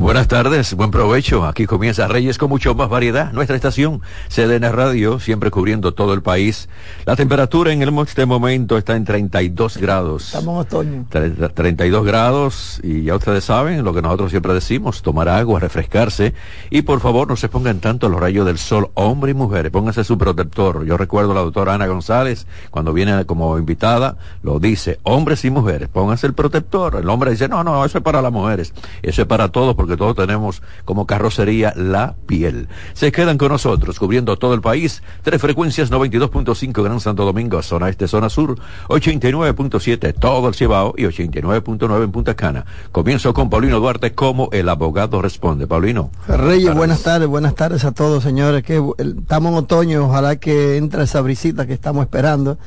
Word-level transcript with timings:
Buenas 0.00 0.28
tardes, 0.28 0.72
buen 0.72 0.90
provecho. 0.90 1.44
Aquí 1.44 1.66
comienza 1.66 2.08
Reyes 2.08 2.38
con 2.38 2.48
mucho 2.48 2.74
más 2.74 2.88
variedad. 2.88 3.34
Nuestra 3.34 3.54
estación, 3.54 4.00
CDN 4.30 4.72
Radio, 4.72 5.20
siempre 5.20 5.50
cubriendo 5.50 5.92
todo 5.92 6.14
el 6.14 6.22
país. 6.22 6.70
La 7.04 7.16
temperatura 7.16 7.70
en 7.70 7.82
el, 7.82 7.90
este 7.98 8.24
momento 8.24 8.78
está 8.78 8.96
en 8.96 9.04
32 9.04 9.76
grados. 9.76 10.28
Estamos 10.28 10.54
en 10.54 11.06
otoño. 11.06 11.06
32 11.52 12.06
grados 12.06 12.80
y 12.82 13.02
ya 13.02 13.14
ustedes 13.14 13.44
saben 13.44 13.84
lo 13.84 13.92
que 13.92 14.00
nosotros 14.00 14.30
siempre 14.30 14.54
decimos, 14.54 15.02
tomar 15.02 15.28
agua, 15.28 15.60
refrescarse 15.60 16.32
y 16.70 16.80
por 16.80 17.00
favor 17.00 17.28
no 17.28 17.36
se 17.36 17.50
pongan 17.50 17.80
tanto 17.80 18.08
los 18.08 18.20
rayos 18.20 18.46
del 18.46 18.56
sol, 18.56 18.88
hombre 18.94 19.32
y 19.32 19.34
mujeres, 19.34 19.70
pónganse 19.70 20.02
su 20.02 20.16
protector. 20.16 20.82
Yo 20.86 20.96
recuerdo 20.96 21.32
a 21.32 21.34
la 21.34 21.42
doctora 21.42 21.74
Ana 21.74 21.86
González, 21.86 22.46
cuando 22.70 22.94
viene 22.94 23.26
como 23.26 23.58
invitada, 23.58 24.16
lo 24.42 24.60
dice, 24.60 24.98
hombres 25.02 25.44
y 25.44 25.50
mujeres, 25.50 25.90
pónganse 25.90 26.26
el 26.26 26.32
protector. 26.32 26.96
El 26.96 27.08
hombre 27.10 27.32
dice, 27.32 27.48
no, 27.48 27.62
no, 27.62 27.84
eso 27.84 27.98
es 27.98 28.04
para 28.04 28.22
las 28.22 28.32
mujeres, 28.32 28.72
eso 29.02 29.20
es 29.20 29.28
para 29.28 29.48
todos 29.48 29.74
porque 29.74 29.89
todos 29.96 30.16
tenemos 30.16 30.62
como 30.84 31.06
carrocería 31.06 31.72
la 31.76 32.14
piel. 32.26 32.68
Se 32.92 33.12
quedan 33.12 33.38
con 33.38 33.48
nosotros 33.48 33.98
cubriendo 33.98 34.36
todo 34.36 34.54
el 34.54 34.60
país, 34.60 35.02
tres 35.22 35.40
frecuencias 35.40 35.90
92.5 35.90 36.82
Gran 36.82 37.00
Santo 37.00 37.24
Domingo, 37.24 37.62
zona 37.62 37.88
este, 37.88 38.08
zona 38.08 38.28
sur, 38.28 38.58
89.7 38.88 40.14
todo 40.18 40.48
el 40.48 40.54
Cibao 40.54 40.94
y 40.96 41.04
89.9 41.04 42.04
en 42.04 42.12
Punta 42.12 42.34
Cana. 42.34 42.64
Comienzo 42.92 43.34
con 43.34 43.50
Paulino 43.50 43.80
Duarte 43.80 44.12
como 44.12 44.48
el 44.52 44.68
abogado 44.68 45.22
responde. 45.22 45.66
Paulino. 45.66 46.10
Reyes, 46.26 46.74
buenas 46.74 47.02
tardes, 47.02 47.28
buenas 47.28 47.54
tardes 47.54 47.84
a 47.84 47.92
todos 47.92 48.22
señores, 48.22 48.62
que 48.62 48.82
estamos 48.98 49.52
en 49.52 49.58
otoño, 49.58 50.06
ojalá 50.06 50.36
que 50.36 50.76
entre 50.76 51.04
esa 51.04 51.20
brisita 51.20 51.66
que 51.66 51.72
estamos 51.72 52.02
esperando 52.02 52.58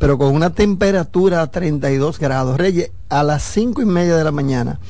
pero 0.00 0.16
con 0.16 0.34
una 0.34 0.48
temperatura 0.48 1.42
a 1.42 1.50
32 1.50 2.18
grados. 2.18 2.56
Reyes, 2.56 2.90
a 3.10 3.22
las 3.22 3.42
cinco 3.42 3.82
y 3.82 3.84
media 3.84 4.16
de 4.16 4.24
la 4.24 4.32
mañana, 4.32 4.80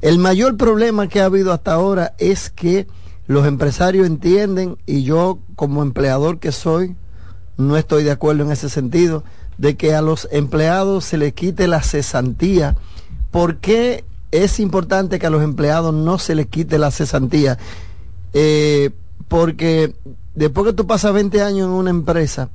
El 0.00 0.18
mayor 0.18 0.56
problema 0.56 1.08
que 1.08 1.20
ha 1.20 1.24
habido 1.24 1.52
hasta 1.52 1.72
ahora 1.72 2.14
es 2.18 2.50
que 2.50 2.86
los 3.26 3.46
empresarios 3.46 4.06
entienden, 4.06 4.76
y 4.86 5.02
yo 5.02 5.40
como 5.56 5.82
empleador 5.82 6.38
que 6.38 6.52
soy, 6.52 6.94
no 7.56 7.76
estoy 7.76 8.04
de 8.04 8.12
acuerdo 8.12 8.44
en 8.44 8.52
ese 8.52 8.68
sentido, 8.68 9.24
de 9.58 9.76
que 9.76 9.94
a 9.94 10.02
los 10.02 10.28
empleados 10.30 11.04
se 11.04 11.18
les 11.18 11.32
quite 11.32 11.66
la 11.66 11.82
cesantía. 11.82 12.76
¿Por 13.30 13.58
qué 13.58 14.04
es 14.30 14.60
importante 14.60 15.18
que 15.18 15.26
a 15.26 15.30
los 15.30 15.42
empleados 15.42 15.94
no 15.94 16.18
se 16.18 16.34
les 16.34 16.46
quite 16.46 16.78
la 16.78 16.90
cesantía? 16.90 17.58
Eh, 18.32 18.90
porque 19.28 19.94
después 20.34 20.66
que 20.66 20.72
tú 20.72 20.86
pasas 20.86 21.12
20 21.12 21.42
años 21.42 21.66
en 21.66 21.72
una 21.72 21.90
empresa 21.90 22.50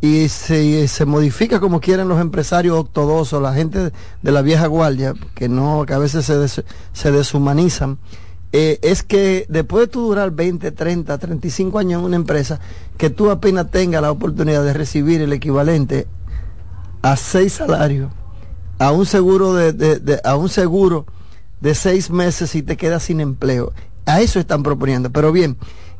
y 0.00 0.28
se, 0.28 0.86
se 0.88 1.04
modifica 1.04 1.58
como 1.60 1.80
quieren 1.80 2.08
los 2.08 2.20
empresarios 2.20 2.78
ortodoxos, 2.78 3.42
la 3.42 3.54
gente 3.54 3.92
de 4.22 4.32
la 4.32 4.42
vieja 4.42 4.66
guardia, 4.66 5.14
que 5.34 5.48
no, 5.48 5.84
que 5.86 5.94
a 5.94 5.98
veces 5.98 6.26
se, 6.26 6.36
des, 6.38 6.62
se 6.92 7.10
deshumanizan, 7.12 7.98
eh, 8.52 8.78
es 8.82 9.02
que 9.02 9.46
después 9.48 9.86
de 9.86 9.92
tú 9.92 10.02
durar 10.02 10.30
20, 10.30 10.72
30, 10.72 11.18
35 11.18 11.78
años 11.78 12.00
en 12.00 12.06
una 12.06 12.16
empresa, 12.16 12.60
que 12.96 13.10
tú 13.10 13.30
apenas 13.30 13.70
tengas 13.70 14.02
la 14.02 14.10
oportunidad 14.10 14.64
de 14.64 14.72
recibir 14.72 15.20
el 15.20 15.32
equivalente 15.32 16.06
a 17.02 17.16
seis 17.16 17.54
salarios, 17.54 18.10
a 18.78 18.92
un 18.92 19.06
seguro 19.06 19.54
de, 19.54 19.72
de, 19.72 19.98
de, 19.98 20.20
a 20.24 20.36
un 20.36 20.48
seguro 20.48 21.06
de 21.60 21.74
seis 21.74 22.10
meses 22.10 22.54
y 22.54 22.62
te 22.62 22.76
quedas 22.76 23.04
sin 23.04 23.20
empleo. 23.20 23.72
A 24.04 24.20
eso 24.20 24.38
están 24.38 24.62
proponiendo. 24.62 25.10
Pero 25.10 25.32
bien, 25.32 25.56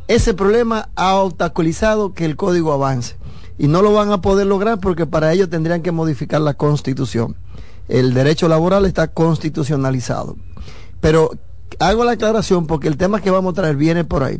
ese 0.08 0.34
problema 0.34 0.90
ha 0.94 1.16
obstaculizado 1.16 2.14
que 2.14 2.24
el 2.24 2.36
código 2.36 2.72
avance. 2.72 3.16
Y 3.58 3.68
no 3.68 3.82
lo 3.82 3.92
van 3.92 4.12
a 4.12 4.20
poder 4.20 4.46
lograr 4.46 4.78
porque 4.78 5.06
para 5.06 5.32
ello 5.32 5.48
tendrían 5.48 5.82
que 5.82 5.90
modificar 5.90 6.40
la 6.40 6.54
constitución. 6.54 7.36
El 7.88 8.14
derecho 8.14 8.48
laboral 8.48 8.84
está 8.84 9.08
constitucionalizado. 9.08 10.36
Pero 11.00 11.30
hago 11.78 12.04
la 12.04 12.12
aclaración 12.12 12.66
porque 12.66 12.88
el 12.88 12.96
tema 12.96 13.20
que 13.20 13.30
vamos 13.30 13.52
a 13.52 13.56
traer 13.56 13.76
viene 13.76 14.04
por 14.04 14.22
ahí. 14.22 14.38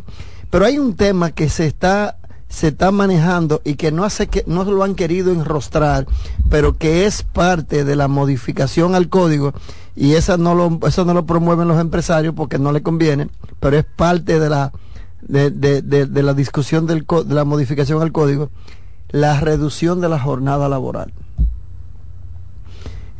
Pero 0.51 0.65
hay 0.65 0.79
un 0.79 0.95
tema 0.95 1.31
que 1.31 1.49
se 1.49 1.67
está 1.67 2.19
se 2.49 2.69
está 2.69 2.93
manejando 2.93 3.61
y 3.65 3.75
que 3.75 3.91
no 3.91 4.05
hace 4.05 4.29
que 4.29 4.45
no 4.47 4.65
lo 4.65 4.85
han 4.85 4.95
querido 4.95 5.33
enrostrar, 5.33 6.07
pero 6.49 6.79
que 6.79 7.05
es 7.05 7.23
parte 7.25 7.85
de 7.85 7.97
la 7.97 8.07
modificación 8.07 8.95
al 8.95 9.09
código 9.09 9.53
y 9.97 10.15
esa 10.15 10.37
no 10.37 10.55
lo 10.55 10.79
eso 10.87 11.05
no 11.05 11.13
lo 11.13 11.27
promueven 11.27 11.67
los 11.67 11.81
empresarios 11.81 12.35
porque 12.35 12.59
no 12.59 12.71
le 12.73 12.83
conviene, 12.83 13.29
pero 13.59 13.77
es 13.77 13.85
parte 13.85 14.39
de 14.39 14.49
la 14.49 14.73
de, 15.23 15.51
de, 15.51 15.83
de, 15.83 16.23
la 16.23 16.35
discusión 16.35 16.87
del, 16.87 17.05
de 17.05 17.35
la 17.35 17.45
modificación 17.45 18.01
al 18.01 18.13
código, 18.13 18.51
la 19.11 19.41
reducción 19.41 20.01
de 20.01 20.09
la 20.09 20.21
jornada 20.21 20.69
laboral. 20.69 21.13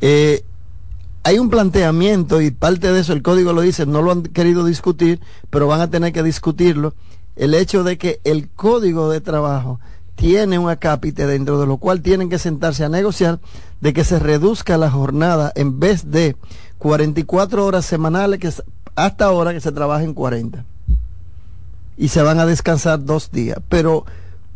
Eh, 0.01 0.45
hay 1.27 1.41
un 1.41 1.51
planteamiento 1.51 2.41
y 2.41 2.53
parte 2.53 2.93
de 2.93 3.01
eso 3.01 3.13
el 3.13 3.21
código 3.21 3.53
lo 3.53 3.63
dice, 3.63 3.85
no 3.85 4.01
lo 4.01 4.13
han 4.13 4.23
querido 4.23 4.65
discutir, 4.65 5.19
pero 5.51 5.67
van 5.67 5.81
a 5.81 5.91
tener 5.91 6.13
que 6.13 6.23
discutirlo, 6.23 6.95
el 7.35 7.55
hecho 7.55 7.83
de 7.83 7.99
que 7.99 8.21
el 8.23 8.49
código 8.49 9.11
de 9.11 9.21
trabajo 9.21 9.81
tiene 10.15 10.57
un 10.61 10.71
acápite 10.71 11.27
dentro 11.27 11.59
de 11.59 11.67
lo 11.67 11.79
cual 11.79 12.01
tienen 12.01 12.31
que 12.31 12.39
sentarse 12.39 12.85
a 12.85 12.89
negociar 12.89 13.41
de 13.81 13.93
que 13.93 14.05
se 14.05 14.21
reduzca 14.21 14.79
la 14.79 14.89
jornada 14.89 15.51
en 15.57 15.81
vez 15.81 16.13
de 16.13 16.37
44 16.79 17.67
horas 17.67 17.85
semanales 17.85 18.39
que 18.39 18.53
hasta 18.95 19.25
ahora 19.25 19.53
que 19.53 19.61
se 19.61 19.73
trabaja 19.73 20.05
en 20.05 20.15
40 20.15 20.65
y 21.97 22.07
se 22.07 22.23
van 22.23 22.39
a 22.39 22.47
descansar 22.47 23.05
dos 23.05 23.33
días, 23.33 23.59
pero 23.69 24.05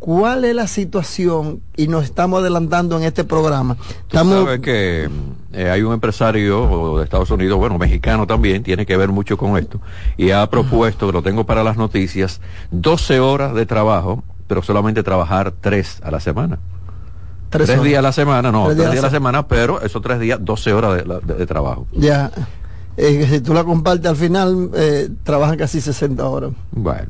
¿Cuál 0.01 0.45
es 0.45 0.55
la 0.55 0.65
situación? 0.65 1.61
Y 1.77 1.87
nos 1.87 2.05
estamos 2.05 2.39
adelantando 2.41 2.97
en 2.97 3.03
este 3.03 3.23
programa. 3.23 3.75
Tú 3.75 3.83
Estamos, 4.07 4.45
sabes 4.45 4.59
que 4.61 5.07
eh, 5.53 5.69
hay 5.69 5.83
un 5.83 5.93
empresario 5.93 6.97
de 6.97 7.03
Estados 7.03 7.29
Unidos, 7.29 7.59
bueno, 7.59 7.77
mexicano 7.77 8.25
también, 8.25 8.63
tiene 8.63 8.87
que 8.87 8.97
ver 8.97 9.09
mucho 9.09 9.37
con 9.37 9.57
esto, 9.57 9.79
y 10.17 10.31
ha 10.31 10.49
propuesto, 10.49 11.05
que 11.05 11.13
lo 11.13 11.21
tengo 11.21 11.45
para 11.45 11.63
las 11.63 11.77
noticias, 11.77 12.41
12 12.71 13.19
horas 13.19 13.53
de 13.53 13.67
trabajo, 13.67 14.23
pero 14.47 14.63
solamente 14.63 15.03
trabajar 15.03 15.53
3 15.61 16.01
a 16.03 16.09
la 16.09 16.19
semana. 16.19 16.57
tres 17.51 17.67
Tres, 17.67 17.83
días 17.83 17.99
a 17.99 18.01
la 18.01 18.11
semana, 18.11 18.51
no, 18.51 18.65
Tres 18.65 18.77
tres, 18.77 18.77
días 18.77 18.89
a 18.89 18.91
días 18.93 19.03
a 19.03 19.07
la 19.07 19.11
la 19.11 19.17
semana, 19.17 19.47
pero 19.47 19.81
esos 19.83 20.01
tres 20.01 20.19
días, 20.19 20.39
12 20.41 20.73
horas 20.73 20.95
de, 21.05 21.19
de- 21.27 21.35
de 21.35 21.45
trabajo. 21.45 21.85
Ya. 21.91 22.31
Eh, 22.97 23.27
si 23.29 23.39
tú 23.39 23.53
la 23.53 23.63
compartes 23.63 24.09
al 24.09 24.15
final, 24.15 24.69
eh, 24.73 25.09
trabajan 25.23 25.57
casi 25.57 25.79
60 25.81 26.27
horas. 26.27 26.51
Bueno, 26.71 27.07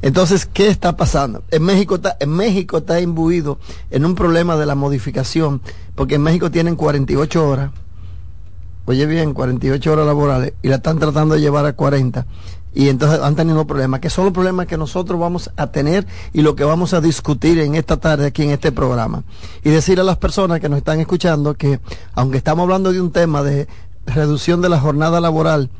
Entonces, 0.00 0.46
¿qué 0.46 0.68
está 0.68 0.96
pasando? 0.96 1.42
En 1.50 1.62
México 1.64 1.96
está, 1.96 2.16
en 2.20 2.30
México 2.30 2.78
está 2.78 3.00
imbuido 3.00 3.58
en 3.90 4.04
un 4.04 4.14
problema 4.14 4.56
de 4.56 4.66
la 4.66 4.74
modificación, 4.74 5.60
porque 5.94 6.16
en 6.16 6.22
México 6.22 6.50
tienen 6.50 6.76
48 6.76 7.48
horas. 7.48 7.70
Oye 8.86 9.06
bien, 9.06 9.32
48 9.32 9.92
horas 9.92 10.06
laborales 10.06 10.52
y 10.62 10.68
la 10.68 10.76
están 10.76 10.98
tratando 10.98 11.34
de 11.34 11.40
llevar 11.40 11.64
a 11.64 11.72
40. 11.72 12.26
Y 12.74 12.88
entonces 12.88 13.20
han 13.20 13.36
tenido 13.36 13.66
problemas, 13.66 14.00
que 14.00 14.10
son 14.10 14.24
los 14.24 14.34
problemas 14.34 14.66
que 14.66 14.76
nosotros 14.76 15.18
vamos 15.18 15.50
a 15.56 15.68
tener 15.68 16.06
y 16.32 16.42
lo 16.42 16.56
que 16.56 16.64
vamos 16.64 16.92
a 16.92 17.00
discutir 17.00 17.60
en 17.60 17.76
esta 17.76 17.98
tarde 17.98 18.26
aquí 18.26 18.42
en 18.42 18.50
este 18.50 18.72
programa. 18.72 19.22
Y 19.62 19.70
decir 19.70 20.00
a 20.00 20.02
las 20.02 20.16
personas 20.16 20.58
que 20.58 20.68
nos 20.68 20.78
están 20.78 20.98
escuchando 20.98 21.54
que, 21.54 21.78
aunque 22.14 22.38
estamos 22.38 22.64
hablando 22.64 22.92
de 22.92 23.00
un 23.00 23.12
tema 23.12 23.44
de 23.44 23.68
reducción 24.06 24.60
de 24.62 24.68
la 24.68 24.80
jornada 24.80 25.20
laboral, 25.20 25.70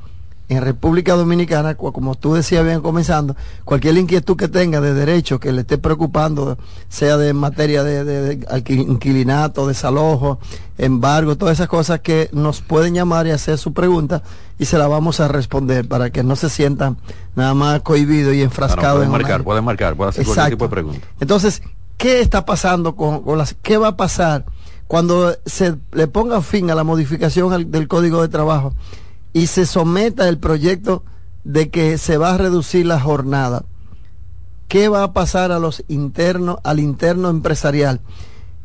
en 0.51 0.61
República 0.63 1.15
Dominicana, 1.15 1.75
como 1.75 2.17
tú 2.17 2.35
decías 2.35 2.63
bien 2.67 2.83
comenzando, 2.83 3.35
cualquier 3.65 3.97
inquietud 3.97 4.37
que 4.37 4.47
tenga 4.47 4.83
de 4.83 4.93
derecho 4.93 5.41
que 5.41 5.53
le 5.53 5.63
esté 5.63 5.79
preocupando, 5.79 6.59
sea 6.91 7.17
de 7.17 7.33
materia 7.33 7.83
de, 7.83 8.05
de- 8.05 8.37
de 8.37 8.75
inquilinato, 8.75 9.67
desalojo, 9.67 10.39
embargo, 10.77 11.37
todas 11.37 11.55
esas 11.57 11.69
cosas 11.69 12.01
que 12.01 12.29
nos 12.33 12.61
pueden 12.61 12.93
llamar 12.93 13.27
y 13.27 13.31
hacer 13.31 13.57
su 13.57 13.73
pregunta 13.73 14.23
y 14.59 14.67
se 14.67 14.77
la 14.77 14.87
vamos 14.87 15.19
a 15.21 15.29
responder 15.29 15.89
para 15.89 16.11
que 16.11 16.23
no 16.23 16.37
se 16.37 16.51
sientan 16.51 16.99
nada 17.37 17.55
más 17.55 17.81
cohibidos 17.81 18.35
y 18.35 18.39
ah, 18.39 18.41
no, 18.41 18.45
enfrascados 18.45 18.97
pueden 18.97 19.05
en 19.05 19.15
una- 19.15 19.19
marcar, 19.23 19.45
pueden 19.45 19.65
marcar, 19.65 19.97
pueden 19.97 20.11
hacer 20.11 20.27
cualquier 20.27 20.51
tipo 20.51 20.65
de 20.67 20.71
pregunta. 20.71 21.07
entonces, 21.21 21.63
¿qué 21.97 22.21
está 22.21 22.45
pasando 22.45 22.95
con, 22.97 23.23
con 23.23 23.39
las, 23.39 23.55
qué 23.63 23.79
va 23.79 23.89
a 23.89 23.97
pasar 23.97 24.45
cuando 24.87 25.37
se 25.47 25.77
le 25.93 26.07
ponga 26.07 26.41
fin 26.43 26.71
a 26.71 26.75
la 26.75 26.85
modificación 26.85 27.71
del 27.71 27.89
Código 27.89 28.23
de 28.23 28.29
Trabajo 28.29 28.75
y 29.33 29.47
se 29.47 29.67
someta 29.67 30.29
el 30.29 30.39
proyecto 30.39 31.03
de 31.45 31.71
que 31.71 31.99
se 31.99 32.17
va 32.17 32.35
a 32.35 32.39
reducir 32.39 32.87
la 32.87 33.01
jornada? 33.01 33.65
¿Qué 34.69 34.89
va 34.89 35.03
a 35.05 35.13
pasar 35.13 35.53
a 35.53 35.59
los 35.59 35.85
internos, 35.89 36.59
al 36.65 36.81
interno 36.81 37.29
empresarial? 37.31 38.01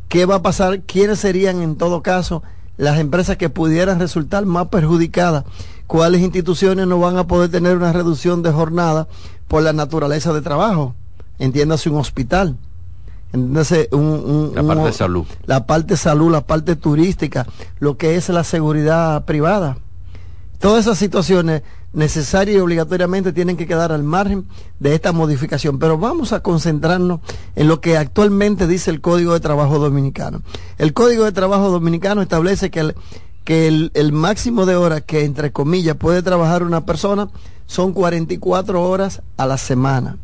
¿Qué 0.07 0.25
va 0.25 0.35
a 0.35 0.41
pasar? 0.41 0.81
¿Quiénes 0.81 1.19
serían 1.19 1.61
en 1.61 1.75
todo 1.75 2.01
caso 2.01 2.41
las 2.77 2.99
empresas 2.99 3.37
que 3.37 3.49
pudieran 3.49 3.99
resultar 3.99 4.45
más 4.45 4.69
perjudicadas? 4.69 5.43
¿Cuáles 5.85 6.21
instituciones 6.21 6.87
no 6.87 6.99
van 6.99 7.17
a 7.17 7.27
poder 7.27 7.51
tener 7.51 7.77
una 7.77 7.93
reducción 7.93 8.41
de 8.41 8.51
jornada 8.51 9.07
por 9.47 9.61
la 9.61 9.73
naturaleza 9.73 10.33
de 10.33 10.41
trabajo? 10.41 10.95
Entiéndase 11.37 11.89
un 11.89 11.97
hospital. 11.97 12.57
Entiéndase 13.31 13.89
un, 13.91 14.01
un- 14.01 14.51
La 14.55 14.61
un- 14.61 14.67
parte 14.67 14.83
de 14.85 14.93
salud. 14.93 15.25
La 15.45 15.65
parte 15.67 15.93
de 15.93 15.97
salud, 15.97 16.31
la 16.31 16.41
parte 16.45 16.75
turística, 16.75 17.45
lo 17.79 17.97
que 17.97 18.15
es 18.15 18.29
la 18.29 18.43
seguridad 18.43 19.25
privada. 19.25 19.77
Todas 20.59 20.85
esas 20.85 20.97
situaciones 20.97 21.61
necesarias 21.93 22.57
y 22.57 22.59
obligatoriamente 22.59 23.31
tienen 23.31 23.55
que 23.55 23.65
quedar 23.65 23.91
al 23.91 24.03
margen 24.03 24.45
de 24.79 24.93
esta 24.93 25.11
modificación. 25.11 25.79
Pero 25.79 25.97
vamos 25.97 26.33
a 26.33 26.41
concentrarnos 26.41 27.21
en 27.55 27.67
lo 27.67 27.79
que 27.81 27.97
actualmente 27.97 28.67
dice 28.67 28.91
el 28.91 28.99
Código 29.01 29.33
de 29.33 29.39
Trabajo 29.39 29.79
Dominicano. 29.79 30.41
El 30.77 30.93
Código 30.93 31.23
de 31.23 31.31
Trabajo 31.31 31.69
Dominicano 31.69 32.21
establece 32.21 32.69
que 32.71 32.81
el, 32.81 32.95
que 33.45 33.67
el, 33.67 33.91
el 33.93 34.11
máximo 34.11 34.65
de 34.65 34.75
horas 34.75 35.03
que, 35.03 35.23
entre 35.23 35.51
comillas, 35.51 35.95
puede 35.95 36.21
trabajar 36.21 36.63
una 36.63 36.85
persona 36.85 37.29
son 37.65 37.93
44 37.93 38.83
horas 38.83 39.21
a 39.37 39.45
la 39.47 39.57
semana. 39.57 40.17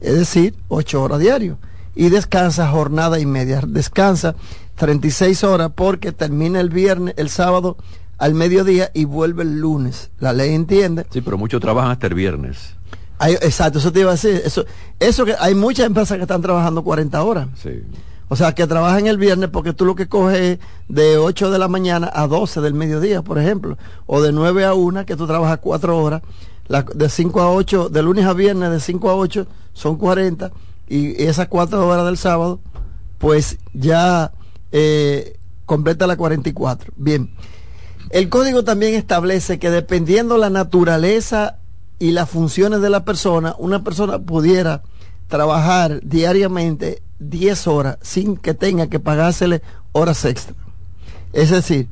Es 0.00 0.14
decir, 0.16 0.54
8 0.68 1.02
horas 1.02 1.18
diario. 1.20 1.58
Y 1.94 2.08
descansa 2.08 2.68
jornada 2.68 3.18
y 3.18 3.26
media. 3.26 3.62
Descansa 3.66 4.34
36 4.76 5.44
horas 5.44 5.70
porque 5.74 6.12
termina 6.12 6.60
el 6.60 6.70
viernes, 6.70 7.14
el 7.16 7.28
sábado 7.28 7.76
al 8.18 8.34
mediodía 8.34 8.90
y 8.94 9.04
vuelve 9.04 9.42
el 9.42 9.60
lunes. 9.60 10.10
La 10.20 10.32
ley 10.32 10.54
entiende. 10.54 11.06
Sí, 11.10 11.20
pero 11.20 11.36
muchos 11.38 11.60
trabajan 11.60 11.90
hasta 11.92 12.06
el 12.06 12.14
viernes. 12.14 12.74
Hay- 13.18 13.34
exacto, 13.34 13.78
eso 13.78 13.92
te 13.92 14.00
iba 14.00 14.10
a 14.10 14.14
decir. 14.14 14.40
Eso, 14.44 14.64
eso 14.98 15.24
que 15.24 15.34
hay 15.38 15.54
muchas 15.54 15.86
empresas 15.86 16.16
que 16.16 16.22
están 16.22 16.40
trabajando 16.42 16.82
40 16.82 17.22
horas. 17.22 17.48
Sí. 17.62 17.82
O 18.28 18.36
sea, 18.36 18.54
que 18.54 18.66
trabajan 18.66 19.06
el 19.08 19.18
viernes 19.18 19.50
porque 19.50 19.72
tú 19.72 19.84
lo 19.84 19.94
que 19.96 20.06
coges 20.06 20.38
es 20.38 20.58
de 20.88 21.18
8 21.18 21.50
de 21.50 21.58
la 21.58 21.66
mañana 21.68 22.10
a 22.14 22.26
12 22.28 22.60
del 22.60 22.74
mediodía, 22.74 23.22
por 23.22 23.38
ejemplo. 23.38 23.76
O 24.06 24.22
de 24.22 24.32
9 24.32 24.64
a 24.64 24.72
1, 24.74 25.04
que 25.04 25.16
tú 25.16 25.26
trabajas 25.26 25.58
4 25.60 25.98
horas. 25.98 26.22
La- 26.68 26.82
de 26.82 27.08
5 27.08 27.40
a 27.40 27.50
8, 27.52 27.88
de 27.88 28.02
lunes 28.02 28.24
a 28.26 28.32
viernes, 28.32 28.70
de 28.70 28.78
5 28.80 29.10
a 29.10 29.16
8, 29.16 29.46
son 29.74 29.96
40. 29.96 30.52
Y 30.90 31.22
esas 31.22 31.48
4 31.48 31.86
horas 31.88 32.04
del 32.04 32.18
sábado, 32.18 32.60
pues 33.18 33.58
ya 33.72 34.32
eh, 34.72 35.38
completa 35.64 36.06
la 36.06 36.16
44. 36.16 36.92
Bien. 36.96 37.30
El 38.10 38.28
código 38.28 38.64
también 38.64 38.94
establece 38.94 39.58
que 39.58 39.70
dependiendo 39.70 40.36
la 40.36 40.50
naturaleza 40.50 41.60
y 42.00 42.10
las 42.10 42.28
funciones 42.28 42.82
de 42.82 42.90
la 42.90 43.04
persona, 43.04 43.54
una 43.58 43.84
persona 43.84 44.18
pudiera 44.18 44.82
trabajar 45.28 46.00
diariamente 46.02 47.02
10 47.20 47.66
horas 47.68 47.98
sin 48.02 48.36
que 48.36 48.52
tenga 48.52 48.88
que 48.88 48.98
pagársele 48.98 49.62
horas 49.92 50.24
extra. 50.24 50.56
Es 51.32 51.50
decir, 51.50 51.88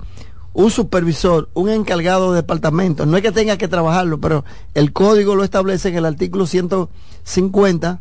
un 0.55 0.73
supervisor, 0.73 1.49
un 1.55 1.69
encargado 1.69 2.33
de 2.33 2.39
departamento, 2.39 3.06
no 3.06 3.17
es 3.17 3.23
que 3.23 3.31
tenga 3.31 3.56
que 3.56 3.69
trabajarlo, 3.69 4.19
pero 4.19 4.45
el 4.75 4.93
código 4.93 5.37
lo 5.37 5.45
establece 5.45 5.91
en 5.91 5.97
el 5.99 6.05
artículo 6.05 6.47
150, 6.47 8.00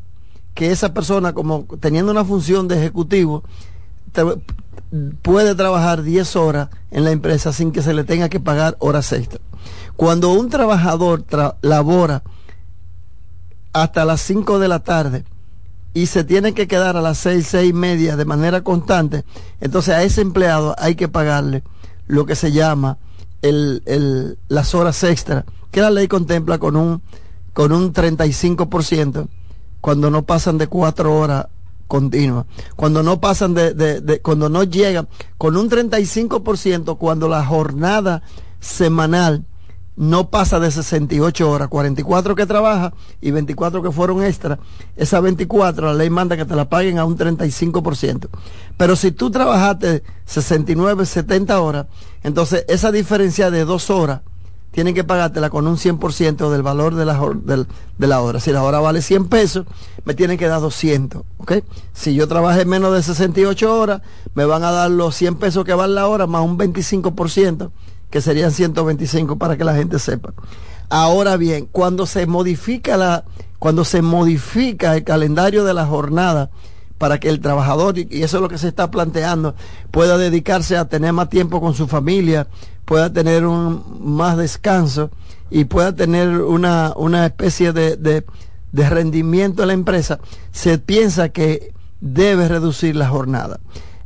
que 0.58 0.72
esa 0.72 0.92
persona, 0.92 1.34
como 1.34 1.66
teniendo 1.80 2.12
una 2.12 2.26
función 2.26 2.68
de 2.68 2.80
ejecutivo, 2.80 3.44
puede 5.22 5.54
trabajar 5.54 6.02
10 6.02 6.36
horas 6.36 6.70
en 6.90 7.04
la 7.04 7.12
empresa 7.12 7.54
sin 7.54 7.72
que 7.72 7.84
se 7.84 7.94
le 7.94 8.04
tenga 8.04 8.28
que 8.28 8.40
pagar 8.40 8.76
horas 8.80 9.14
extra. 9.14 9.40
Cuando 9.96 10.32
un 10.32 10.50
trabajador 10.50 11.22
tra- 11.28 11.58
labora 11.62 12.24
hasta 13.72 14.04
las 14.04 14.20
5 14.22 14.58
de 14.58 14.68
la 14.68 14.80
tarde 14.80 15.26
y 15.94 16.08
se 16.08 16.24
tiene 16.24 16.54
que 16.56 16.68
quedar 16.68 16.98
a 16.98 17.02
las 17.02 17.20
6, 17.20 17.46
6 17.48 17.70
y 17.70 17.74
media 17.74 18.16
de 18.18 18.26
manera 18.26 18.62
constante, 18.64 19.26
entonces 19.62 19.94
a 19.94 20.02
ese 20.02 20.22
empleado 20.22 20.74
hay 20.80 20.96
que 20.96 21.08
pagarle 21.08 21.62
lo 22.08 22.26
que 22.26 22.36
se 22.36 22.52
llama 22.52 22.98
el, 23.44 23.84
el- 23.86 24.40
las 24.48 24.74
horas 24.74 25.04
extra, 25.04 25.46
que 25.70 25.82
la 25.82 25.92
ley 25.92 26.08
contempla 26.08 26.58
con 26.58 26.76
un, 26.76 27.04
con 27.54 27.72
un 27.72 27.94
35% 27.94 29.28
cuando 29.82 30.10
no 30.10 30.24
pasan 30.24 30.58
de 30.58 30.68
4 30.68 31.16
horas 31.16 31.48
continuas, 31.88 32.46
cuando 32.76 33.02
no 33.04 33.20
pasan 33.22 33.54
de, 33.54 33.74
de- 33.74 34.02
de- 34.02 34.20
cuando 34.22 34.50
no 34.50 34.64
llegan, 34.64 35.08
con 35.38 35.56
un 35.56 35.70
35% 35.70 36.98
cuando 36.98 37.28
la 37.30 37.46
jornada 37.46 38.22
semanal 38.60 39.46
no 39.96 40.30
pasa 40.30 40.60
de 40.60 40.70
68 40.70 41.50
horas, 41.50 41.70
44 41.70 42.36
que 42.36 42.46
trabaja 42.46 42.94
y 43.20 43.32
24 43.32 43.82
que 43.82 43.92
fueron 43.92 44.24
extra. 44.24 44.60
Esas 44.96 45.24
24 45.24 45.88
la 45.88 45.94
ley 45.96 46.10
manda 46.12 46.38
que 46.38 46.46
te 46.46 46.56
la 46.56 46.70
paguen 46.70 47.00
a 47.00 47.06
un 47.06 47.18
35%. 47.18 48.28
Pero 48.78 48.96
si 48.96 49.12
tú 49.12 49.32
trabajaste 49.32 50.04
69, 50.26 51.04
70 51.06 51.60
horas, 51.62 51.88
entonces 52.22 52.64
esa 52.68 52.92
diferencia 52.92 53.50
de 53.50 53.66
dos 53.66 53.90
horas 53.90 54.22
tienen 54.72 54.94
que 54.94 55.04
pagártela 55.04 55.50
con 55.50 55.68
un 55.68 55.78
100% 55.78 56.50
del 56.52 56.62
valor 56.62 56.96
de 56.96 57.06
la, 57.06 57.20
de 57.98 58.08
la 58.08 58.22
hora. 58.22 58.40
Si 58.40 58.52
la 58.52 58.64
hora 58.64 58.80
vale 58.80 59.02
100 59.02 59.28
pesos, 59.28 59.66
me 60.06 60.14
tienen 60.14 60.38
que 60.38 60.48
dar 60.48 60.62
200, 60.62 61.24
¿ok? 61.38 61.54
Si 61.94 62.14
yo 62.14 62.28
trabajé 62.28 62.66
menos 62.66 62.94
de 62.94 63.02
68 63.02 63.76
horas, 63.76 64.02
me 64.36 64.46
van 64.46 64.64
a 64.64 64.72
dar 64.72 64.92
los 64.92 65.16
100 65.16 65.36
pesos 65.36 65.66
que 65.66 65.74
vale 65.74 65.94
la 65.94 66.08
hora 66.08 66.28
más 66.28 66.44
un 66.44 66.58
25%, 66.58 67.72
que 68.10 68.22
serían 68.22 68.52
125 68.52 69.38
para 69.38 69.58
que 69.58 69.64
la 69.64 69.76
gente 69.76 70.00
sepa. 70.00 70.34
Ahora 70.90 71.38
bien, 71.38 71.68
cuando 71.72 72.06
se 72.06 72.26
modifica 72.28 72.98
la, 72.98 73.26
cuando 73.60 73.84
se 73.84 74.02
modifica 74.02 74.96
el 74.96 75.04
calendario 75.04 75.66
de 75.66 75.74
la 75.74 75.86
jornada, 75.86 76.50
para 76.98 77.20
que 77.20 77.30
el 77.30 77.40
trabajador, 77.40 77.98
y 77.98 78.24
eso 78.24 78.38
es 78.38 78.42
lo 78.42 78.50
que 78.50 78.58
se 78.58 78.68
está 78.68 78.90
planteando, 78.92 79.56
pueda 79.92 80.18
dedicarse 80.18 80.78
a 80.78 80.86
tener 80.86 81.14
más 81.14 81.30
tiempo 81.30 81.62
con 81.62 81.74
su 81.74 81.88
familia, 81.88 82.48
pueda 82.86 83.12
tener 83.12 83.46
un 83.46 83.84
más 84.16 84.38
descanso 84.38 85.12
y 85.50 85.66
pueda 85.66 85.96
tener 85.96 86.42
una, 86.42 86.94
una 86.96 87.26
especie 87.26 87.72
de, 87.74 87.98
de, 87.98 88.26
de 88.72 88.90
rendimiento 88.90 89.62
en 89.62 89.68
la 89.68 89.74
empresa, 89.74 90.20
se 90.52 90.78
piensa 90.80 91.30
que 91.30 91.74
debe 92.02 92.48
reducir 92.48 92.96
la 92.96 93.08
jornada. 93.08 93.60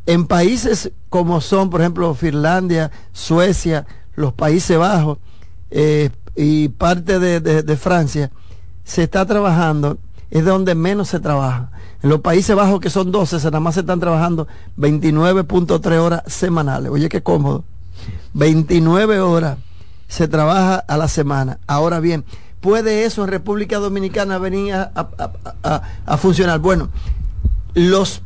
En 0.06 0.26
países 0.28 0.92
como 1.10 1.42
son, 1.42 1.70
por 1.70 1.82
ejemplo, 1.82 2.14
Finlandia, 2.16 2.92
Suecia, 3.14 3.86
los 4.16 4.34
Países 4.34 4.78
Bajos 4.78 5.20
eh, 5.70 6.10
y 6.36 6.70
parte 6.70 7.20
de, 7.20 7.40
de- 7.40 7.64
de 7.64 7.78
Francia, 7.78 8.32
se 8.84 9.04
está 9.04 9.26
trabajando 9.26 9.98
es 10.32 10.46
donde 10.46 10.76
menos 10.76 11.10
se 11.10 11.20
trabaja. 11.20 11.72
En 12.02 12.10
los 12.10 12.22
Países 12.22 12.56
Bajos, 12.56 12.80
que 12.80 12.90
son 12.90 13.12
12, 13.12 13.40
se 13.40 13.46
nada 13.48 13.60
más 13.60 13.76
se 13.76 13.82
están 13.82 14.00
trabajando 14.00 14.48
29.3 14.78 15.98
horas 16.00 16.24
semanales. 16.26 16.92
Oye, 16.92 17.10
qué 17.10 17.22
cómodo. 17.22 17.64
29 18.34 19.20
horas 19.20 19.58
se 20.08 20.28
trabaja 20.28 20.76
a 20.76 20.98
la 20.98 21.08
semana. 21.08 21.60
Ahora 21.68 22.00
bien, 22.00 22.26
¿puede 22.62 23.06
eso 23.06 23.24
en 23.24 23.30
República 23.30 23.78
Dominicana 23.78 24.40
venir 24.40 24.74
a, 24.74 26.18
funcionar? 26.18 26.60
Bueno, 26.60 26.90
los, 27.74 28.22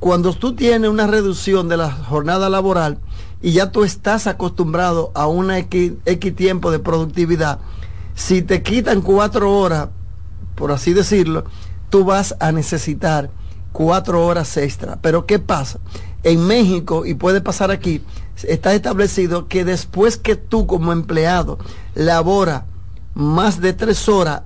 cuando 0.00 0.32
tú 0.32 0.54
tienes 0.54 0.90
una 0.90 1.06
reducción 1.06 1.68
de 1.68 1.76
la 1.76 1.90
jornada 1.90 2.48
laboral 2.48 2.98
y 3.42 3.52
ya 3.52 3.70
tú 3.70 3.84
estás 3.84 4.26
acostumbrado 4.26 5.12
a 5.14 5.26
una 5.26 5.58
X, 5.58 5.92
X 6.06 6.34
tiempo 6.34 6.70
de 6.70 6.78
productividad, 6.78 7.58
si 8.14 8.42
te 8.42 8.62
quitan 8.62 9.00
cuatro 9.00 9.52
horas, 9.52 9.88
por 10.62 10.70
así 10.70 10.92
decirlo, 10.92 11.42
tú 11.90 12.04
vas 12.04 12.36
a 12.38 12.52
necesitar 12.52 13.30
cuatro 13.72 14.24
horas 14.24 14.56
extra. 14.56 14.96
Pero 15.02 15.26
¿qué 15.26 15.40
pasa? 15.40 15.80
En 16.22 16.46
México, 16.46 17.04
y 17.04 17.14
puede 17.14 17.40
pasar 17.40 17.72
aquí, 17.72 18.00
está 18.44 18.72
establecido 18.72 19.48
que 19.48 19.64
después 19.64 20.16
que 20.18 20.36
tú 20.36 20.68
como 20.68 20.92
empleado 20.92 21.58
labora 21.96 22.66
más 23.12 23.60
de 23.60 23.72
tres 23.72 24.08
horas 24.08 24.42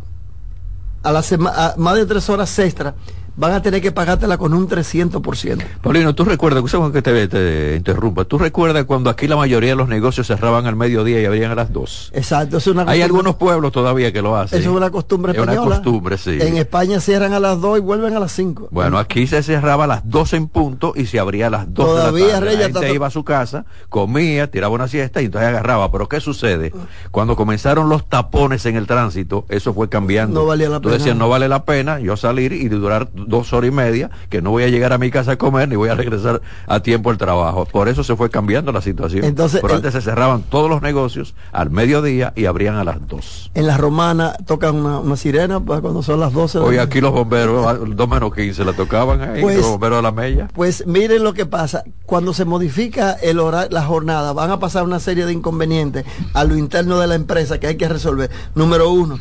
a 1.03 1.13
la 1.13 1.23
semana, 1.23 1.75
más 1.77 1.97
de 1.97 2.07
tres 2.07 2.31
horas 2.31 2.59
extra, 2.61 2.95
van 3.37 3.53
a 3.53 3.63
tener 3.63 3.81
que 3.83 3.93
pagártela 3.93 4.39
con 4.39 4.55
un 4.55 4.69
300%. 4.69 5.63
Paulino, 5.83 6.15
tú 6.15 6.25
recuerdas, 6.25 6.65
que 6.93 7.03
te, 7.03 7.29
te 7.29 7.77
interrumpa, 7.77 8.25
tú 8.25 8.39
recuerdas 8.39 8.85
cuando 8.85 9.11
aquí 9.11 9.29
la 9.29 9.37
mayoría 9.37 9.71
de 9.71 9.77
los 9.77 9.89
negocios 9.89 10.27
cerraban 10.27 10.67
al 10.67 10.77
mediodía 10.77 11.21
y 11.21 11.27
abrían 11.27 11.51
a 11.51 11.55
las 11.55 11.73
2. 11.73 12.13
Exacto, 12.15 12.57
es 12.57 12.67
una 12.67 12.85
Hay 12.89 13.03
algunos 13.03 13.37
pueblos 13.37 13.73
todavía 13.73 14.13
que 14.13 14.23
lo 14.23 14.37
hacen. 14.37 14.59
Eso 14.59 14.71
es 14.71 14.77
una 14.77 14.91
costumbre 14.91 15.33
española. 15.33 15.53
Es 15.53 15.67
una 15.67 15.77
costumbre, 15.77 16.19
sí. 16.19 16.39
En 16.41 16.57
España 16.57 17.01
cierran 17.01 17.33
a 17.35 17.41
las 17.41 17.61
2 17.61 17.79
y 17.79 17.81
vuelven 17.81 18.15
a 18.17 18.21
las 18.21 18.33
5. 18.33 18.69
Bueno, 18.71 18.99
aquí 18.99 19.27
se 19.27 19.43
cerraba 19.43 19.85
a 19.85 19.87
las 19.87 20.09
2 20.09 20.33
en 20.33 20.49
punto 20.49 20.93
y 20.97 21.07
se 21.07 21.19
abría 21.19 21.49
a 21.49 21.51
las 21.51 21.73
2 21.73 21.87
todavía, 21.87 22.27
de 22.27 22.33
la 22.33 22.41
tarde. 22.41 22.57
la 22.57 22.81
gente 22.81 22.95
iba 22.95 23.07
a 23.07 23.11
su 23.11 23.25
casa, 23.25 23.67
comía, 23.89 24.51
tiraba 24.51 24.75
una 24.75 24.89
siesta 24.89 25.21
y 25.21 25.27
entonces 25.27 25.49
agarraba. 25.49 25.93
Pero 25.93 26.09
¿qué 26.09 26.21
sucede? 26.21 26.73
Cuando 27.11 27.37
comenzaron 27.37 27.89
los 27.89 28.09
tapones 28.09 28.65
en 28.67 28.77
el 28.77 28.87
tránsito, 28.87 29.45
eso 29.49 29.75
fue 29.75 29.89
cambiando. 29.89 30.41
No 30.41 30.47
valía 30.47 30.69
la 30.69 30.81
pena. 30.81 30.95
Decían, 30.95 31.19
no 31.19 31.29
vale 31.29 31.49
la 31.49 31.65
pena 31.65 32.01
yo 32.01 32.17
salir 32.17 32.53
y 32.53 32.69
durar 32.69 33.09
dos 33.27 33.53
horas 33.53 33.69
y 33.69 33.71
media 33.71 34.11
que 34.29 34.43
no 34.43 34.51
voy 34.51 34.65
a 34.65 34.69
llegar 34.69 34.93
a 34.93 34.99
mi 34.99 35.11
casa 35.11 35.33
a 35.33 35.37
comer 35.37 35.69
ni 35.69 35.77
voy 35.77 35.89
a 35.89 35.95
regresar 35.95 36.41
a 36.67 36.81
tiempo 36.81 37.11
al 37.11 37.19
trabajo. 37.19 37.67
Por 37.67 37.89
eso 37.89 38.05
se 38.05 38.17
fue 38.17 38.31
cambiando 38.31 38.73
la 38.73 38.81
situación. 38.81 39.25
Entonces, 39.25 39.61
Pero 39.61 39.75
antes 39.75 39.93
se 39.93 40.01
cerraban 40.01 40.43
todos 40.43 40.71
los 40.71 40.83
negocios 40.83 41.35
al 41.53 41.71
mediodía 41.71 42.33
y 42.37 42.47
abrían 42.47 42.77
a 42.77 42.85
las 42.85 43.07
dos. 43.07 43.51
En 43.55 43.67
la 43.67 43.77
romana 43.77 44.35
tocan 44.47 44.77
una, 44.77 45.17
sirena 45.17 45.61
pues, 45.61 45.81
cuando 45.81 46.03
son 46.03 46.21
las 46.21 46.33
12. 46.33 46.59
Hoy 46.59 46.79
aquí 46.79 47.01
los 47.01 47.13
bomberos, 47.13 47.97
dos 47.97 48.09
menos 48.09 48.35
15, 48.35 48.65
la 48.65 48.73
tocaban 48.73 49.21
ahí, 49.23 49.41
pues, 49.41 49.59
los 49.59 49.67
bomberos 49.67 49.99
de 49.99 50.03
la 50.03 50.13
mella. 50.13 50.49
Pues 50.55 50.87
miren 50.87 51.23
lo 51.23 51.33
que 51.33 51.47
pasa. 51.47 51.85
Cuando 52.05 52.35
se 52.35 52.45
modifica 52.45 53.13
el 53.13 53.41
horario, 53.41 53.69
la 53.71 53.85
jornada, 53.85 54.33
van 54.33 54.51
a 54.51 54.59
pasar 54.59 54.85
una 54.85 55.01
serie 55.01 55.27
de 55.27 55.33
inconvenientes 55.33 56.05
a 56.35 56.45
lo 56.45 56.57
interno 56.57 56.99
de 56.99 57.07
la 57.07 57.15
empresa 57.15 57.59
que 57.59 57.67
hay 57.67 57.77
que 57.77 57.89
resolver. 57.89 58.31
Número 58.55 58.91
uno, 58.91 59.19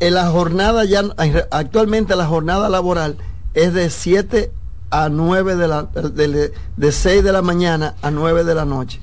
en 0.00 0.14
la 0.14 0.30
jornada 0.30 0.84
ya, 0.84 1.02
actualmente 1.50 2.16
la 2.16 2.26
jornada 2.26 2.68
laboral 2.68 3.16
es 3.54 3.72
de 3.72 3.90
7 3.90 4.52
a 4.90 5.08
9 5.08 5.56
de 5.56 5.68
la, 5.68 5.84
de, 5.84 6.52
de 6.76 6.92
6 6.92 7.24
de 7.24 7.32
la 7.32 7.42
mañana 7.42 7.94
a 8.02 8.10
9 8.10 8.44
de 8.44 8.54
la 8.54 8.64
noche. 8.64 9.00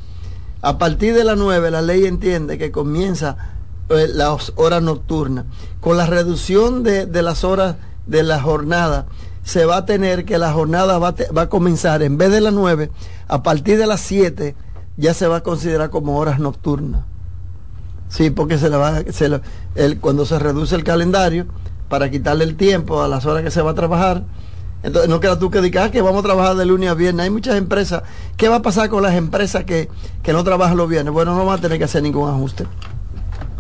A 0.62 0.78
partir 0.78 1.14
de 1.14 1.24
las 1.24 1.38
9 1.38 1.72
la 1.72 1.82
ley 1.82 2.06
entiende 2.06 2.58
que 2.58 2.72
comienza 2.72 3.38
eh, 3.90 4.08
las 4.08 4.54
horas 4.56 4.82
nocturnas. 4.82 5.46
Con 5.82 5.98
la 5.98 6.06
reducción 6.06 6.84
de, 6.84 7.06
de, 7.06 7.22
las 7.22 7.44
horas 7.44 7.76
de 8.06 8.24
la 8.24 8.40
jornada, 8.42 9.08
se 9.44 9.66
va 9.66 9.78
a 9.78 9.86
tener 9.86 10.24
que 10.26 10.38
la 10.38 10.54
jornada 10.54 11.00
va, 11.00 11.16
va 11.36 11.42
a 11.44 11.50
comenzar 11.50 12.02
en 12.02 12.18
vez 12.18 12.32
de 12.32 12.40
las 12.40 12.54
9, 12.54 12.92
a 13.28 13.44
partir 13.44 13.78
de 13.78 13.88
las 13.88 14.00
7 14.02 14.56
ya 14.96 15.14
se 15.14 15.28
va 15.28 15.38
a 15.38 15.44
considerar 15.44 15.90
como 15.90 16.18
horas 16.18 16.40
nocturnas. 16.40 17.04
Sí, 18.14 18.30
porque 18.30 18.60
se 18.60 18.70
le 18.70 18.78
va, 18.78 19.02
se 19.12 19.42
el, 19.74 20.00
cuando 20.00 20.28
se 20.28 20.38
reduce 20.38 20.76
el 20.76 20.84
calendario, 20.84 21.48
para 21.90 22.12
quitarle 22.12 22.44
el 22.44 22.56
tiempo 22.56 23.02
a 23.02 23.08
las 23.08 23.26
horas 23.26 23.42
que 23.42 23.50
se 23.50 23.64
va 23.64 23.72
a 23.72 23.74
trabajar. 23.74 24.24
Entonces, 24.84 25.10
no 25.10 25.20
queda 25.20 25.40
tú 25.40 25.50
que 25.50 25.62
digas 25.62 25.88
ah, 25.88 25.92
que 25.92 26.00
vamos 26.04 26.20
a 26.20 26.28
trabajar 26.28 26.56
de 26.56 26.64
lunes 26.64 26.92
a 26.92 26.94
viernes. 26.94 27.24
Hay 27.24 27.32
muchas 27.32 27.56
empresas. 27.56 28.04
¿Qué 28.38 28.50
va 28.50 28.58
a 28.58 28.62
pasar 28.62 28.90
con 28.90 29.02
las 29.02 29.16
empresas 29.16 29.64
que, 29.64 29.90
no 30.28 30.44
trabajan 30.44 30.78
los 30.78 30.88
viernes? 30.88 31.12
Bueno, 31.12 31.36
no 31.36 31.44
van 31.44 31.58
a 31.58 31.62
tener 31.62 31.80
que 31.80 31.86
hacer 31.86 32.04
ningún 32.04 32.30
ajuste. 32.30 32.68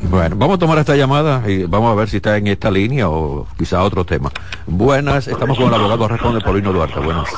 Bueno, 0.10 0.36
vamos 0.38 0.56
a 0.56 0.60
tomar 0.60 0.78
esta 0.78 0.96
llamada 0.96 1.44
y 1.50 1.64
vamos 1.64 1.92
a 1.92 1.96
ver 1.96 2.10
si 2.10 2.18
está 2.18 2.38
en 2.38 2.48
esta 2.48 2.70
línea 2.70 3.10
o 3.10 3.48
quizá 3.58 3.84
otro 3.84 4.06
tema. 4.06 4.32
Buenas, 4.68 5.28
estamos 5.28 5.58
con 5.58 5.68
el 5.68 5.74
abogado 5.74 6.08
responde 6.08 6.42
Paulino 6.42 6.72
Duarte. 6.74 7.00
Buenas. 7.00 7.30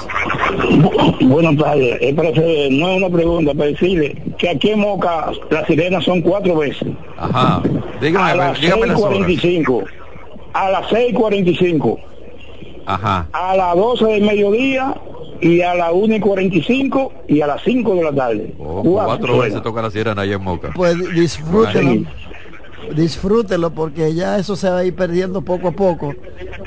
Buenas 1.21 1.57
tardes. 1.57 1.97
Es 2.01 2.13
para 2.13 2.29
hacer, 2.29 2.71
no 2.71 2.89
es 2.89 2.97
una 2.97 3.09
pregunta, 3.09 3.53
para 3.53 3.69
decirle 3.69 4.21
que 4.37 4.49
aquí 4.49 4.71
en 4.71 4.79
Moca 4.79 5.31
las 5.49 5.67
sirenas 5.67 6.03
son 6.03 6.21
cuatro 6.21 6.57
veces. 6.57 6.87
Ajá. 7.17 7.61
Dígame, 8.01 8.31
a 8.31 8.35
las 8.35 8.59
dígame 8.59 8.87
6.45 8.87 9.85
a 10.55 10.69
las 10.69 10.87
6.45. 10.87 11.99
Ajá. 12.85 13.27
A 13.33 13.55
las 13.57 13.75
12 13.75 14.05
del 14.05 14.23
mediodía 14.23 14.95
y 15.41 15.61
a 15.61 15.75
las 15.75 15.91
1 15.91 16.15
y 16.15 16.19
45 16.21 17.13
y 17.27 17.41
a 17.41 17.47
las 17.47 17.61
5 17.63 17.95
de 17.95 18.03
la 18.03 18.13
tarde. 18.13 18.55
Oh, 18.57 18.81
cuatro, 18.81 19.39
veces 19.39 19.61
toca 19.61 19.81
la 19.81 19.91
sirena 19.91 20.21
allá 20.21 20.35
en 20.35 20.43
Moca. 20.43 20.71
Pues 20.73 20.97
disfrútenlo. 21.13 22.09
Disfrútenlo 22.95 23.71
porque 23.71 24.13
ya 24.13 24.37
eso 24.37 24.55
se 24.55 24.69
va 24.69 24.79
a 24.79 24.83
ir 24.83 24.95
perdiendo 24.95 25.41
poco 25.41 25.69
a 25.69 25.71
poco. 25.71 26.13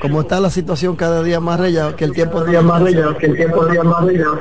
Como 0.01 0.21
está 0.21 0.39
la 0.39 0.49
situación 0.49 0.95
cada 0.95 1.23
día 1.23 1.39
más 1.39 1.59
rellado, 1.59 1.95
que 1.95 2.05
el 2.05 2.13
tiempo 2.13 2.43
día 2.43 2.61
más 2.61 2.81
rellado, 2.81 3.17
que 3.17 3.27
el 3.27 3.35
tiempo 3.35 3.65
día 3.65 3.83
más 3.83 4.03
rellado. 4.03 4.39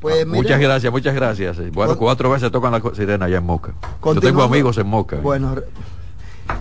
Pues, 0.00 0.22
ah, 0.22 0.26
muchas 0.26 0.60
gracias, 0.60 0.92
muchas 0.92 1.14
gracias. 1.14 1.70
Bueno, 1.72 1.96
cuatro 1.96 2.30
veces 2.30 2.50
tocan 2.50 2.72
la 2.72 2.82
sirena 2.94 3.26
allá 3.26 3.38
en 3.38 3.44
Moca. 3.44 3.74
Yo 4.04 4.20
tengo 4.20 4.42
amigos 4.42 4.78
en 4.78 4.86
Moca. 4.86 5.16
Bueno, 5.16 5.56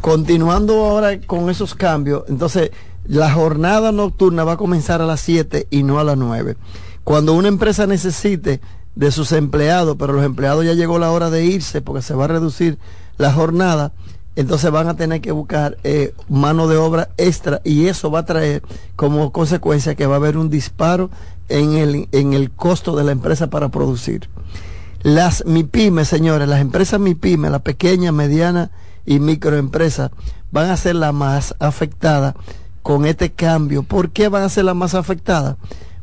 Continuando 0.02 0.86
ahora 0.86 1.20
con 1.22 1.50
esos 1.50 1.76
cambios, 1.76 2.24
entonces 2.28 2.72
la 3.06 3.32
jornada 3.32 3.92
nocturna 3.92 4.44
va 4.44 4.54
a 4.54 4.58
comenzar 4.58 5.02
a 5.02 5.06
las 5.06 5.22
7 5.22 5.68
y 5.70 5.84
no 5.84 6.00
a 6.00 6.04
las 6.04 6.18
9. 6.18 6.58
Cuando 7.04 7.34
una 7.34 7.48
empresa 7.48 7.86
necesite 7.86 8.62
de 8.96 9.12
sus 9.12 9.32
empleados, 9.32 9.96
pero 10.00 10.14
los 10.14 10.26
empleados 10.26 10.66
ya 10.66 10.74
llegó 10.74 10.98
la 10.98 11.12
hora 11.12 11.30
de 11.30 11.46
irse 11.46 11.82
porque 11.82 12.02
se 12.02 12.16
va 12.16 12.26
a 12.26 12.30
reducir 12.30 12.78
la 13.18 13.32
jornada, 13.32 13.94
entonces 14.36 14.70
van 14.72 14.88
a 14.88 14.96
tener 14.96 15.22
que 15.22 15.32
buscar 15.32 15.78
eh, 15.84 16.14
mano 16.28 16.68
de 16.68 16.78
obra 16.78 17.10
extra 17.18 17.62
y 17.64 17.88
eso 17.88 18.12
va 18.12 18.20
a 18.20 18.26
traer 18.26 18.64
como 18.96 19.32
consecuencia 19.32 19.96
que 19.96 20.06
va 20.06 20.16
a 20.16 20.18
haber 20.18 20.38
un 20.38 20.50
disparo 20.50 21.10
en 21.48 21.76
el, 21.76 22.10
en 22.12 22.34
el 22.34 22.52
costo 22.52 22.96
de 22.96 23.04
la 23.04 23.12
empresa 23.12 23.50
para 23.50 23.70
producir. 23.70 24.30
Las 25.04 25.46
MIPIMES, 25.46 26.08
señores, 26.08 26.48
las 26.48 26.60
empresas 26.60 27.00
MIPIMES, 27.00 27.52
la 27.52 27.60
pequeña, 27.60 28.12
mediana 28.12 28.72
y 29.06 29.20
microempresas 29.20 30.12
van 30.52 30.70
a 30.70 30.78
ser 30.78 30.96
las 30.96 31.14
más 31.14 31.56
afectadas 31.60 32.34
con 32.82 33.06
este 33.06 33.32
cambio. 33.32 33.84
¿Por 33.84 34.10
qué 34.10 34.30
van 34.30 34.44
a 34.44 34.50
ser 34.50 34.66
las 34.66 34.76
más 34.76 34.96
afectadas? 34.96 35.58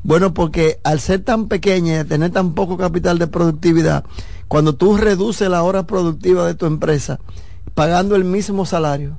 Bueno, 0.04 0.34
porque 0.34 0.80
al 0.84 1.00
ser 1.00 1.22
tan 1.22 1.48
pequeña 1.48 2.00
y 2.00 2.04
tener 2.04 2.30
tan 2.30 2.54
poco 2.54 2.76
capital 2.76 3.18
de 3.18 3.28
productividad, 3.28 4.04
cuando 4.52 4.74
tú 4.74 4.98
reduces 4.98 5.48
la 5.48 5.62
hora 5.62 5.84
productiva 5.86 6.44
de 6.44 6.52
tu 6.52 6.66
empresa, 6.66 7.18
pagando 7.74 8.16
el 8.16 8.24
mismo 8.24 8.66
salario, 8.66 9.16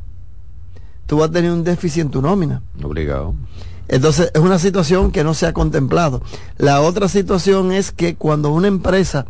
tú 1.07 1.17
vas 1.17 1.29
a 1.29 1.31
tener 1.31 1.49
un 1.49 1.63
déficit 1.63 2.03
en 2.03 2.11
tu 2.11 2.21
nómina. 2.21 2.61
Obligado. 2.83 3.33
Entonces, 3.87 4.29
es 4.31 4.39
una 4.39 4.59
situación 4.59 5.11
que 5.11 5.23
no 5.23 5.33
se 5.33 5.47
ha 5.47 5.53
contemplado. 5.53 6.21
La 6.57 6.81
otra 6.81 7.07
situación 7.07 7.71
es 7.71 7.91
que 7.91 8.13
cuando 8.13 8.51
una 8.51 8.67
empresa 8.67 9.25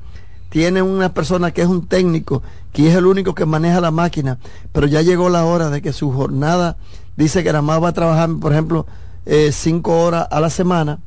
tiene 0.50 0.82
una 0.82 1.14
persona 1.14 1.52
que 1.52 1.62
es 1.62 1.70
un 1.70 1.88
técnico, 1.88 2.44
que 2.74 2.90
es 2.90 2.96
el 2.98 3.06
único 3.06 3.34
que 3.34 3.46
maneja 3.46 3.80
la 3.80 3.92
máquina, 3.92 4.40
pero 4.74 4.88
ya 4.88 5.02
llegó 5.04 5.30
la 5.30 5.46
hora 5.46 5.70
de 5.70 5.82
que 5.82 5.94
su 5.94 6.12
jornada 6.12 6.76
dice 7.16 7.46
que 7.46 7.54
nada 7.54 7.62
más 7.62 7.82
va 7.82 7.88
a 7.88 7.94
trabajar, 7.94 8.30
por 8.42 8.52
ejemplo, 8.52 8.86
eh, 9.26 9.52
cinco 9.54 10.04
horas 10.04 10.28
a 10.30 10.42
la 10.42 10.50
semana 10.50 11.00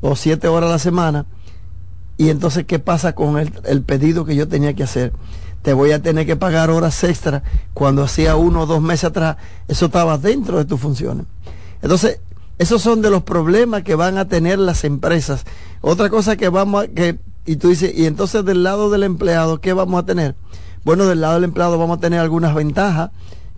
o 0.00 0.14
siete 0.14 0.46
horas 0.46 0.68
a 0.68 0.72
la 0.74 0.78
semana. 0.78 1.26
Y 2.16 2.28
entonces, 2.28 2.64
¿qué 2.66 2.78
pasa 2.78 3.14
con 3.14 3.38
el, 3.38 3.52
el 3.64 3.82
pedido 3.82 4.24
que 4.24 4.36
yo 4.36 4.48
tenía 4.48 4.74
que 4.74 4.82
hacer? 4.82 5.12
Te 5.62 5.72
voy 5.72 5.92
a 5.92 6.02
tener 6.02 6.26
que 6.26 6.36
pagar 6.36 6.70
horas 6.70 7.02
extra 7.04 7.42
cuando 7.72 8.02
hacía 8.02 8.36
uno 8.36 8.62
o 8.62 8.66
dos 8.66 8.82
meses 8.82 9.04
atrás. 9.04 9.36
Eso 9.68 9.86
estaba 9.86 10.18
dentro 10.18 10.58
de 10.58 10.64
tus 10.64 10.80
funciones. 10.80 11.26
Entonces, 11.82 12.20
esos 12.58 12.82
son 12.82 13.02
de 13.02 13.10
los 13.10 13.22
problemas 13.22 13.82
que 13.82 13.94
van 13.94 14.18
a 14.18 14.28
tener 14.28 14.58
las 14.58 14.84
empresas. 14.84 15.44
Otra 15.80 16.10
cosa 16.10 16.36
que 16.36 16.48
vamos 16.48 16.84
a, 16.84 16.88
que 16.88 17.18
y 17.44 17.56
tú 17.56 17.68
dices, 17.68 17.92
y 17.96 18.06
entonces 18.06 18.44
del 18.44 18.62
lado 18.62 18.90
del 18.90 19.02
empleado, 19.02 19.60
¿qué 19.60 19.72
vamos 19.72 20.00
a 20.00 20.06
tener? 20.06 20.36
Bueno, 20.84 21.06
del 21.06 21.20
lado 21.20 21.34
del 21.34 21.44
empleado 21.44 21.78
vamos 21.78 21.98
a 21.98 22.00
tener 22.00 22.20
algunas 22.20 22.54
ventajas, 22.54 23.10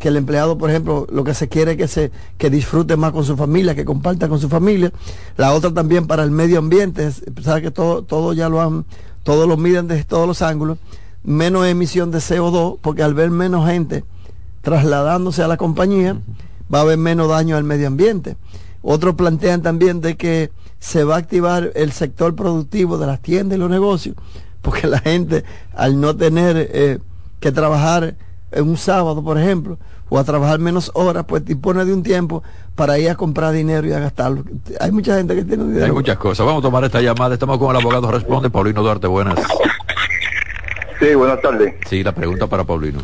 que 0.04 0.08
el 0.08 0.18
empleado, 0.18 0.58
por 0.58 0.68
ejemplo, 0.68 1.06
lo 1.11 1.25
que 1.25 1.32
se 1.32 1.49
quiere 1.49 1.70
es 1.70 1.76
que 1.78 1.88
se 1.88 2.11
que 2.37 2.50
disfrute 2.50 2.94
más 2.94 3.12
con 3.12 3.25
su 3.25 3.38
familia, 3.38 3.75
que 3.75 3.87
comparta 3.87 4.28
con 4.28 4.38
su 4.38 4.50
familia. 4.50 4.92
La 5.38 5.54
otra 5.54 5.73
también 5.73 6.06
para 6.06 6.23
el 6.25 6.30
medio 6.30 6.58
ambiente, 6.58 7.11
sabes 7.42 7.62
que 7.62 7.70
todo, 7.70 8.02
todo 8.02 8.34
ya 8.34 8.50
lo 8.50 8.61
han, 8.61 8.84
todos 9.23 9.49
lo 9.49 9.56
miden 9.56 9.88
desde 9.88 10.04
todos 10.04 10.28
los 10.28 10.42
ángulos, 10.42 10.76
menos 11.23 11.66
emisión 11.66 12.11
de 12.11 12.18
CO2, 12.18 12.80
porque 12.82 13.02
al 13.02 13.14
ver 13.14 13.30
menos 13.30 13.66
gente 13.66 14.04
trasladándose 14.61 15.42
a 15.42 15.49
la 15.49 15.56
compañía, 15.56 16.20
va 16.73 16.80
a 16.80 16.82
haber 16.82 16.99
menos 16.99 17.30
daño 17.30 17.56
al 17.56 17.64
medio 17.64 17.87
ambiente. 17.87 18.37
Otros 18.82 19.14
plantean 19.14 19.62
también 19.62 20.02
de 20.02 20.18
que 20.18 20.50
se 20.80 21.04
va 21.04 21.14
a 21.14 21.18
activar 21.18 21.73
el 21.76 21.92
sector 21.92 22.37
productivo 22.37 22.99
de 22.99 23.06
las 23.06 23.23
tiendas 23.23 23.56
y 23.56 23.58
los 23.58 23.70
negocios, 23.70 24.16
porque 24.61 24.87
la 24.87 24.99
gente 24.99 25.44
al 25.73 25.99
no 25.99 26.14
tener 26.14 26.56
eh, 26.58 26.99
que 27.40 27.52
trabajar 27.52 28.16
en 28.54 28.68
un 28.68 28.76
sábado, 28.76 29.23
por 29.23 29.38
ejemplo, 29.38 29.78
o 30.14 30.18
a 30.21 30.23
trabajar 30.23 30.61
menos 30.61 30.92
horas, 30.94 31.25
pues 31.26 31.44
dispone 31.44 31.85
de 31.85 31.92
un 31.92 32.04
tiempo 32.04 32.44
para 32.76 33.00
ir 33.00 33.11
a 33.11 33.16
comprar 33.16 33.52
dinero 33.52 33.85
y 33.88 33.92
a 33.92 33.99
gastarlo. 33.99 34.44
Hay 34.78 34.92
mucha 34.92 35.16
gente 35.16 35.35
que 35.35 35.42
tiene 35.42 35.64
dinero. 35.64 35.87
Hay 35.87 35.90
muchas 35.90 36.16
cosas. 36.18 36.47
Vamos 36.47 36.61
a 36.61 36.68
tomar 36.68 36.85
esta 36.85 37.00
llamada. 37.00 37.35
Estamos 37.35 37.59
con 37.59 37.75
el 37.75 37.83
abogado 37.83 38.12
responde, 38.12 38.49
Paulino 38.49 38.80
Duarte. 38.85 39.09
Buenas. 39.09 39.35
Sí, 41.00 41.16
buenas 41.16 41.42
tardes. 41.42 41.75
Sí, 41.88 42.04
la 42.04 42.12
pregunta 42.12 42.47
para 42.47 42.62
Paulino. 42.62 43.00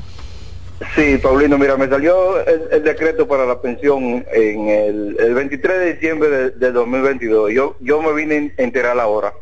Sí, 0.94 1.18
Paulino, 1.20 1.58
mira, 1.58 1.76
me 1.76 1.88
salió 1.88 2.38
el, 2.46 2.84
decreto 2.84 3.26
para 3.26 3.44
la 3.44 3.60
pensión 3.60 4.24
en 4.32 4.68
el, 4.68 5.34
23 5.34 5.78
de 5.80 5.92
diciembre 5.94 6.28
de, 6.28 6.50
de, 6.50 6.70
2022. 6.70 7.50
Yo, 7.50 7.76
yo 7.80 8.00
me 8.00 8.12
vine 8.12 8.54
a 8.56 8.62
enterar 8.62 9.00
ahora. 9.00 9.34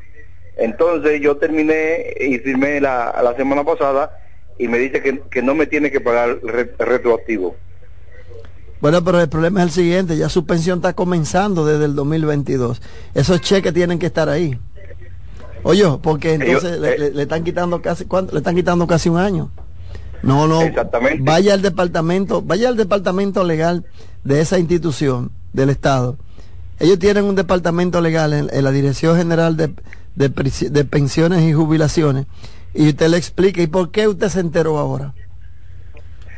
Entonces 0.57 1.21
yo 1.21 1.37
terminé 1.37 2.15
y 2.19 2.39
firmé 2.39 2.81
la, 2.81 3.15
la 3.23 3.37
semana 3.37 3.63
pasada 3.63 4.11
y 4.59 4.69
me 4.69 4.79
dice 4.79 5.01
que, 5.31 5.43
no 5.43 5.55
me 5.55 5.67
tiene 5.67 5.91
que 5.91 6.01
pagar 6.01 6.41
retroactivo. 6.43 7.57
Bueno, 8.81 9.03
pero 9.03 9.21
el 9.21 9.29
problema 9.29 9.61
es 9.61 9.67
el 9.67 9.73
siguiente, 9.73 10.17
ya 10.17 10.29
su 10.29 10.47
pensión 10.47 10.79
está 10.79 10.93
comenzando 10.93 11.65
desde 11.65 11.85
el 11.85 11.95
2022. 11.95 12.81
Esos 13.15 13.41
cheques 13.41 13.73
tienen 13.73 13.99
que 13.99 14.07
estar 14.07 14.29
ahí. 14.29 14.59
Oye, 15.65 15.85
porque 16.01 16.35
entonces 16.35 16.79
eh, 16.83 17.11
le, 17.13 17.23
están 17.23 17.43
quitando 17.43 17.83
casi 17.83 18.05
¿cuánto? 18.05 18.33
le 18.33 18.39
están 18.39 18.55
quitando 18.55 18.87
casi 18.87 19.09
un 19.09 19.19
año. 19.19 19.51
No, 20.23 20.47
no. 20.47 20.63
Exactamente. 20.63 21.23
Vaya 21.23 21.55
al 21.55 21.63
departamento, 21.63 22.43
vaya 22.43 22.69
al 22.69 22.77
departamento 22.77 23.43
legal 23.43 23.85
de 24.23 24.41
esa 24.41 24.59
institución 24.59 25.33
del 25.53 25.71
Estado. 25.71 26.17
Ellos 26.79 27.01
tienen 27.01 27.25
un 27.25 27.35
departamento 27.35 28.01
legal 28.01 28.33
en, 28.33 28.65
la 28.65 28.71
Dirección 28.71 29.17
General 29.17 29.57
de, 29.57 29.73
de 30.15 30.85
Pensiones 30.85 31.43
y 31.43 31.53
Jubilaciones 31.53 32.27
y 32.75 32.89
usted 32.89 33.09
le 33.09 33.17
explica, 33.17 33.63
¿y 33.63 33.67
por 33.67 33.91
qué 33.91 34.09
usted 34.09 34.29
se 34.29 34.41
enteró 34.41 34.79
ahora? 34.79 35.15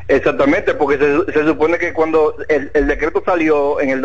Exactamente, 0.09 0.75
porque 0.75 0.99
se, 0.99 1.45
supone 1.45 1.79
que 1.79 1.93
cuando 1.93 2.35
el, 2.49 2.87
decreto 2.89 3.23
salió 3.25 3.81
en 3.81 3.91
el, 3.91 4.05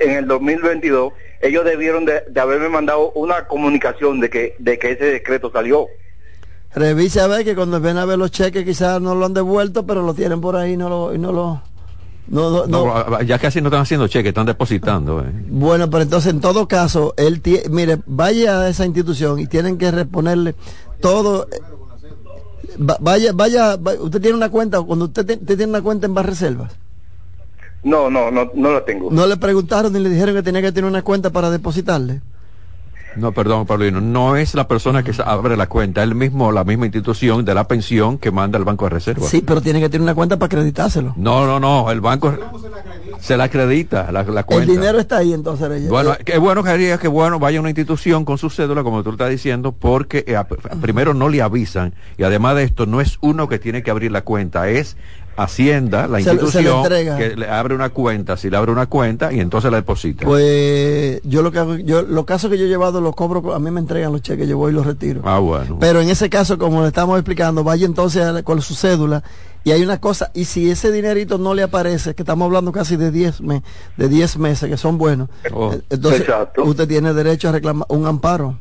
en 0.00 0.10
el 0.12 0.26
2022, 0.28 1.12
ellos 1.40 1.64
debieron 1.64 2.04
de, 2.04 2.22
haberme 2.40 2.68
mandado 2.68 3.10
una 3.12 3.48
comunicación 3.48 4.20
de 4.20 4.30
que, 4.30 4.54
de 4.60 4.78
que 4.78 4.92
ese 4.92 5.06
decreto 5.06 5.50
salió. 5.50 5.88
Revise 6.72 7.20
a 7.20 7.26
ver 7.26 7.44
que 7.44 7.56
cuando 7.56 7.80
ven 7.80 7.96
a 7.96 8.04
ver 8.04 8.16
los 8.16 8.30
cheques 8.30 8.64
quizás 8.64 9.00
no 9.00 9.16
lo 9.16 9.26
han 9.26 9.34
devuelto, 9.34 9.84
pero 9.84 10.02
lo 10.02 10.14
tienen 10.14 10.40
por 10.40 10.54
ahí 10.54 10.74
y 10.74 10.76
no 10.76 10.88
lo... 10.88 11.14
Y 11.14 11.18
no 11.18 11.32
lo 11.32 11.62
no, 12.30 13.20
ya 13.22 13.40
casi 13.40 13.60
no 13.60 13.68
están 13.68 13.82
haciendo 13.82 14.06
cheques, 14.06 14.28
están 14.28 14.46
depositando. 14.46 15.20
Eh. 15.20 15.32
Bueno, 15.48 15.90
pero 15.90 16.04
entonces 16.04 16.32
en 16.32 16.40
todo 16.40 16.68
caso, 16.68 17.12
él 17.16 17.42
mire, 17.70 17.98
vaya 18.06 18.60
a 18.60 18.68
esa 18.68 18.86
institución 18.86 19.40
y 19.40 19.48
tienen 19.48 19.78
que 19.78 19.90
reponerle 19.90 20.54
todo 21.00 21.46
vaya, 22.78 23.32
vaya, 23.32 23.78
usted 24.00 24.20
tiene 24.20 24.36
una 24.36 24.50
cuenta, 24.50 24.80
cuando 24.82 25.06
usted, 25.06 25.38
tiene 25.44 25.66
una 25.66 25.82
cuenta 25.82 26.06
en 26.06 26.14
Barreservas. 26.14 26.72
No, 27.82 28.10
no, 28.10 28.30
no, 28.30 28.50
no 28.54 28.72
la 28.72 28.84
tengo. 28.84 29.10
¿No 29.10 29.26
le 29.26 29.36
preguntaron 29.36 29.92
ni 29.92 30.00
le 30.00 30.10
dijeron 30.10 30.34
que 30.34 30.42
tenía 30.42 30.60
que 30.60 30.72
tener 30.72 30.88
una 30.88 31.02
cuenta 31.02 31.30
para 31.30 31.50
depositarle? 31.50 32.20
No, 33.16 33.32
perdón, 33.32 33.66
Paulino, 33.66 34.00
no 34.00 34.36
es 34.36 34.54
la 34.54 34.68
persona 34.68 35.02
que 35.02 35.12
abre 35.24 35.56
la 35.56 35.66
cuenta, 35.66 36.02
es 36.02 36.08
el 36.08 36.14
mismo, 36.14 36.52
la 36.52 36.62
misma 36.62 36.86
institución 36.86 37.44
de 37.44 37.54
la 37.54 37.66
pensión 37.66 38.18
que 38.18 38.30
manda 38.30 38.56
el 38.56 38.64
Banco 38.64 38.84
de 38.84 38.90
Reserva. 38.90 39.26
Sí, 39.26 39.42
pero 39.44 39.60
tiene 39.60 39.80
que 39.80 39.88
tener 39.88 40.02
una 40.02 40.14
cuenta 40.14 40.36
para 40.36 40.46
acreditárselo. 40.46 41.14
No, 41.16 41.44
no, 41.44 41.58
no, 41.58 41.90
el 41.90 42.00
banco 42.00 42.32
se 43.20 43.36
la 43.36 43.44
acredita, 43.44 44.10
la, 44.10 44.24
cuenta. 44.24 44.64
El 44.64 44.66
dinero 44.66 44.98
está 44.98 45.18
ahí 45.18 45.32
entonces. 45.32 45.88
Bueno, 45.88 46.16
qué 46.24 46.38
bueno 46.38 46.62
que 46.64 46.70
haría 46.70 46.98
que 46.98 47.08
bueno 47.08 47.38
vaya 47.38 47.58
a 47.58 47.60
una 47.60 47.70
institución 47.70 48.24
con 48.24 48.38
su 48.38 48.50
cédula, 48.50 48.82
como 48.82 49.02
tú 49.02 49.10
estás 49.10 49.30
diciendo, 49.30 49.72
porque 49.72 50.24
eh, 50.26 50.36
primero 50.80 51.14
no 51.14 51.28
le 51.28 51.42
avisan 51.42 51.94
y 52.16 52.24
además 52.24 52.56
de 52.56 52.64
esto 52.64 52.86
no 52.86 53.00
es 53.00 53.18
uno 53.20 53.48
que 53.48 53.58
tiene 53.58 53.82
que 53.82 53.90
abrir 53.90 54.10
la 54.10 54.22
cuenta, 54.22 54.68
es 54.68 54.96
Hacienda, 55.42 56.06
la 56.06 56.20
institución, 56.20 56.84
que 56.84 57.34
le 57.34 57.48
abre 57.48 57.74
una 57.74 57.88
cuenta, 57.88 58.36
si 58.36 58.50
le 58.50 58.56
abre 58.56 58.72
una 58.72 58.86
cuenta 58.86 59.32
y 59.32 59.40
entonces 59.40 59.70
la 59.70 59.78
deposita. 59.78 60.26
Pues 60.26 61.20
yo 61.24 61.42
lo 61.42 61.50
que 61.50 61.58
hago, 61.58 61.76
yo 61.76 62.02
los 62.02 62.26
casos 62.26 62.50
que 62.50 62.58
yo 62.58 62.66
he 62.66 62.68
llevado 62.68 63.00
los 63.00 63.14
cobro, 63.14 63.54
a 63.54 63.58
mí 63.58 63.70
me 63.70 63.80
entregan 63.80 64.12
los 64.12 64.20
cheques, 64.20 64.46
yo 64.46 64.58
voy 64.58 64.72
y 64.72 64.74
los 64.74 64.84
retiro. 64.84 65.22
Ah, 65.24 65.38
bueno. 65.38 65.78
Pero 65.80 66.02
en 66.02 66.10
ese 66.10 66.28
caso, 66.28 66.58
como 66.58 66.82
le 66.82 66.88
estamos 66.88 67.18
explicando, 67.18 67.64
vaya 67.64 67.86
entonces 67.86 68.42
con 68.42 68.60
su 68.60 68.74
cédula 68.74 69.22
y 69.64 69.70
hay 69.72 69.82
una 69.82 69.98
cosa, 69.98 70.30
y 70.34 70.44
si 70.44 70.70
ese 70.70 70.92
dinerito 70.92 71.38
no 71.38 71.54
le 71.54 71.62
aparece, 71.62 72.14
que 72.14 72.22
estamos 72.22 72.46
hablando 72.46 72.70
casi 72.72 72.96
de 72.96 73.10
10 73.10 73.40
de 73.96 74.08
10 74.08 74.36
meses 74.38 74.68
que 74.68 74.76
son 74.76 74.98
buenos, 74.98 75.28
oh. 75.52 75.72
eh, 75.72 75.80
entonces 75.88 76.26
usted 76.58 76.86
tiene 76.86 77.14
derecho 77.14 77.48
a 77.48 77.52
reclamar 77.52 77.86
un 77.88 78.06
amparo. 78.06 78.58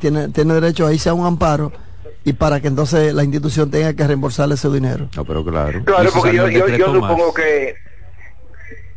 Tiene, 0.00 0.28
tiene 0.28 0.54
derecho 0.54 0.86
a 0.86 0.94
irse 0.94 1.10
a 1.10 1.14
un 1.14 1.26
amparo 1.26 1.70
y 2.26 2.32
para 2.32 2.60
que 2.60 2.66
entonces 2.66 3.14
la 3.14 3.22
institución 3.22 3.70
tenga 3.70 3.94
que 3.94 4.04
reembolsarle 4.04 4.56
ese 4.56 4.68
dinero. 4.68 5.08
No, 5.14 5.24
pero 5.24 5.44
claro. 5.44 5.84
Claro, 5.84 6.10
porque 6.12 6.34
yo, 6.34 6.92
supongo 6.92 7.32
que 7.32 7.76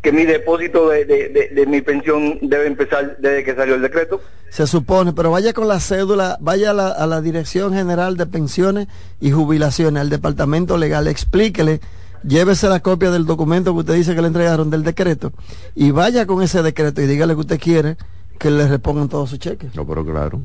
que 0.01 0.11
mi 0.11 0.25
depósito 0.25 0.89
de, 0.89 1.05
de, 1.05 1.65
mi 1.67 1.81
pensión 1.81 2.39
debe 2.41 2.65
empezar 2.65 3.17
desde 3.19 3.43
que 3.43 3.53
salió 3.53 3.75
el 3.75 3.83
decreto. 3.83 4.19
Se 4.49 4.65
supone, 4.65 5.13
pero 5.13 5.29
vaya 5.29 5.53
con 5.53 5.67
la 5.67 5.79
cédula, 5.79 6.37
vaya 6.39 6.71
a 6.71 6.73
la, 6.73 6.87
a 6.87 7.05
la 7.05 7.21
Dirección 7.21 7.73
General 7.73 8.17
de 8.17 8.25
Pensiones 8.25 8.87
y 9.19 9.29
Jubilaciones, 9.29 10.01
al 10.01 10.09
Departamento 10.09 10.77
Legal, 10.77 11.07
explíquele, 11.07 11.81
llévese 12.23 12.67
la 12.67 12.79
copia 12.79 13.11
del 13.11 13.27
documento 13.27 13.73
que 13.73 13.79
usted 13.81 13.93
dice 13.93 14.15
que 14.15 14.21
le 14.21 14.27
entregaron 14.27 14.71
del 14.71 14.83
decreto 14.83 15.33
y 15.75 15.91
vaya 15.91 16.25
con 16.25 16.41
ese 16.41 16.63
decreto 16.63 17.01
y 17.01 17.05
dígale 17.05 17.35
que 17.35 17.41
usted 17.41 17.59
quiere 17.59 17.97
que 18.39 18.49
le 18.49 18.67
repongan 18.67 19.07
todos 19.07 19.29
sus 19.29 19.37
cheques. 19.37 19.75
No, 19.75 19.85
pero 19.85 20.03
claro. 20.03 20.41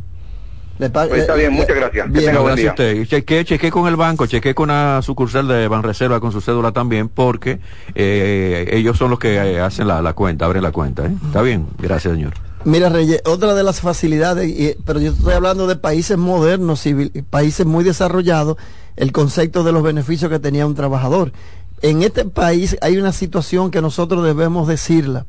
Pues 0.76 1.20
está 1.20 1.34
bien, 1.34 1.52
muchas 1.52 1.76
gracias. 1.76 2.10
Bien, 2.10 2.34
gracias 2.34 2.66
a 2.66 2.70
usted. 2.70 3.06
Cheque, 3.06 3.44
cheque 3.44 3.70
con 3.70 3.86
el 3.86 3.94
banco, 3.94 4.26
cheque 4.26 4.54
con 4.54 4.70
una 4.70 5.02
sucursal 5.02 5.46
de 5.46 5.68
Banreserva 5.68 6.18
con 6.18 6.32
su 6.32 6.40
cédula 6.40 6.72
también, 6.72 7.08
porque 7.08 7.60
eh, 7.94 8.68
ellos 8.72 8.98
son 8.98 9.10
los 9.10 9.20
que 9.20 9.34
eh, 9.34 9.60
hacen 9.60 9.86
la, 9.86 10.12
cuenta, 10.14 10.46
abren 10.46 10.62
la 10.62 10.72
cuenta. 10.72 11.06
¿eh? 11.06 11.14
Está 11.26 11.42
bien, 11.42 11.66
gracias, 11.78 12.14
señor. 12.14 12.34
Mira, 12.64 12.88
Reyes, 12.88 13.22
otra 13.26 13.54
de 13.54 13.62
las 13.62 13.80
facilidades, 13.80 14.76
pero 14.84 14.98
yo 14.98 15.12
estoy 15.12 15.34
hablando 15.34 15.66
de 15.66 15.76
países 15.76 16.18
modernos, 16.18 16.82
países 17.30 17.66
muy 17.66 17.84
desarrollados, 17.84 18.56
el 18.96 19.12
concepto 19.12 19.62
de 19.62 19.72
los 19.72 19.82
beneficios 19.82 20.30
que 20.30 20.38
tenía 20.40 20.66
un 20.66 20.74
trabajador. 20.74 21.32
En 21.82 22.02
este 22.02 22.24
país 22.24 22.76
hay 22.80 22.96
una 22.96 23.12
situación 23.12 23.70
que 23.70 23.82
nosotros 23.82 24.24
debemos 24.24 24.66
decirla. 24.66 25.26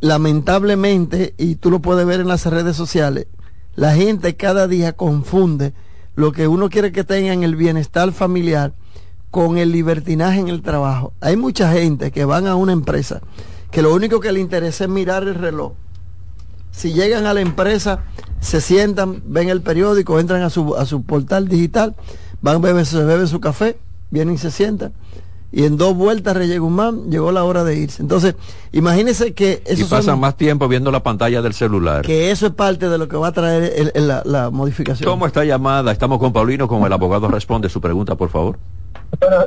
Lamentablemente, 0.00 1.34
y 1.36 1.56
tú 1.56 1.70
lo 1.70 1.80
puedes 1.80 2.06
ver 2.06 2.20
en 2.20 2.28
las 2.28 2.46
redes 2.46 2.74
sociales, 2.74 3.26
la 3.76 3.94
gente 3.94 4.36
cada 4.36 4.68
día 4.68 4.92
confunde 4.92 5.72
lo 6.16 6.32
que 6.32 6.48
uno 6.48 6.68
quiere 6.68 6.92
que 6.92 7.04
tenga 7.04 7.32
en 7.32 7.42
el 7.42 7.56
bienestar 7.56 8.12
familiar 8.12 8.72
con 9.30 9.58
el 9.58 9.72
libertinaje 9.72 10.40
en 10.40 10.48
el 10.48 10.62
trabajo. 10.62 11.12
Hay 11.20 11.36
mucha 11.36 11.72
gente 11.72 12.10
que 12.10 12.24
van 12.24 12.46
a 12.46 12.56
una 12.56 12.72
empresa 12.72 13.20
que 13.70 13.82
lo 13.82 13.94
único 13.94 14.20
que 14.20 14.32
le 14.32 14.40
interesa 14.40 14.84
es 14.84 14.90
mirar 14.90 15.22
el 15.22 15.36
reloj. 15.36 15.72
Si 16.72 16.92
llegan 16.92 17.26
a 17.26 17.34
la 17.34 17.40
empresa, 17.40 18.04
se 18.40 18.60
sientan, 18.60 19.22
ven 19.26 19.48
el 19.48 19.62
periódico, 19.62 20.18
entran 20.18 20.42
a 20.42 20.50
su, 20.50 20.76
a 20.76 20.86
su 20.86 21.02
portal 21.02 21.48
digital, 21.48 21.94
van, 22.42 22.60
beben, 22.60 22.84
se 22.84 23.02
beben 23.04 23.28
su 23.28 23.40
café, 23.40 23.78
vienen 24.10 24.34
y 24.34 24.38
se 24.38 24.50
sientan 24.50 24.92
y 25.52 25.64
en 25.64 25.76
dos 25.76 25.96
vueltas 25.96 26.36
Reyes 26.36 26.60
Guzmán 26.60 27.10
llegó 27.10 27.32
la 27.32 27.44
hora 27.44 27.64
de 27.64 27.76
irse. 27.76 28.02
Entonces, 28.02 28.36
imagínese 28.72 29.34
que 29.34 29.62
eso 29.64 29.82
y 29.82 29.84
pasan 29.84 30.20
más 30.20 30.36
tiempo 30.36 30.68
viendo 30.68 30.92
la 30.92 31.02
pantalla 31.02 31.42
del 31.42 31.54
celular. 31.54 32.02
Que 32.02 32.30
eso 32.30 32.46
es 32.46 32.52
parte 32.52 32.88
de 32.88 32.98
lo 32.98 33.08
que 33.08 33.16
va 33.16 33.28
a 33.28 33.32
traer 33.32 33.92
la, 33.96 34.50
modificación. 34.50 35.10
¿Cómo 35.10 35.26
está 35.26 35.44
llamada? 35.44 35.90
Estamos 35.90 36.18
con 36.18 36.32
Paulino, 36.32 36.68
como 36.68 36.86
el 36.86 36.92
abogado 36.92 37.28
responde 37.28 37.68
su 37.68 37.80
pregunta, 37.80 38.14
por 38.14 38.28
favor. 38.28 38.58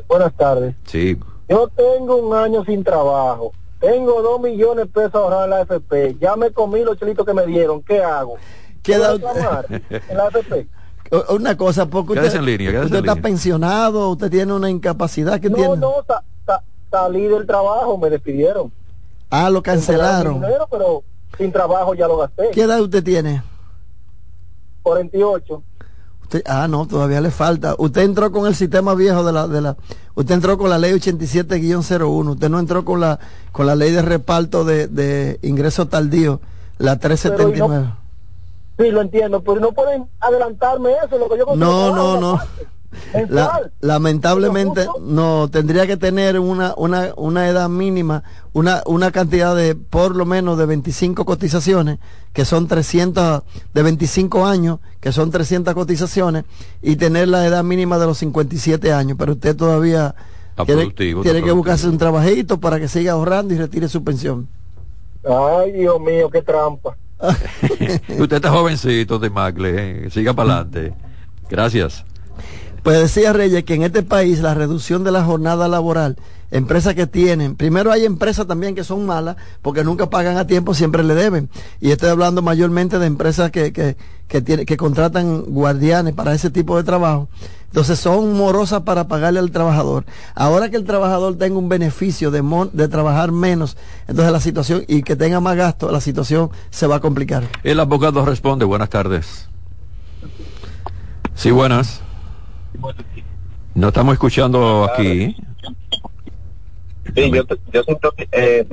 Buenas, 0.10 0.34
tardes. 0.34 0.76
Sí. 0.86 1.18
Yo 1.48 1.70
tengo 1.70 2.18
un 2.18 2.36
año 2.36 2.66
sin 2.66 2.84
trabajo. 2.84 3.54
Tengo 3.80 4.22
dos 4.22 4.42
millones 4.42 4.86
de 4.86 4.92
pesos 4.92 5.16
ahorrados 5.16 5.46
en 5.46 5.50
la 5.50 5.58
AFP. 5.58 6.18
Ya 6.20 6.36
me 6.36 6.52
comí 6.52 6.84
los 6.84 6.98
chelitos 6.98 7.26
que 7.26 7.34
me 7.34 7.46
dieron. 7.46 7.82
¿Qué 7.82 8.02
hago? 8.02 8.36
¿Qué 8.82 8.98
da... 8.98 9.14
en 9.14 10.18
la 10.18 10.24
AFP? 10.28 10.68
una 11.30 11.58
cosa, 11.58 11.86
porque 11.88 12.14
usted, 12.14 12.42
usted 12.84 12.96
está 12.96 13.16
pensionado, 13.16 14.10
usted 14.10 14.32
tiene 14.32 14.54
una 14.54 14.70
incapacidad 14.70 15.40
que 15.40 15.50
no, 15.50 15.56
tiene. 15.56 15.78
No, 15.78 15.94
salí 16.90 17.28
del 17.28 17.46
trabajo, 17.46 17.98
me 17.98 18.10
despidieron. 18.10 18.72
Ah, 19.30 19.50
lo 19.50 19.64
cancelaron. 19.64 20.44
pero 20.70 21.04
sin 21.38 21.52
trabajo 21.52 21.96
ya 21.96 22.08
lo 22.08 22.18
gasté. 22.18 22.52
¿Qué 22.52 22.62
edad 22.62 22.80
usted 22.82 23.04
tiene? 23.04 23.42
48. 24.84 25.64
Usted, 26.22 26.44
ah, 26.46 26.68
no, 26.68 26.88
todavía 26.88 27.20
le 27.20 27.32
falta. 27.32 27.76
Usted 27.78 28.04
entró 28.04 28.32
con 28.32 28.46
el 28.46 28.56
sistema 28.56 28.94
viejo 28.94 29.24
de 29.24 29.34
la, 29.34 29.48
de 29.48 29.62
la, 29.62 29.76
usted 30.14 30.36
entró 30.36 30.58
con 30.58 30.70
la 30.70 30.78
ley 30.78 30.94
87-01, 30.94 32.30
usted 32.30 32.50
no 32.50 32.60
entró 32.60 32.86
con 32.86 33.00
la, 33.00 33.20
con 33.52 33.66
la 33.66 33.76
ley 33.76 33.92
de 33.92 34.02
reparto 34.04 34.64
de, 34.64 34.88
de 34.88 35.40
ingreso 35.42 35.88
tardío, 35.88 36.40
la 36.78 36.98
379. 37.00 38.03
Sí, 38.78 38.90
lo 38.90 39.02
entiendo, 39.02 39.42
pero 39.42 39.60
no 39.60 39.72
pueden 39.72 40.06
adelantarme 40.20 40.92
eso, 41.06 41.18
lo 41.18 41.30
que 41.30 41.38
yo 41.38 41.46
No, 41.56 41.96
no, 41.96 42.20
no. 42.20 42.40
lamentablemente 43.82 44.88
no 45.02 45.48
tendría 45.52 45.86
que 45.86 45.98
tener 45.98 46.40
una, 46.40 46.74
una, 46.78 47.12
una 47.16 47.48
edad 47.48 47.70
mínima, 47.70 48.24
una, 48.52 48.82
una 48.86 49.12
cantidad 49.12 49.56
de 49.56 49.76
por 49.76 50.16
lo 50.16 50.26
menos 50.26 50.58
de 50.58 50.66
25 50.66 51.26
cotizaciones, 51.26 52.00
que 52.34 52.46
son 52.46 52.68
300, 52.68 53.44
de 53.74 53.84
25 53.84 54.46
años, 54.46 54.80
que 55.00 55.12
son 55.12 55.30
300 55.30 55.74
cotizaciones, 55.74 56.46
y 56.82 56.96
tener 56.96 57.28
la 57.28 57.46
edad 57.46 57.64
mínima 57.64 58.00
de 58.00 58.08
los 58.08 58.18
57 58.20 58.92
años, 58.92 59.18
pero 59.20 59.34
usted 59.34 59.56
todavía 59.56 60.16
tiene, 60.66 60.92
tiene 60.92 61.44
que 61.44 61.52
buscarse 61.52 61.88
un 61.88 61.98
trabajito 61.98 62.60
para 62.60 62.80
que 62.80 62.88
siga 62.88 63.14
ahorrando 63.14 63.54
y 63.54 63.58
retire 63.58 63.88
su 63.88 64.04
pensión. 64.04 64.48
Ay, 65.24 65.72
Dios 65.72 66.00
mío, 66.02 66.30
qué 66.30 66.42
trampa. 66.42 66.98
usted 68.20 68.36
está 68.38 68.52
jovencito 68.52 69.20
de 69.20 69.30
Magle, 69.30 70.06
eh. 70.06 70.10
siga 70.10 70.34
para 70.34 70.60
adelante. 70.60 70.94
Gracias. 71.50 72.06
Pues 72.84 73.00
decía 73.00 73.32
Reyes 73.32 73.64
que 73.64 73.76
en 73.76 73.84
este 73.84 74.04
país 74.04 74.42
la 74.42 74.54
reducción 74.54 75.06
de 75.06 75.12
la 75.12 75.24
jornada 75.24 75.70
laboral, 75.70 76.18
empresas 76.52 76.96
que 76.96 77.08
tienen, 77.08 77.56
primero 77.56 77.94
hay 77.94 78.04
empresas 78.04 78.46
también 78.46 78.76
que 78.76 78.84
son 78.84 79.06
malas 79.06 79.38
porque 79.62 79.86
nunca 79.86 80.10
pagan 80.10 80.36
a 80.36 80.48
tiempo, 80.48 80.74
siempre 80.74 81.02
le 81.02 81.16
deben. 81.16 81.50
Y 81.80 81.92
estoy 81.92 82.10
hablando 82.10 82.42
mayormente 82.42 83.00
de 83.00 83.06
empresas 83.06 83.52
que, 83.52 83.72
que, 83.72 83.96
que, 84.28 84.66
que 84.66 84.78
contratan 84.78 85.44
guardianes 85.44 86.14
para 86.14 86.34
ese 86.34 86.50
tipo 86.50 86.76
de 86.76 86.84
trabajo. 86.84 87.30
Entonces 87.74 87.98
son 87.98 88.34
morosas 88.34 88.84
para 88.84 89.08
pagarle 89.08 89.40
al 89.40 89.50
trabajador. 89.50 90.06
Ahora 90.36 90.70
que 90.70 90.78
el 90.78 90.86
trabajador 90.86 91.40
tenga 91.40 91.58
un 91.58 91.70
beneficio 91.70 92.30
de, 92.30 92.44
de 92.72 92.88
trabajar 92.88 93.32
menos, 93.32 93.78
entonces 94.08 94.32
la 94.32 94.40
situación 94.40 94.86
y 94.88 95.02
que 95.02 95.16
tenga 95.16 95.40
más 95.40 95.56
gasto, 95.56 95.92
la 95.92 96.00
situación 96.00 96.52
se 96.70 96.86
va 96.86 96.98
a 96.98 97.00
complicar. 97.00 97.46
El 97.64 97.80
abogado 97.80 98.24
responde, 98.26 98.64
buenas 98.64 98.92
tardes. 98.92 99.50
Sí, 101.34 101.50
buenas. 101.50 102.02
No 103.74 103.88
estamos 103.88 104.14
escuchando 104.14 104.88
aquí. 104.94 105.36
Sí, 107.16 107.32
yo, 107.32 107.44
yo 107.74 107.84
siento 107.84 108.14
eh, 108.34 108.68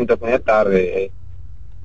tarde. 0.44 1.10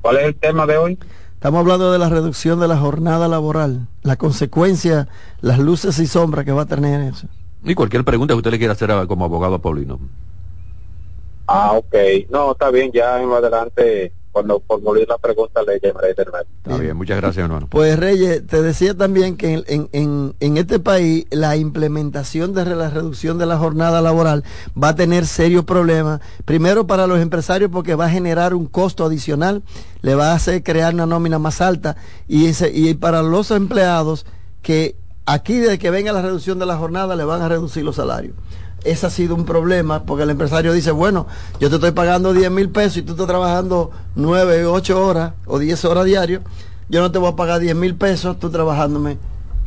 ¿Cuál 0.01 0.17
es 0.17 0.23
el 0.25 0.35
tema 0.35 0.65
de 0.65 0.77
hoy? 0.77 0.99
Estamos 1.45 1.59
hablando 1.59 1.91
de 1.91 1.99
la 1.99 2.09
reducción 2.09 2.59
de 2.59 2.67
la 2.67 2.75
jornada 2.75 3.27
laboral, 3.27 3.87
la 4.01 4.15
consecuencia, 4.15 5.07
las 5.41 5.59
luces 5.59 5.99
y 5.99 6.07
sombras 6.07 6.43
que 6.43 6.51
va 6.51 6.63
a 6.63 6.65
tener 6.65 7.01
eso. 7.01 7.27
Y 7.63 7.75
cualquier 7.75 8.03
pregunta 8.03 8.33
que 8.33 8.37
usted 8.37 8.49
le 8.49 8.57
quiera 8.57 8.73
hacer 8.73 8.89
como 9.07 9.25
abogado 9.25 9.53
a 9.53 9.59
Paulino. 9.59 9.99
Ah, 11.45 11.73
ok. 11.73 11.95
No, 12.31 12.53
está 12.53 12.71
bien, 12.71 12.91
ya 12.91 13.21
en 13.21 13.31
adelante 13.31 14.11
cuando 14.35 14.61
formular 14.67 15.07
la 15.07 15.17
pregunta 15.17 15.61
le 15.63 15.79
llamaré 15.81 16.13
de 16.13 16.25
nuevo. 16.25 16.45
Está 16.57 16.77
bien, 16.77 16.97
muchas 16.97 17.15
gracias, 17.15 17.45
hermano. 17.45 17.67
Pues 17.69 17.97
Reyes, 17.97 18.45
te 18.45 18.61
decía 18.61 18.93
también 18.93 19.37
que 19.37 19.63
en, 19.65 19.87
en, 19.93 20.35
en, 20.41 20.57
este 20.57 20.77
país 20.77 21.25
la 21.31 21.55
implementación 21.55 22.53
de 22.53 22.65
la 22.65 22.89
reducción 22.89 23.37
de 23.37 23.45
la 23.45 23.57
jornada 23.57 24.01
laboral 24.01 24.43
va 24.77 24.89
a 24.89 24.95
tener 24.95 25.25
serios 25.25 25.63
problemas. 25.63 26.19
Primero 26.43 26.85
para 26.85 27.07
los 27.07 27.21
empresarios 27.21 27.71
porque 27.71 27.95
va 27.95 28.07
a 28.07 28.09
generar 28.09 28.53
un 28.53 28.65
costo 28.65 29.05
adicional, 29.05 29.63
le 30.01 30.15
va 30.15 30.33
a 30.33 30.35
hacer 30.35 30.63
crear 30.63 30.93
una 30.93 31.05
nómina 31.05 31.39
más 31.39 31.61
alta 31.61 31.95
y, 32.27 32.51
y 32.73 32.93
para 32.95 33.23
los 33.23 33.51
empleados 33.51 34.25
que 34.61 34.97
aquí 35.25 35.59
desde 35.59 35.79
que 35.79 35.91
venga 35.91 36.11
la 36.11 36.21
reducción 36.21 36.59
de 36.59 36.65
la 36.65 36.75
jornada 36.75 37.15
le 37.15 37.23
van 37.23 37.41
a 37.41 37.47
reducir 37.47 37.85
los 37.85 37.95
salarios 37.95 38.35
ese 38.85 39.07
ha 39.07 39.09
sido 39.09 39.35
un 39.35 39.45
problema 39.45 40.03
porque 40.03 40.23
el 40.23 40.29
empresario 40.29 40.71
dice, 40.71 40.91
bueno, 40.91 41.27
yo 41.59 41.69
te 41.69 41.75
estoy 41.75 41.91
pagando 41.91 42.33
10 42.33 42.51
mil 42.51 42.69
pesos 42.69 42.97
y 42.97 43.01
tú 43.01 43.13
estás 43.13 43.27
trabajando 43.27 43.91
9, 44.15 44.65
8 44.65 45.05
horas 45.05 45.33
o 45.45 45.59
10 45.59 45.85
horas 45.85 46.05
diario, 46.05 46.41
yo 46.87 47.01
no 47.01 47.11
te 47.11 47.17
voy 47.17 47.31
a 47.31 47.35
pagar 47.35 47.59
10 47.59 47.75
mil 47.75 47.95
pesos, 47.95 48.39
tú 48.39 48.49
trabajándome. 48.49 49.17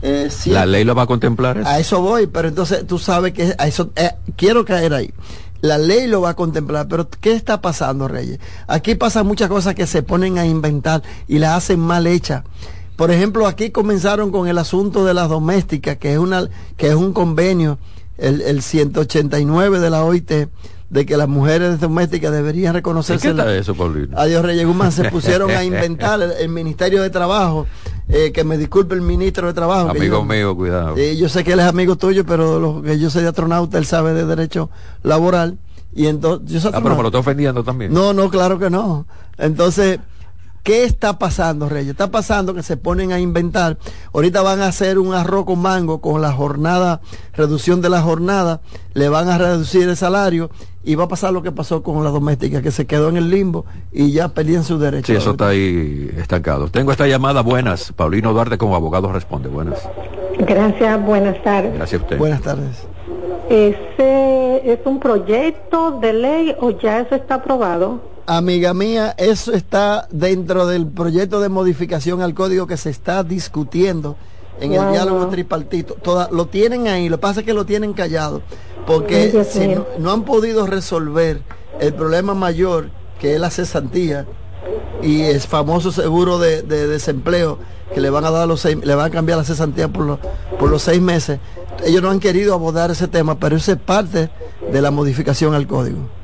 Eh, 0.00 0.30
¿La 0.46 0.64
ley 0.64 0.84
lo 0.84 0.94
va 0.94 1.02
a 1.02 1.06
contemplar? 1.06 1.62
A 1.66 1.80
eso 1.80 2.00
voy, 2.00 2.28
pero 2.28 2.46
entonces 2.46 2.86
tú 2.86 2.98
sabes 2.98 3.32
que 3.32 3.54
a 3.58 3.66
eso 3.66 3.90
eh, 3.96 4.12
quiero 4.36 4.64
caer 4.64 4.94
ahí. 4.94 5.12
La 5.60 5.76
ley 5.76 6.06
lo 6.06 6.20
va 6.20 6.30
a 6.30 6.36
contemplar, 6.36 6.86
pero 6.86 7.08
¿qué 7.10 7.32
está 7.32 7.60
pasando, 7.60 8.06
Reyes? 8.06 8.38
Aquí 8.68 8.94
pasan 8.94 9.26
muchas 9.26 9.48
cosas 9.48 9.74
que 9.74 9.88
se 9.88 10.04
ponen 10.04 10.38
a 10.38 10.46
inventar 10.46 11.02
y 11.26 11.40
las 11.40 11.56
hacen 11.56 11.80
mal 11.80 12.06
hechas. 12.06 12.44
Por 12.94 13.10
ejemplo, 13.10 13.46
aquí 13.46 13.70
comenzaron 13.70 14.30
con 14.30 14.46
el 14.46 14.58
asunto 14.58 15.04
de 15.04 15.14
las 15.14 15.28
domésticas, 15.28 15.96
que 15.96 16.12
es 16.12 16.18
una 16.18 16.48
que 16.76 16.88
es 16.88 16.94
un 16.94 17.12
convenio 17.12 17.78
el, 18.18 18.42
el 18.42 18.62
189 18.62 19.80
de 19.80 19.90
la 19.90 20.04
OIT 20.04 20.32
de 20.90 21.04
que 21.04 21.16
las 21.16 21.28
mujeres 21.28 21.80
domésticas 21.80 22.32
deberían 22.32 22.72
reconocerse. 22.74 23.28
¿Qué 23.28 23.30
está 23.30 23.54
eso, 23.54 23.74
Paulino? 23.74 24.18
Adiós 24.18 24.42
Reyes 24.42 24.66
Guzmán, 24.66 24.92
se 24.92 25.04
pusieron 25.10 25.50
a 25.50 25.64
inventar 25.64 26.20
el, 26.22 26.48
Ministerio 26.48 27.02
de 27.02 27.10
Trabajo, 27.10 27.66
eh, 28.08 28.32
que 28.32 28.44
me 28.44 28.56
disculpe 28.56 28.94
el 28.94 29.02
ministro 29.02 29.46
de 29.46 29.52
Trabajo. 29.52 29.90
Amigo 29.90 30.24
mío, 30.24 30.56
cuidado. 30.56 30.96
Eh, 30.96 31.16
yo 31.16 31.28
sé 31.28 31.44
que 31.44 31.52
él 31.52 31.60
es 31.60 31.66
amigo 31.66 31.96
tuyo, 31.96 32.24
pero 32.24 32.58
lo 32.58 32.82
que 32.82 32.98
yo 32.98 33.10
soy 33.10 33.22
de 33.22 33.28
astronauta, 33.28 33.76
él 33.78 33.84
sabe 33.84 34.14
de 34.14 34.24
derecho 34.24 34.70
laboral. 35.02 35.58
Y 35.94 36.06
entonces, 36.06 36.62
yo 36.62 36.70
ah, 36.72 36.80
pero 36.82 36.96
me 36.96 37.02
lo 37.02 37.08
estoy 37.08 37.20
ofendiendo 37.20 37.64
también. 37.64 37.92
No, 37.92 38.12
no, 38.12 38.30
claro 38.30 38.58
que 38.58 38.70
no. 38.70 39.06
Entonces, 39.36 39.98
¿Qué 40.62 40.84
está 40.84 41.18
pasando, 41.18 41.68
Reyes? 41.68 41.90
Está 41.90 42.10
pasando 42.10 42.54
que 42.54 42.62
se 42.62 42.76
ponen 42.76 43.12
a 43.12 43.20
inventar. 43.20 43.78
Ahorita 44.12 44.42
van 44.42 44.60
a 44.60 44.66
hacer 44.66 44.98
un 44.98 45.14
arroz 45.14 45.46
con 45.46 45.60
mango 45.60 46.00
con 46.00 46.20
la 46.20 46.32
jornada, 46.32 47.00
reducción 47.34 47.80
de 47.80 47.88
la 47.88 48.02
jornada, 48.02 48.60
le 48.94 49.08
van 49.08 49.28
a 49.28 49.38
reducir 49.38 49.88
el 49.88 49.96
salario 49.96 50.50
y 50.84 50.94
va 50.94 51.04
a 51.04 51.08
pasar 51.08 51.32
lo 51.32 51.42
que 51.42 51.52
pasó 51.52 51.82
con 51.82 52.02
la 52.04 52.10
doméstica, 52.10 52.62
que 52.62 52.70
se 52.70 52.86
quedó 52.86 53.08
en 53.08 53.16
el 53.16 53.30
limbo 53.30 53.66
y 53.92 54.12
ya 54.12 54.28
perdían 54.28 54.64
su 54.64 54.78
derecho. 54.78 55.06
Sí, 55.06 55.14
eso 55.14 55.32
está 55.32 55.48
ahí 55.48 56.10
estancado. 56.16 56.68
Tengo 56.68 56.92
esta 56.92 57.06
llamada, 57.06 57.42
buenas. 57.42 57.92
Paulino 57.92 58.32
Duarte 58.32 58.58
como 58.58 58.76
abogado 58.76 59.12
responde, 59.12 59.48
buenas. 59.48 59.88
Gracias, 60.38 61.04
buenas 61.04 61.42
tardes. 61.42 61.74
Gracias 61.74 62.00
a 62.00 62.04
usted. 62.04 62.18
Buenas 62.18 62.42
tardes. 62.42 62.86
¿Ese 63.48 64.72
es 64.72 64.80
un 64.84 65.00
proyecto 65.00 65.98
de 66.00 66.12
ley 66.12 66.54
o 66.60 66.70
ya 66.70 67.00
eso 67.00 67.14
está 67.14 67.36
aprobado? 67.36 68.17
Amiga 68.30 68.74
mía, 68.74 69.14
eso 69.16 69.54
está 69.54 70.06
dentro 70.10 70.66
del 70.66 70.86
proyecto 70.86 71.40
de 71.40 71.48
modificación 71.48 72.20
al 72.20 72.34
código 72.34 72.66
que 72.66 72.76
se 72.76 72.90
está 72.90 73.24
discutiendo 73.24 74.16
en 74.60 74.74
el 74.74 74.92
diálogo 74.92 75.28
tripartito. 75.28 75.94
Toda, 75.94 76.28
lo 76.30 76.44
tienen 76.44 76.88
ahí, 76.88 77.08
lo 77.08 77.16
que 77.16 77.22
pasa 77.22 77.40
es 77.40 77.46
que 77.46 77.54
lo 77.54 77.64
tienen 77.64 77.94
callado, 77.94 78.42
porque 78.86 79.32
no, 79.98 80.12
han 80.12 80.24
podido 80.24 80.66
resolver 80.66 81.40
el 81.80 81.94
problema 81.94 82.34
mayor 82.34 82.90
que 83.18 83.32
es 83.32 83.40
la 83.40 83.48
cesantía 83.48 84.26
y 85.02 85.22
el 85.22 85.40
famoso 85.40 85.90
seguro 85.90 86.38
de, 86.38 86.60
desempleo 86.64 87.58
que 87.94 88.02
le 88.02 88.10
van 88.10 88.26
a 88.26 88.30
dar 88.30 88.46
los 88.46 88.60
seis, 88.60 88.76
le 88.76 88.94
van 88.94 89.06
a 89.06 89.10
cambiar 89.10 89.38
la 89.38 89.44
cesantía 89.44 89.88
por 89.88 90.04
los, 90.04 90.18
por 90.58 90.68
los 90.68 90.82
seis 90.82 91.00
meses. 91.00 91.40
Ellos 91.82 92.02
no 92.02 92.10
han 92.10 92.20
querido 92.20 92.52
abordar 92.52 92.90
ese 92.90 93.08
tema, 93.08 93.38
pero 93.38 93.56
eso 93.56 93.72
es 93.72 93.78
parte 93.78 94.28
de 94.70 94.82
la 94.82 94.90
modificación 94.90 95.54
al 95.54 95.66
código. 95.66 96.17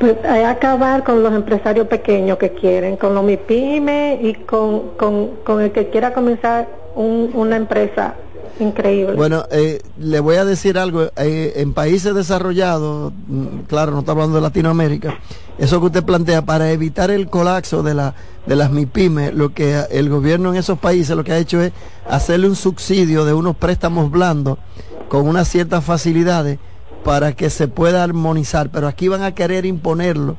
Pues 0.00 0.16
acabar 0.24 1.04
con 1.04 1.22
los 1.22 1.34
empresarios 1.34 1.86
pequeños 1.86 2.38
que 2.38 2.52
quieren, 2.52 2.96
con 2.96 3.14
los 3.14 3.22
MIPYME 3.22 4.18
y 4.22 4.32
con, 4.32 4.92
con, 4.96 5.60
el 5.60 5.72
que 5.72 5.90
quiera 5.90 6.14
comenzar 6.14 6.66
una 6.94 7.56
empresa 7.56 8.14
increíble. 8.58 9.12
Bueno, 9.14 9.44
eh, 9.50 9.82
le 9.98 10.20
voy 10.20 10.36
a 10.36 10.46
decir 10.46 10.78
algo, 10.78 11.02
eh, 11.16 11.52
en 11.56 11.74
países 11.74 12.14
desarrollados, 12.14 13.12
mm, 13.26 13.64
claro, 13.68 13.92
no 13.92 13.98
está 13.98 14.12
hablando 14.12 14.36
de 14.36 14.40
Latinoamérica, 14.40 15.18
eso 15.58 15.80
que 15.80 15.86
usted 15.86 16.02
plantea, 16.02 16.46
para 16.46 16.72
evitar 16.72 17.10
el 17.10 17.28
colapso 17.28 17.82
de, 17.82 17.92
la, 17.92 18.14
de 18.46 18.56
las 18.56 18.70
MIPYME, 18.70 19.32
lo 19.32 19.52
que 19.52 19.84
el 19.90 20.08
gobierno 20.08 20.48
en 20.48 20.56
esos 20.56 20.78
países 20.78 21.14
lo 21.14 21.24
que 21.24 21.32
ha 21.32 21.38
hecho 21.38 21.60
es 21.60 21.72
hacerle 22.08 22.48
un 22.48 22.56
subsidio 22.56 23.26
de 23.26 23.34
unos 23.34 23.54
préstamos 23.54 24.10
blandos 24.10 24.56
con 25.10 25.28
unas 25.28 25.46
ciertas 25.46 25.84
facilidades 25.84 26.58
para 27.04 27.32
que 27.32 27.50
se 27.50 27.68
pueda 27.68 28.02
armonizar, 28.02 28.70
pero 28.70 28.86
aquí 28.88 29.08
van 29.08 29.22
a 29.22 29.34
querer 29.34 29.66
imponerlo, 29.66 30.36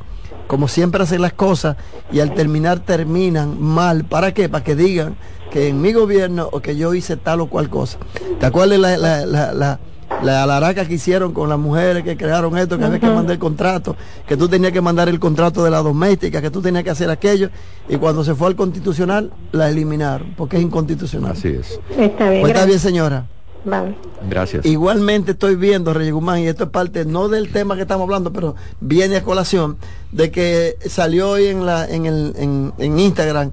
como 0.47 0.67
siempre 0.67 1.04
hacen 1.04 1.21
las 1.21 1.34
cosas, 1.34 1.78
y 2.12 2.19
al 2.19 2.34
terminar 2.34 2.80
terminan 2.80 3.62
mal. 3.62 4.04
¿Para 4.06 4.34
qué? 4.34 4.50
Para 4.50 4.63
que 4.63 4.76
digan 4.76 5.15
que 5.52 5.67
en 5.67 5.82
mi 5.82 5.93
gobierno 5.93 6.50
o 6.52 6.62
que 6.62 6.76
yo 6.76 6.93
hice 6.93 7.17
tal 7.17 7.41
o 7.41 7.47
cual 7.47 7.69
cosa. 7.69 7.97
¿Te 8.39 8.45
acuerdas 8.45 8.80
la, 8.80 8.97
la, 8.97 9.26
la, 9.26 9.54
la 9.54 9.80
la 10.24 10.43
alaraca 10.43 10.86
que 10.86 10.95
hicieron 10.95 11.34
con 11.34 11.50
las 11.50 11.58
mujeres 11.58 12.04
que 12.04 12.17
crearon 12.17 12.56
esto, 12.58 12.78
que 12.78 12.84
había 12.84 13.00
que 13.00 13.08
mandar 13.08 13.32
el 13.32 13.39
contrato, 13.39 13.95
que 14.28 14.38
tú 14.38 14.47
tenías 14.47 14.71
que 14.71 14.82
mandar 14.82 15.10
el 15.10 15.19
contrato 15.19 15.63
de 15.63 15.71
la 15.71 15.82
doméstica, 15.82 16.41
que 16.41 16.52
tú 16.52 16.62
tenías 16.62 16.84
que 16.84 16.89
hacer 16.89 17.10
aquello, 17.10 17.50
y 17.88 17.95
cuando 17.95 18.24
se 18.24 18.36
fue 18.36 18.47
al 18.47 18.56
constitucional, 18.56 19.32
la 19.52 19.69
eliminaron, 19.69 20.34
porque 20.36 20.58
es 20.58 20.63
inconstitucional. 20.63 21.32
Así 21.32 21.47
es. 21.47 21.80
Está 21.97 22.30
bien. 22.30 22.41
Pues 22.41 22.54
está 22.54 22.65
bien, 22.65 22.80
señora. 22.80 23.26
Gracias. 24.28 24.65
Igualmente 24.65 25.32
estoy 25.32 25.56
viendo, 25.56 25.93
Reyes 25.93 26.13
Guzmán, 26.13 26.39
y 26.39 26.47
esto 26.47 26.65
es 26.65 26.69
parte 26.69 27.06
no 27.06 27.30
del 27.30 27.52
tema 27.52 27.76
que 27.76 27.84
estamos 27.84 28.06
hablando, 28.06 28.34
pero 28.34 28.56
viene 28.80 29.17
a 29.17 29.24
colación, 29.24 29.78
de 30.12 30.32
que 30.32 30.78
salió 30.88 31.30
hoy 31.32 31.47
en, 31.47 31.65
la, 31.65 31.86
en, 31.86 32.06
el, 32.06 32.34
en, 32.38 32.74
en 32.78 33.00
Instagram 33.00 33.52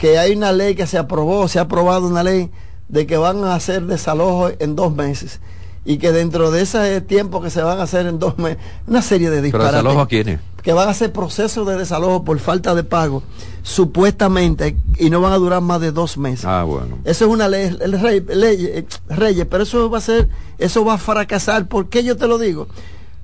que 0.00 0.18
hay 0.18 0.32
una 0.32 0.52
ley 0.52 0.74
que 0.74 0.86
se 0.86 0.96
aprobó, 0.96 1.46
se 1.46 1.58
ha 1.58 1.62
aprobado 1.62 2.06
una 2.06 2.22
ley 2.22 2.50
de 2.88 3.06
que 3.06 3.18
van 3.18 3.44
a 3.44 3.54
hacer 3.54 3.84
desalojos 3.84 4.54
en 4.58 4.74
dos 4.74 4.94
meses 4.94 5.40
y 5.84 5.98
que 5.98 6.10
dentro 6.12 6.50
de 6.50 6.62
ese 6.62 7.00
tiempo 7.00 7.40
que 7.40 7.50
se 7.50 7.62
van 7.62 7.80
a 7.80 7.82
hacer 7.82 8.06
en 8.06 8.18
dos 8.18 8.38
meses, 8.38 8.58
una 8.86 9.02
serie 9.02 9.28
de 9.28 9.42
disparates. 9.42 9.72
¿Pero 9.72 9.82
desalojo 9.82 10.00
a 10.00 10.08
quiénes? 10.08 10.40
Que 10.62 10.72
van 10.72 10.88
a 10.88 10.90
hacer 10.92 11.12
procesos 11.12 11.66
de 11.66 11.76
desalojo 11.76 12.24
por 12.24 12.38
falta 12.38 12.74
de 12.74 12.84
pago, 12.84 13.22
supuestamente, 13.62 14.76
y 14.98 15.10
no 15.10 15.20
van 15.20 15.32
a 15.32 15.36
durar 15.36 15.62
más 15.62 15.80
de 15.80 15.92
dos 15.92 16.18
meses. 16.18 16.44
Ah, 16.44 16.64
bueno. 16.64 16.98
Eso 17.04 17.24
es 17.24 17.30
una 17.30 17.48
ley, 17.48 17.76
el 17.80 18.00
rey, 18.00 18.20
ley, 18.20 18.64
eh, 18.66 18.86
Reyes, 19.08 19.46
pero 19.48 19.62
eso 19.62 19.88
va 19.90 19.98
a 19.98 20.02
ser, 20.02 20.28
eso 20.58 20.84
va 20.84 20.94
a 20.94 20.98
fracasar. 20.98 21.68
¿Por 21.68 21.88
qué 21.88 22.04
yo 22.04 22.16
te 22.16 22.26
lo 22.26 22.38
digo? 22.38 22.68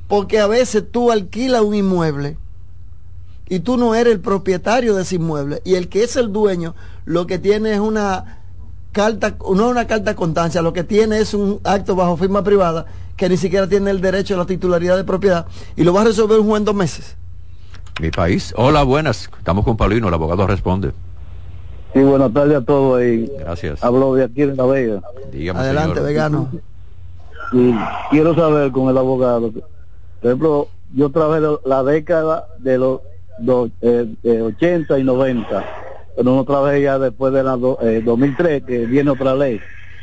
Porque 0.08 0.40
a 0.40 0.46
veces 0.46 0.84
tú 0.90 1.10
alquilas 1.10 1.62
un 1.62 1.74
inmueble 1.74 2.36
y 3.48 3.60
tú 3.60 3.76
no 3.76 3.94
eres 3.94 4.14
el 4.14 4.20
propietario 4.20 4.94
de 4.94 5.02
ese 5.02 5.16
inmueble 5.16 5.62
y 5.64 5.74
el 5.74 5.88
que 5.88 6.04
es 6.04 6.16
el 6.16 6.32
dueño 6.32 6.74
lo 7.04 7.26
que 7.26 7.38
tiene 7.38 7.72
es 7.72 7.80
una 7.80 8.40
carta, 8.92 9.36
no 9.54 9.68
una 9.68 9.86
carta 9.86 10.10
de 10.10 10.16
constancia, 10.16 10.62
lo 10.62 10.72
que 10.72 10.82
tiene 10.84 11.18
es 11.18 11.34
un 11.34 11.60
acto 11.64 11.94
bajo 11.94 12.16
firma 12.16 12.42
privada 12.42 12.86
que 13.16 13.28
ni 13.28 13.36
siquiera 13.36 13.68
tiene 13.68 13.90
el 13.90 14.00
derecho 14.00 14.34
a 14.34 14.38
la 14.38 14.46
titularidad 14.46 14.96
de 14.96 15.04
propiedad 15.04 15.46
y 15.76 15.84
lo 15.84 15.92
va 15.92 16.02
a 16.02 16.04
resolver 16.04 16.38
un 16.40 16.46
juez 16.46 16.60
en 16.60 16.64
dos 16.64 16.74
meses. 16.74 17.16
Mi 18.00 18.10
país. 18.10 18.52
Hola, 18.56 18.82
buenas. 18.82 19.30
Estamos 19.38 19.64
con 19.64 19.76
Paulino, 19.76 20.08
el 20.08 20.14
abogado 20.14 20.46
responde. 20.46 20.92
Sí, 21.94 22.02
buenas 22.02 22.32
tardes 22.32 22.58
a 22.58 22.60
todos 22.64 23.00
ahí. 23.00 23.30
Gracias. 23.38 23.82
Hablo 23.82 24.14
de 24.14 24.24
aquí 24.24 24.42
en 24.42 24.56
La 24.56 24.66
Vega. 24.66 25.00
Dígame, 25.32 25.60
Adelante, 25.60 25.94
señor. 25.94 26.06
vegano. 26.06 26.48
Y 27.52 27.72
quiero 28.10 28.34
saber 28.34 28.70
con 28.72 28.90
el 28.90 28.98
abogado. 28.98 29.50
Por 29.50 29.62
ejemplo, 30.30 30.68
yo 30.94 31.10
trabajé 31.10 31.42
la 31.64 31.82
década 31.84 32.46
de 32.58 32.76
los 32.78 33.00
do- 33.38 33.70
eh, 33.80 34.06
de 34.22 34.42
80 34.42 34.98
y 34.98 35.04
90, 35.04 35.64
pero 36.16 36.34
no 36.34 36.44
trabajé 36.44 36.82
ya 36.82 36.98
después 36.98 37.32
de 37.32 37.42
la 37.42 37.56
do- 37.56 37.78
eh, 37.80 38.02
2003, 38.04 38.62
que 38.64 38.84
viene 38.84 39.10
otra 39.10 39.34
ley 39.34 39.62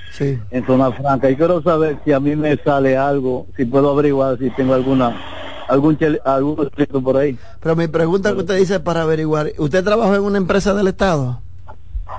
Sí. 0.09 0.39
en 0.49 0.65
zona 0.65 0.91
franca. 0.93 1.29
Y 1.29 1.35
quiero 1.35 1.61
saber 1.61 1.99
si 2.05 2.11
a 2.11 2.19
mí 2.19 2.35
me 2.35 2.57
sale 2.57 2.97
algo, 2.97 3.45
si 3.55 3.65
puedo 3.65 3.91
averiguar 3.91 4.37
si 4.39 4.49
tengo 4.51 4.73
alguna 4.73 5.15
algún 5.69 5.97
chel- 5.97 6.21
algún 6.25 6.65
escrito 6.65 7.01
por 7.01 7.17
ahí 7.17 7.37
Pero 7.61 7.75
mi 7.75 7.87
pregunta 7.87 8.33
que 8.33 8.39
usted 8.39 8.57
dice 8.57 8.79
para 8.79 9.01
averiguar, 9.03 9.51
¿usted 9.57 9.83
trabajó 9.83 10.15
en 10.15 10.21
una 10.23 10.37
empresa 10.37 10.73
del 10.73 10.87
Estado? 10.87 11.39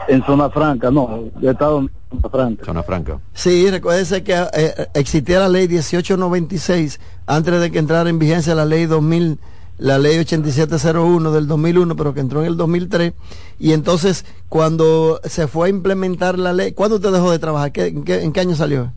en 0.09 0.24
zona 0.24 0.50
franca, 0.50 0.90
no, 0.90 1.24
de 1.37 1.50
estado 1.50 1.78
en 1.80 1.90
zona 2.11 2.28
franca. 2.30 2.64
Zona 2.64 2.83
Franca. 2.83 3.18
Sí, 3.33 3.70
recuérdese 3.70 4.22
que 4.24 4.35
eh, 4.52 4.88
existía 4.94 5.38
la 5.40 5.48
ley 5.48 5.68
1896 5.68 7.00
antes 7.26 7.61
de 7.61 7.70
que 7.70 7.78
entrara 7.78 8.11
en 8.11 8.18
vigencia 8.18 8.54
la 8.54 8.64
ley 8.64 8.87
2000, 8.87 9.38
la 9.78 9.98
ley 9.98 10.18
8701 10.18 11.30
del 11.33 11.46
2001, 11.46 11.96
pero 11.96 12.12
que 12.12 12.20
entró 12.20 12.40
en 12.40 12.46
el 12.48 12.57
2003. 12.57 13.12
Y 13.61 13.72
entonces, 13.72 14.24
cuando 14.48 15.20
se 15.24 15.46
fue 15.46 15.68
a 15.68 15.70
implementar 15.70 16.38
la 16.38 16.52
ley, 16.52 16.72
¿cuándo 16.72 16.96
usted 16.96 17.12
dejó 17.12 17.30
de 17.30 17.38
trabajar? 17.38 17.70
¿Qué- 17.72 17.87
en, 17.87 18.04
qué, 18.04 18.22
en 18.22 18.33
qué 18.33 18.40
año 18.40 18.57
salió? 18.57 18.92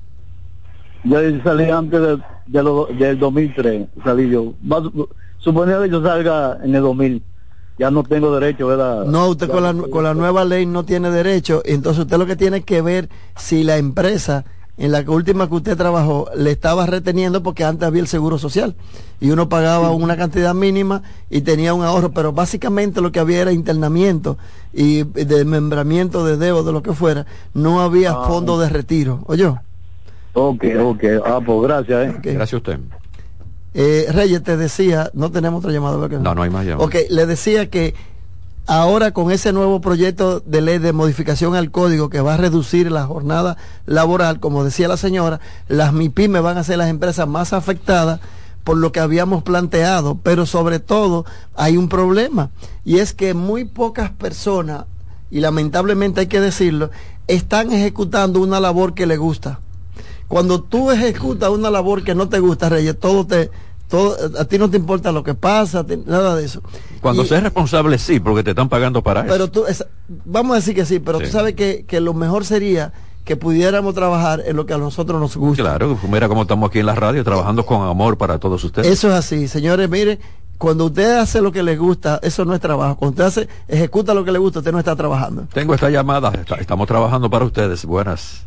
Yo 1.03 1.19
salí 1.43 1.69
antes 1.69 2.01
de, 2.01 2.17
de 2.47 2.63
lo- 2.63 2.87
del 2.87 3.19
2003, 3.19 3.87
salí 4.03 4.29
yo. 4.29 4.53
Va- 4.69 4.83
Suponía 5.39 5.79
que 5.81 5.89
yo 5.89 6.01
salga 6.01 6.57
en 6.63 6.73
el 6.75 6.81
2000, 6.81 7.21
ya 7.77 7.91
no 7.91 8.03
tengo 8.03 8.33
derecho, 8.37 8.67
¿verdad? 8.67 9.05
No, 9.05 9.27
usted 9.29 9.47
con 9.49 9.61
la, 9.63 9.73
con 9.73 10.03
la 10.03 10.13
nueva 10.15 10.43
ley 10.43 10.65
no 10.65 10.83
tiene 10.83 11.11
derecho. 11.11 11.61
Entonces, 11.63 12.03
usted 12.05 12.17
lo 12.17 12.25
que 12.25 12.35
tiene 12.35 12.61
que 12.63 12.81
ver 12.81 13.07
si 13.35 13.63
la 13.63 13.77
empresa 13.77 14.45
en 14.77 14.91
la 14.91 15.03
que 15.03 15.09
última 15.11 15.47
que 15.47 15.55
usted 15.55 15.77
trabajó 15.77 16.27
le 16.35 16.51
estaba 16.51 16.85
reteniendo 16.85 17.41
porque 17.43 17.63
antes 17.63 17.87
había 17.87 18.01
el 18.01 18.07
seguro 18.07 18.37
social 18.37 18.75
y 19.19 19.29
uno 19.31 19.47
pagaba 19.49 19.89
una 19.91 20.17
cantidad 20.17 20.53
mínima 20.53 21.01
y 21.29 21.41
tenía 21.41 21.73
un 21.73 21.83
ahorro, 21.83 22.11
pero 22.11 22.31
básicamente 22.33 22.99
lo 23.01 23.11
que 23.11 23.19
había 23.19 23.41
era 23.41 23.51
internamiento 23.51 24.37
y 24.73 25.03
desmembramiento 25.03 26.25
de 26.25 26.37
deuda, 26.37 26.63
de 26.63 26.71
lo 26.73 26.81
que 26.83 26.93
fuera, 26.93 27.25
no 27.53 27.81
había 27.81 28.11
Ah. 28.11 28.25
fondo 28.27 28.59
de 28.59 28.69
retiro. 28.69 29.21
Oye, 29.27 29.51
Ok, 30.39 30.65
ok, 30.79 31.03
ah, 31.25 31.39
pues 31.43 31.61
gracias, 31.63 32.09
¿eh? 32.09 32.19
Gracias 32.21 32.53
a 32.53 32.57
usted. 32.57 32.79
Eh, 33.73 34.05
Reyes, 34.11 34.43
te 34.43 34.55
decía, 34.55 35.09
no 35.13 35.31
tenemos 35.31 35.59
otra 35.59 35.71
llamada, 35.71 35.97
¿verdad 35.97 36.19
No, 36.19 36.35
no 36.35 36.43
hay 36.43 36.51
más 36.51 36.63
llamadas. 36.63 36.85
Ok, 36.85 36.95
le 37.09 37.25
decía 37.25 37.71
que 37.71 37.95
ahora 38.67 39.13
con 39.13 39.31
ese 39.31 39.51
nuevo 39.51 39.81
proyecto 39.81 40.39
de 40.41 40.61
ley 40.61 40.77
de 40.77 40.93
modificación 40.93 41.55
al 41.55 41.71
código 41.71 42.09
que 42.09 42.21
va 42.21 42.35
a 42.35 42.37
reducir 42.37 42.91
la 42.91 43.07
jornada 43.07 43.57
laboral, 43.87 44.39
como 44.39 44.63
decía 44.63 44.87
la 44.87 44.97
señora, 44.97 45.39
las 45.69 45.91
MIPIMES 45.91 46.43
van 46.43 46.59
a 46.59 46.63
ser 46.63 46.77
las 46.77 46.89
empresas 46.89 47.27
más 47.27 47.51
afectadas 47.51 48.19
por 48.63 48.77
lo 48.77 48.91
que 48.91 48.99
habíamos 48.99 49.41
planteado, 49.41 50.19
pero 50.21 50.45
sobre 50.45 50.77
todo 50.77 51.25
hay 51.55 51.77
un 51.77 51.89
problema 51.89 52.51
y 52.85 52.99
es 52.99 53.15
que 53.15 53.33
muy 53.33 53.65
pocas 53.65 54.11
personas, 54.11 54.85
y 55.31 55.39
lamentablemente 55.39 56.19
hay 56.19 56.27
que 56.27 56.41
decirlo, 56.41 56.91
están 57.25 57.71
ejecutando 57.71 58.39
una 58.39 58.59
labor 58.59 58.93
que 58.93 59.07
les 59.07 59.17
gusta. 59.17 59.61
Cuando 60.27 60.61
tú 60.61 60.91
ejecutas 60.91 61.49
una 61.49 61.69
labor 61.69 62.03
que 62.03 62.13
no 62.15 62.27
te 62.29 62.39
gusta, 62.39 62.67
Reyes, 62.69 62.99
todo 62.99 63.25
te, 63.25 63.49
todo, 63.87 64.15
a 64.39 64.45
ti 64.45 64.57
no 64.57 64.69
te 64.69 64.75
importa 64.77 65.11
lo 65.11 65.23
que 65.23 65.33
pasa, 65.33 65.85
nada 66.05 66.35
de 66.35 66.45
eso. 66.45 66.61
Cuando 67.01 67.23
Y- 67.23 67.27
seas 67.27 67.43
responsable, 67.43 67.97
sí, 67.97 68.19
porque 68.19 68.43
te 68.43 68.49
están 68.51 68.67
pagando 68.69 69.01
para 69.01 69.21
eso. 69.21 69.29
pero 69.29 69.49
tú, 69.49 69.65
es- 69.65 69.85
vamos 70.25 70.51
a 70.51 70.55
decir 70.55 70.75
que 70.75 70.85
sí, 70.85 70.99
pero 70.99 71.19
Sí. 71.19 71.25
tú 71.25 71.31
sabes 71.31 71.53
que, 71.55 71.85
que 71.87 72.01
lo 72.01 72.13
mejor 72.13 72.43
sería 72.45 72.91
que 73.23 73.35
pudiéramos 73.37 73.93
trabajar 73.93 74.41
en 74.45 74.55
lo 74.55 74.65
que 74.65 74.73
a 74.73 74.77
nosotros 74.77 75.19
nos 75.19 75.35
gusta. 75.37 75.61
Claro, 75.63 75.97
mira 76.09 76.27
cómo 76.27 76.41
estamos 76.43 76.69
aquí 76.69 76.79
en 76.79 76.85
la 76.85 76.95
radio 76.95 77.23
trabajando 77.23 77.65
con 77.65 77.81
amor 77.87 78.17
para 78.17 78.37
todos 78.39 78.63
ustedes. 78.63 78.87
Eso 78.87 79.07
es 79.09 79.13
así, 79.15 79.47
señores, 79.47 79.89
mire, 79.89 80.19
cuando 80.57 80.85
usted 80.85 81.17
hace 81.19 81.41
lo 81.41 81.51
que 81.51 81.61
le 81.61 81.77
gusta, 81.77 82.19
eso 82.23 82.43
no 82.45 82.53
es 82.53 82.59
trabajo. 82.61 82.95
Cuando 82.97 83.11
usted 83.23 83.23
hace, 83.43 83.49
ejecuta 83.67 84.13
lo 84.13 84.23
que 84.25 84.31
le 84.31 84.39
gusta, 84.39 84.59
usted 84.59 84.71
no 84.71 84.79
está 84.79 84.95
trabajando. 84.95 85.45
Tengo 85.53 85.73
esta 85.73 85.89
llamada, 85.89 86.31
está- 86.33 86.55
estamos 86.55 86.87
trabajando 86.87 87.29
para 87.29 87.45
ustedes. 87.45 87.85
Buenas. 87.85 88.43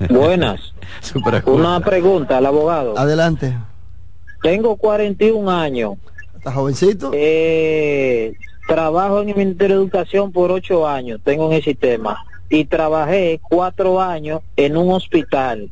Buenas. 0.10 0.72
Una 1.46 1.80
pregunta 1.80 2.38
al 2.38 2.46
abogado. 2.46 2.98
Adelante. 2.98 3.56
Tengo 4.42 4.76
41 4.76 5.50
años. 5.50 5.94
¿Está 6.36 6.52
jovencito? 6.52 7.10
Eh, 7.14 8.34
trabajo 8.66 9.22
en 9.22 9.30
el 9.30 9.36
Ministerio 9.36 9.76
de 9.76 9.82
Educación 9.82 10.32
por 10.32 10.50
8 10.50 10.88
años. 10.88 11.20
Tengo 11.22 11.46
en 11.46 11.52
el 11.54 11.62
sistema. 11.62 12.24
Y 12.48 12.64
trabajé 12.64 13.40
4 13.48 14.00
años 14.00 14.42
en 14.56 14.76
un 14.76 14.90
hospital. 14.90 15.70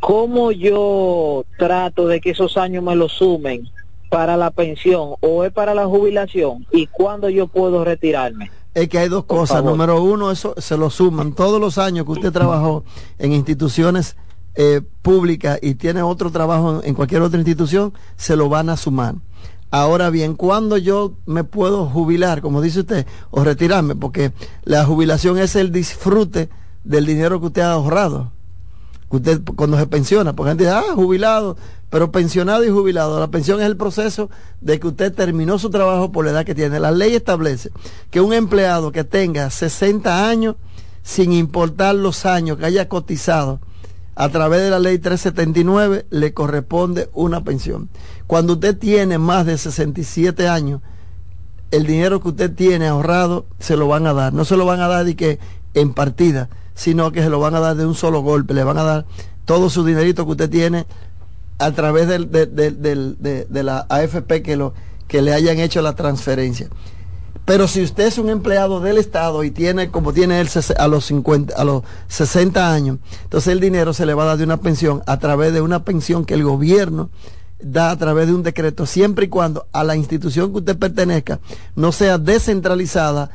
¿Cómo 0.00 0.50
yo 0.50 1.44
trato 1.58 2.08
de 2.08 2.20
que 2.20 2.30
esos 2.30 2.56
años 2.56 2.82
me 2.82 2.96
los 2.96 3.12
sumen 3.12 3.68
para 4.08 4.36
la 4.36 4.50
pensión 4.50 5.14
o 5.20 5.44
es 5.44 5.52
para 5.52 5.74
la 5.74 5.86
jubilación? 5.86 6.66
¿Y 6.72 6.86
cuándo 6.86 7.28
yo 7.28 7.46
puedo 7.46 7.84
retirarme? 7.84 8.50
Es 8.74 8.88
que 8.88 8.98
hay 8.98 9.08
dos 9.08 9.24
Por 9.24 9.38
cosas. 9.38 9.58
favor. 9.58 9.72
Número 9.72 10.02
uno, 10.02 10.30
eso 10.30 10.54
se 10.58 10.76
lo 10.76 10.90
suman. 10.90 11.32
Todos 11.32 11.60
los 11.60 11.78
años 11.78 12.06
que 12.06 12.12
usted 12.12 12.32
trabajó 12.32 12.84
en 13.18 13.32
instituciones 13.32 14.16
eh, 14.54 14.80
públicas 15.02 15.58
y 15.62 15.74
tiene 15.74 16.02
otro 16.02 16.30
trabajo 16.30 16.80
en, 16.80 16.88
en 16.90 16.94
cualquier 16.94 17.22
otra 17.22 17.38
institución, 17.38 17.92
se 18.16 18.36
lo 18.36 18.48
van 18.48 18.68
a 18.68 18.76
sumar. 18.76 19.14
Ahora 19.72 20.10
bien, 20.10 20.34
¿cuándo 20.34 20.76
yo 20.78 21.12
me 21.26 21.44
puedo 21.44 21.86
jubilar, 21.86 22.40
como 22.42 22.60
dice 22.60 22.80
usted, 22.80 23.06
o 23.30 23.44
retirarme? 23.44 23.94
Porque 23.94 24.32
la 24.64 24.84
jubilación 24.84 25.38
es 25.38 25.54
el 25.54 25.70
disfrute 25.70 26.48
del 26.82 27.06
dinero 27.06 27.38
que 27.40 27.46
usted 27.46 27.62
ha 27.62 27.72
ahorrado. 27.72 28.32
Que 29.10 29.16
Usted 29.16 29.42
cuando 29.56 29.76
se 29.78 29.86
pensiona, 29.86 30.34
porque 30.34 30.50
gente 30.50 30.64
dice, 30.64 30.76
ah, 30.76 30.94
jubilado, 30.94 31.56
pero 31.90 32.12
pensionado 32.12 32.64
y 32.64 32.70
jubilado. 32.70 33.18
La 33.18 33.28
pensión 33.28 33.60
es 33.60 33.66
el 33.66 33.76
proceso 33.76 34.30
de 34.60 34.78
que 34.78 34.86
usted 34.86 35.12
terminó 35.12 35.58
su 35.58 35.70
trabajo 35.70 36.12
por 36.12 36.24
la 36.24 36.30
edad 36.30 36.44
que 36.44 36.54
tiene. 36.54 36.78
La 36.78 36.92
ley 36.92 37.14
establece 37.14 37.70
que 38.10 38.20
un 38.20 38.32
empleado 38.32 38.92
que 38.92 39.04
tenga 39.04 39.50
60 39.50 40.28
años, 40.28 40.56
sin 41.02 41.32
importar 41.32 41.94
los 41.96 42.24
años 42.26 42.58
que 42.58 42.66
haya 42.66 42.88
cotizado, 42.88 43.60
a 44.14 44.28
través 44.28 44.60
de 44.60 44.70
la 44.70 44.78
ley 44.78 44.98
379 44.98 46.06
le 46.10 46.34
corresponde 46.34 47.08
una 47.14 47.42
pensión. 47.42 47.88
Cuando 48.26 48.52
usted 48.54 48.76
tiene 48.76 49.18
más 49.18 49.46
de 49.46 49.56
67 49.56 50.46
años, 50.46 50.82
el 51.70 51.86
dinero 51.86 52.20
que 52.20 52.28
usted 52.28 52.54
tiene 52.54 52.88
ahorrado 52.88 53.46
se 53.58 53.76
lo 53.76 53.88
van 53.88 54.06
a 54.06 54.12
dar. 54.12 54.32
No 54.32 54.44
se 54.44 54.56
lo 54.56 54.66
van 54.66 54.80
a 54.80 54.88
dar 54.88 55.04
de 55.04 55.16
que 55.16 55.38
en 55.74 55.94
partida, 55.94 56.48
sino 56.80 57.12
que 57.12 57.22
se 57.22 57.28
lo 57.28 57.38
van 57.40 57.54
a 57.54 57.60
dar 57.60 57.76
de 57.76 57.84
un 57.84 57.94
solo 57.94 58.22
golpe. 58.22 58.54
Le 58.54 58.64
van 58.64 58.78
a 58.78 58.82
dar 58.84 59.04
todo 59.44 59.68
su 59.68 59.84
dinerito 59.84 60.24
que 60.24 60.30
usted 60.30 60.48
tiene 60.48 60.86
a 61.58 61.72
través 61.72 62.08
del- 62.08 62.30
de, 62.30 62.46
de- 62.46 62.70
de- 62.70 63.44
de 63.44 63.62
la 63.62 63.84
AFP 63.90 64.42
que, 64.42 64.56
lo, 64.56 64.72
que 65.06 65.20
le 65.20 65.34
hayan 65.34 65.58
hecho 65.58 65.82
la 65.82 65.94
transferencia. 65.94 66.70
Pero 67.44 67.68
si 67.68 67.82
usted 67.82 68.06
es 68.06 68.16
un 68.16 68.30
empleado 68.30 68.80
del 68.80 68.96
Estado 68.96 69.44
y 69.44 69.50
tiene, 69.50 69.90
como 69.90 70.14
tiene 70.14 70.40
él 70.40 70.48
a 70.78 70.88
los 70.88 71.04
50, 71.04 71.54
a 71.54 71.64
los 71.64 71.82
60 72.08 72.72
años, 72.72 72.96
entonces 73.24 73.52
el 73.52 73.60
dinero 73.60 73.92
se 73.92 74.06
le 74.06 74.14
va 74.14 74.22
a 74.22 74.26
dar 74.28 74.38
de 74.38 74.44
una 74.44 74.56
pensión 74.62 75.02
a 75.06 75.18
través 75.18 75.52
de 75.52 75.60
una 75.60 75.84
pensión 75.84 76.24
que 76.24 76.32
el 76.32 76.44
gobierno 76.44 77.10
da 77.62 77.90
a 77.90 77.96
través 77.98 78.26
de 78.26 78.32
un 78.32 78.42
decreto, 78.42 78.86
siempre 78.86 79.26
y 79.26 79.28
cuando 79.28 79.66
a 79.72 79.84
la 79.84 79.96
institución 79.96 80.50
que 80.50 80.58
usted 80.60 80.78
pertenezca 80.78 81.40
no 81.76 81.92
sea 81.92 82.16
descentralizada, 82.16 83.30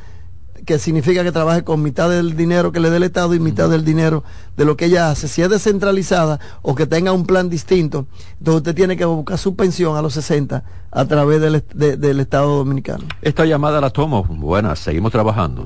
que 0.66 0.78
significa 0.78 1.22
que 1.22 1.32
trabaje 1.32 1.62
con 1.64 1.80
mitad 1.82 2.10
del 2.10 2.36
dinero 2.36 2.72
que 2.72 2.80
le 2.80 2.90
dé 2.90 2.96
el 2.98 3.04
Estado 3.04 3.32
y 3.34 3.40
mitad 3.40 3.70
del 3.70 3.84
dinero 3.84 4.24
de 4.56 4.64
lo 4.66 4.76
que 4.76 4.86
ella 4.86 5.10
hace. 5.10 5.28
Si 5.28 5.40
es 5.40 5.48
descentralizada 5.48 6.40
o 6.60 6.74
que 6.74 6.86
tenga 6.86 7.12
un 7.12 7.24
plan 7.24 7.48
distinto, 7.48 8.06
entonces 8.38 8.56
usted 8.58 8.74
tiene 8.74 8.96
que 8.96 9.04
buscar 9.04 9.38
su 9.38 9.54
pensión 9.56 9.96
a 9.96 10.02
los 10.02 10.12
60 10.14 10.64
a 10.90 11.04
través 11.06 11.40
del, 11.40 11.64
de- 11.72 11.96
del 11.96 12.20
Estado 12.20 12.56
Dominicano. 12.58 13.04
Esta 13.22 13.44
llamada 13.46 13.80
la 13.80 13.90
tomo. 13.90 14.24
Buenas, 14.24 14.80
seguimos 14.80 15.12
trabajando. 15.12 15.64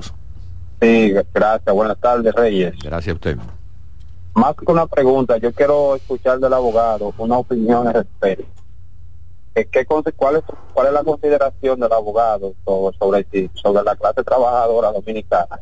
Sí, 0.81 1.13
gracias. 1.33 1.75
Buenas 1.75 1.97
tardes, 1.99 2.33
Reyes. 2.33 2.73
Gracias 2.83 3.11
a 3.13 3.15
usted. 3.15 3.37
Más 4.35 4.55
que 4.55 4.71
una 4.71 4.85
pregunta, 4.87 5.37
yo 5.37 5.51
quiero 5.51 5.95
escuchar 5.95 6.39
del 6.39 6.53
abogado 6.53 7.13
una 7.17 7.37
opinión 7.37 7.87
al 7.87 7.95
respecto. 7.95 8.45
Eh, 9.55 9.65
¿qué, 9.65 9.85
cuál, 9.85 10.03
es, 10.37 10.43
¿cuál 10.73 10.87
es 10.87 10.93
la 10.93 11.03
consideración 11.03 11.79
del 11.79 11.91
abogado 11.91 12.53
sobre, 12.63 13.49
sobre, 13.53 13.83
la 13.83 13.95
clase 13.95 14.23
trabajadora 14.23 14.91
dominicana? 14.91 15.61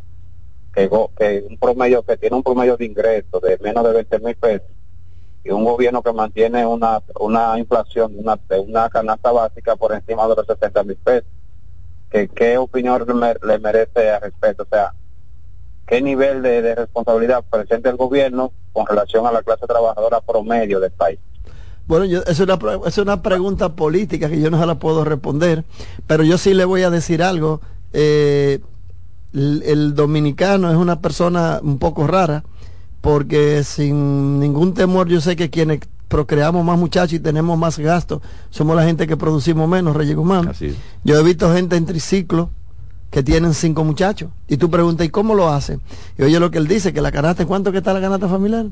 Que, 0.74 0.90
que 1.18 1.46
un 1.50 1.58
promedio 1.58 2.04
que 2.04 2.18
tiene 2.18 2.36
un 2.36 2.44
promedio 2.44 2.78
de 2.78 2.86
ingresos 2.86 3.42
de 3.42 3.58
menos 3.58 3.84
de 3.84 3.94
20 3.94 4.20
mil 4.20 4.36
pesos 4.36 4.70
y 5.44 5.50
un 5.50 5.64
gobierno 5.64 6.04
que 6.04 6.14
mantiene 6.14 6.66
una, 6.66 7.02
una 7.20 7.58
inflación 7.58 8.14
una, 8.16 8.38
de 8.48 8.60
una 8.60 8.90
canasta 8.90 9.32
básica 9.32 9.76
por 9.76 9.94
encima 9.94 10.28
de 10.28 10.36
los 10.36 10.46
60 10.46 10.84
mil 10.84 10.98
pesos. 10.98 11.30
¿Qué, 12.12 12.28
¿Qué 12.28 12.58
opinión 12.58 13.06
le, 13.20 13.36
le 13.48 13.60
merece 13.60 14.12
al 14.12 14.22
respecto? 14.22 14.64
O 14.64 14.68
sea, 14.68 14.94
¿qué 15.88 16.02
nivel 16.02 16.42
de, 16.44 16.62
de 16.62 16.76
responsabilidad 16.76 17.44
presenta 17.50 17.90
el 17.90 17.98
gobierno 17.98 18.52
con 18.74 18.86
relación 18.86 19.26
a 19.26 19.32
la 19.32 19.42
clase 19.42 19.66
trabajadora 19.66 20.22
promedio 20.22 20.80
del 20.80 20.92
país? 20.92 21.20
Bueno, 21.90 22.06
yo, 22.06 22.24
es, 22.28 22.40
una, 22.40 22.60
es 22.86 23.00
una 23.00 23.24
pregunta 23.24 23.70
política 23.70 24.30
que 24.30 24.40
yo 24.40 24.52
no 24.52 24.60
se 24.60 24.68
la 24.68 24.78
puedo 24.78 25.04
responder, 25.04 25.66
pero 26.06 26.24
yo 26.24 26.38
sí 26.38 26.54
le 26.54 26.64
voy 26.64 26.84
a 26.84 26.92
decir 26.92 27.24
algo. 27.24 27.62
Eh, 27.94 28.60
el, 29.34 29.64
el 29.66 29.96
dominicano 29.96 30.70
es 30.70 30.78
una 30.78 31.02
persona 31.02 31.60
un 31.64 31.80
poco 31.80 32.06
rara, 32.06 32.44
porque 33.02 33.64
sin 33.64 34.40
ningún 34.40 34.76
temor 34.76 35.08
yo 35.08 35.20
sé 35.20 35.36
que 35.36 35.50
quienes 35.50 35.80
procreamos 36.08 36.64
más 36.64 36.78
muchachos 36.78 37.14
y 37.14 37.20
tenemos 37.20 37.58
más 37.58 37.80
gastos, 37.80 38.22
somos 38.52 38.76
la 38.76 38.84
gente 38.84 39.08
que 39.08 39.18
producimos 39.18 39.68
menos, 39.68 39.96
Reyes 39.96 40.16
Guzmán. 40.16 40.54
Yo 41.04 41.20
he 41.20 41.24
visto 41.24 41.52
gente 41.52 41.76
en 41.76 41.88
triciclo 41.88 42.52
que 43.10 43.24
tienen 43.24 43.56
cinco 43.56 43.84
muchachos. 43.84 44.30
Y 44.48 44.58
tú 44.58 44.70
preguntas, 44.70 45.08
¿y 45.08 45.10
cómo 45.10 45.34
lo 45.34 45.50
hacen? 45.50 45.82
Y 46.20 46.22
oye 46.22 46.40
lo 46.40 46.52
que 46.52 46.60
él 46.60 46.68
dice, 46.68 46.94
que 46.94 47.02
la 47.02 47.12
canasta, 47.12 47.48
¿cuánto 47.48 47.72
que 47.72 47.80
está 47.80 47.94
la 47.94 48.02
canasta 48.02 48.28
familiar? 48.28 48.68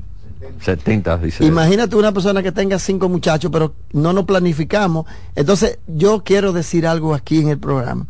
70, 0.60 1.18
dice. 1.18 1.44
Imagínate 1.44 1.96
una 1.96 2.12
persona 2.12 2.42
que 2.42 2.52
tenga 2.52 2.78
cinco 2.78 3.08
muchachos, 3.08 3.50
pero 3.52 3.74
no 3.92 4.12
nos 4.12 4.24
planificamos. 4.24 5.06
Entonces, 5.34 5.78
yo 5.86 6.22
quiero 6.24 6.52
decir 6.52 6.86
algo 6.86 7.14
aquí 7.14 7.40
en 7.40 7.48
el 7.48 7.58
programa. 7.58 8.06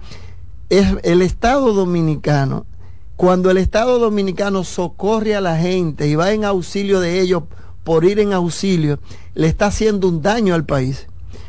Es 0.69 0.97
el 1.03 1.23
Estado 1.23 1.73
dominicano, 1.73 2.67
cuando 3.17 3.51
el 3.51 3.59
Estado 3.59 3.99
dominicano 3.99 4.65
socorre 4.65 5.35
a 5.35 5.41
la 5.41 5.57
gente 5.57 6.07
y 6.07 6.15
va 6.15 6.33
en 6.33 6.45
auxilio 6.45 7.01
de 7.01 7.21
ellos 7.21 7.45
por 7.85 8.05
ir 8.05 8.21
en 8.21 8.33
auxilio, 8.33 9.01
le 9.35 9.47
está 9.47 9.67
haciendo 9.67 10.09
un 10.09 10.23
daño 10.23 10.55
al 10.55 10.65
país. 10.65 11.07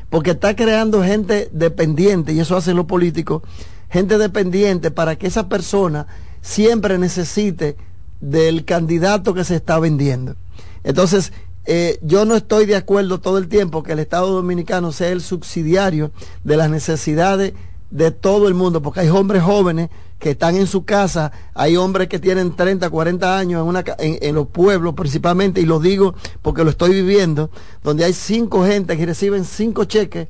Porque 0.09 0.31
está 0.31 0.55
creando 0.55 1.03
gente 1.03 1.49
dependiente, 1.51 2.33
y 2.33 2.39
eso 2.39 2.57
hacen 2.57 2.75
los 2.75 2.85
políticos, 2.85 3.43
gente 3.89 4.17
dependiente 4.17 4.89
para 4.89 5.17
que 5.17 5.27
esa 5.27 5.49
persona 5.49 6.07
siempre 6.41 6.97
necesite 6.97 7.75
del 8.21 8.65
candidato 8.65 9.33
que 9.33 9.43
se 9.43 9.55
está 9.55 9.79
vendiendo. 9.79 10.35
Entonces, 10.83 11.33
eh, 11.65 11.99
yo 12.01 12.25
no 12.25 12.35
estoy 12.35 12.65
de 12.65 12.75
acuerdo 12.75 13.19
todo 13.19 13.37
el 13.37 13.47
tiempo 13.47 13.83
que 13.83 13.91
el 13.91 13.99
Estado 13.99 14.31
Dominicano 14.31 14.91
sea 14.91 15.09
el 15.09 15.21
subsidiario 15.21 16.11
de 16.43 16.57
las 16.57 16.69
necesidades 16.69 17.53
de 17.91 18.11
todo 18.11 18.47
el 18.47 18.53
mundo, 18.53 18.81
porque 18.81 19.01
hay 19.01 19.09
hombres 19.09 19.43
jóvenes 19.43 19.89
que 20.19 20.31
están 20.31 20.55
en 20.55 20.67
su 20.67 20.83
casa, 20.85 21.31
hay 21.53 21.77
hombres 21.77 22.07
que 22.07 22.19
tienen 22.19 22.55
30, 22.55 22.89
40 22.89 23.37
años 23.37 23.61
en, 23.61 23.67
una, 23.67 23.83
en, 23.97 24.17
en 24.21 24.35
los 24.35 24.47
pueblos 24.47 24.93
principalmente, 24.93 25.61
y 25.61 25.65
lo 25.65 25.79
digo 25.79 26.13
porque 26.41 26.63
lo 26.63 26.69
estoy 26.69 26.91
viviendo, 26.91 27.49
donde 27.83 28.03
hay 28.03 28.13
cinco 28.13 28.65
gente 28.65 28.97
que 28.97 29.05
reciben 29.05 29.45
cinco 29.45 29.85
cheques 29.85 30.27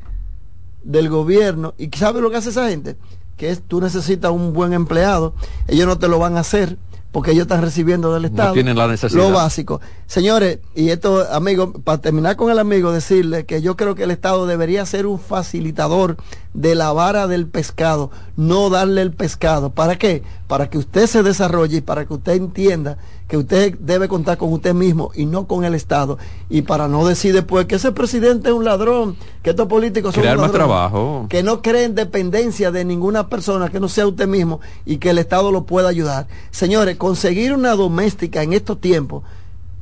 del 0.83 1.09
gobierno, 1.09 1.73
y 1.77 1.89
¿sabe 1.89 2.21
lo 2.21 2.29
que 2.29 2.38
hace 2.38 2.49
esa 2.49 2.69
gente? 2.69 2.95
Que 3.35 3.49
es, 3.49 3.62
tú 3.62 3.81
necesitas 3.81 4.31
un 4.31 4.53
buen 4.53 4.73
empleado, 4.73 5.33
ellos 5.67 5.88
no 5.88 5.97
te 5.97 6.07
lo 6.07 6.19
van 6.19 6.38
a 6.38 6.41
hacer, 6.41 6.77
porque 7.12 7.32
ellos 7.32 7.43
están 7.43 7.62
recibiendo 7.62 8.13
del 8.13 8.26
Estado. 8.26 8.54
tienen 8.54 8.78
la 8.78 8.88
necesidad. 8.88 9.22
Lo 9.22 9.32
básico. 9.32 9.82
Señores, 10.06 10.60
y 10.76 10.89
esto, 10.89 11.26
amigos, 11.32 11.72
para 11.84 12.00
terminar 12.00 12.36
con 12.36 12.52
el 12.52 12.60
amigo, 12.60 12.91
decirle 12.91 13.45
que 13.45 13.62
yo 13.62 13.76
creo 13.76 13.95
que 13.95 14.04
el 14.04 14.12
Estado 14.12 14.45
debería 14.45 14.86
ser 14.86 15.08
un 15.08 15.19
facilitador 15.19 16.17
de 16.54 16.76
la 16.76 16.91
vara 16.91 17.28
del 17.28 17.48
pescado, 17.48 18.12
no 18.36 18.69
darle 18.69 19.02
el 19.02 19.12
pescado. 19.12 19.72
¿Para 19.72 19.98
qué? 19.98 20.24
Para 20.48 20.69
que 20.69 20.78
usted 20.78 21.08
se 21.08 21.24
desarrolle 21.24 21.78
y 21.78 21.82
para 21.82 22.06
que 22.06 22.13
usted 22.13 22.34
entienda 22.34 22.98
que 23.30 23.38
usted 23.38 23.78
debe 23.80 24.08
contar 24.08 24.39
con 24.39 24.52
usted 24.52 24.74
mismo 24.74 25.12
y 25.13 25.28
no 25.28 25.46
con 25.46 25.63
el 25.63 25.76
Estado. 25.76 26.18
Y 26.50 26.63
para 26.63 26.88
no 26.88 27.08
decir 27.08 27.32
después 27.32 27.68
que 27.68 27.76
ese 27.76 27.92
presidente 27.92 28.50
es 28.50 28.56
un 28.56 28.65
ladrón, 28.65 29.15
que 29.44 29.52
estos 29.52 29.68
políticos 29.68 30.15
son 30.15 30.24
Crear 30.24 30.38
un 30.38 30.42
más 30.42 30.52
ladrón, 30.52 30.68
trabajo. 30.68 31.26
que 31.30 31.44
no 31.44 31.62
creen 31.62 31.94
dependencia 31.94 32.72
de 32.72 32.84
ninguna 32.84 33.30
persona, 33.30 33.70
que 33.70 33.80
no 33.80 33.88
sea 33.88 34.08
usted 34.08 34.28
mismo 34.28 34.62
y 34.84 34.98
que 34.98 35.12
el 35.12 35.20
Estado 35.20 35.52
lo 35.52 35.63
pueda 35.65 35.89
ayudar. 35.89 36.26
Señores, 36.50 36.98
conseguir 36.98 37.54
una 37.54 37.76
doméstica 37.76 38.42
en 38.42 38.54
estos 38.54 38.82
tiempos, 38.82 39.24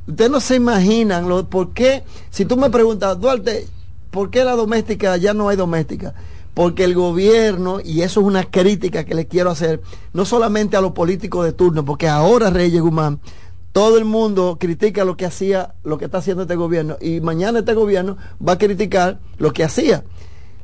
ustedes 0.06 0.30
no 0.30 0.40
se 0.40 0.56
imaginan 0.56 1.26
lo, 1.26 1.48
por 1.48 1.70
qué, 1.70 2.04
si 2.28 2.44
tú 2.44 2.58
me 2.58 2.68
preguntas, 2.68 3.18
Duarte, 3.18 3.66
¿por 4.10 4.28
qué 4.28 4.44
la 4.44 4.56
doméstica 4.56 5.16
ya 5.16 5.32
no 5.32 5.48
hay 5.48 5.56
doméstica? 5.56 6.12
Porque 6.58 6.82
el 6.82 6.96
gobierno, 6.96 7.78
y 7.78 8.02
eso 8.02 8.18
es 8.18 8.26
una 8.26 8.42
crítica 8.42 9.04
que 9.04 9.14
le 9.14 9.28
quiero 9.28 9.48
hacer, 9.48 9.80
no 10.12 10.24
solamente 10.24 10.76
a 10.76 10.80
los 10.80 10.90
políticos 10.90 11.44
de 11.44 11.52
turno, 11.52 11.84
porque 11.84 12.08
ahora 12.08 12.50
Reyes 12.50 12.82
Guzmán, 12.82 13.20
todo 13.70 13.96
el 13.96 14.04
mundo 14.04 14.56
critica 14.58 15.04
lo 15.04 15.16
que 15.16 15.24
hacía, 15.24 15.74
lo 15.84 15.98
que 15.98 16.06
está 16.06 16.18
haciendo 16.18 16.42
este 16.42 16.56
gobierno, 16.56 16.96
y 17.00 17.20
mañana 17.20 17.60
este 17.60 17.74
gobierno 17.74 18.16
va 18.44 18.54
a 18.54 18.58
criticar 18.58 19.20
lo 19.36 19.52
que 19.52 19.62
hacía 19.62 20.02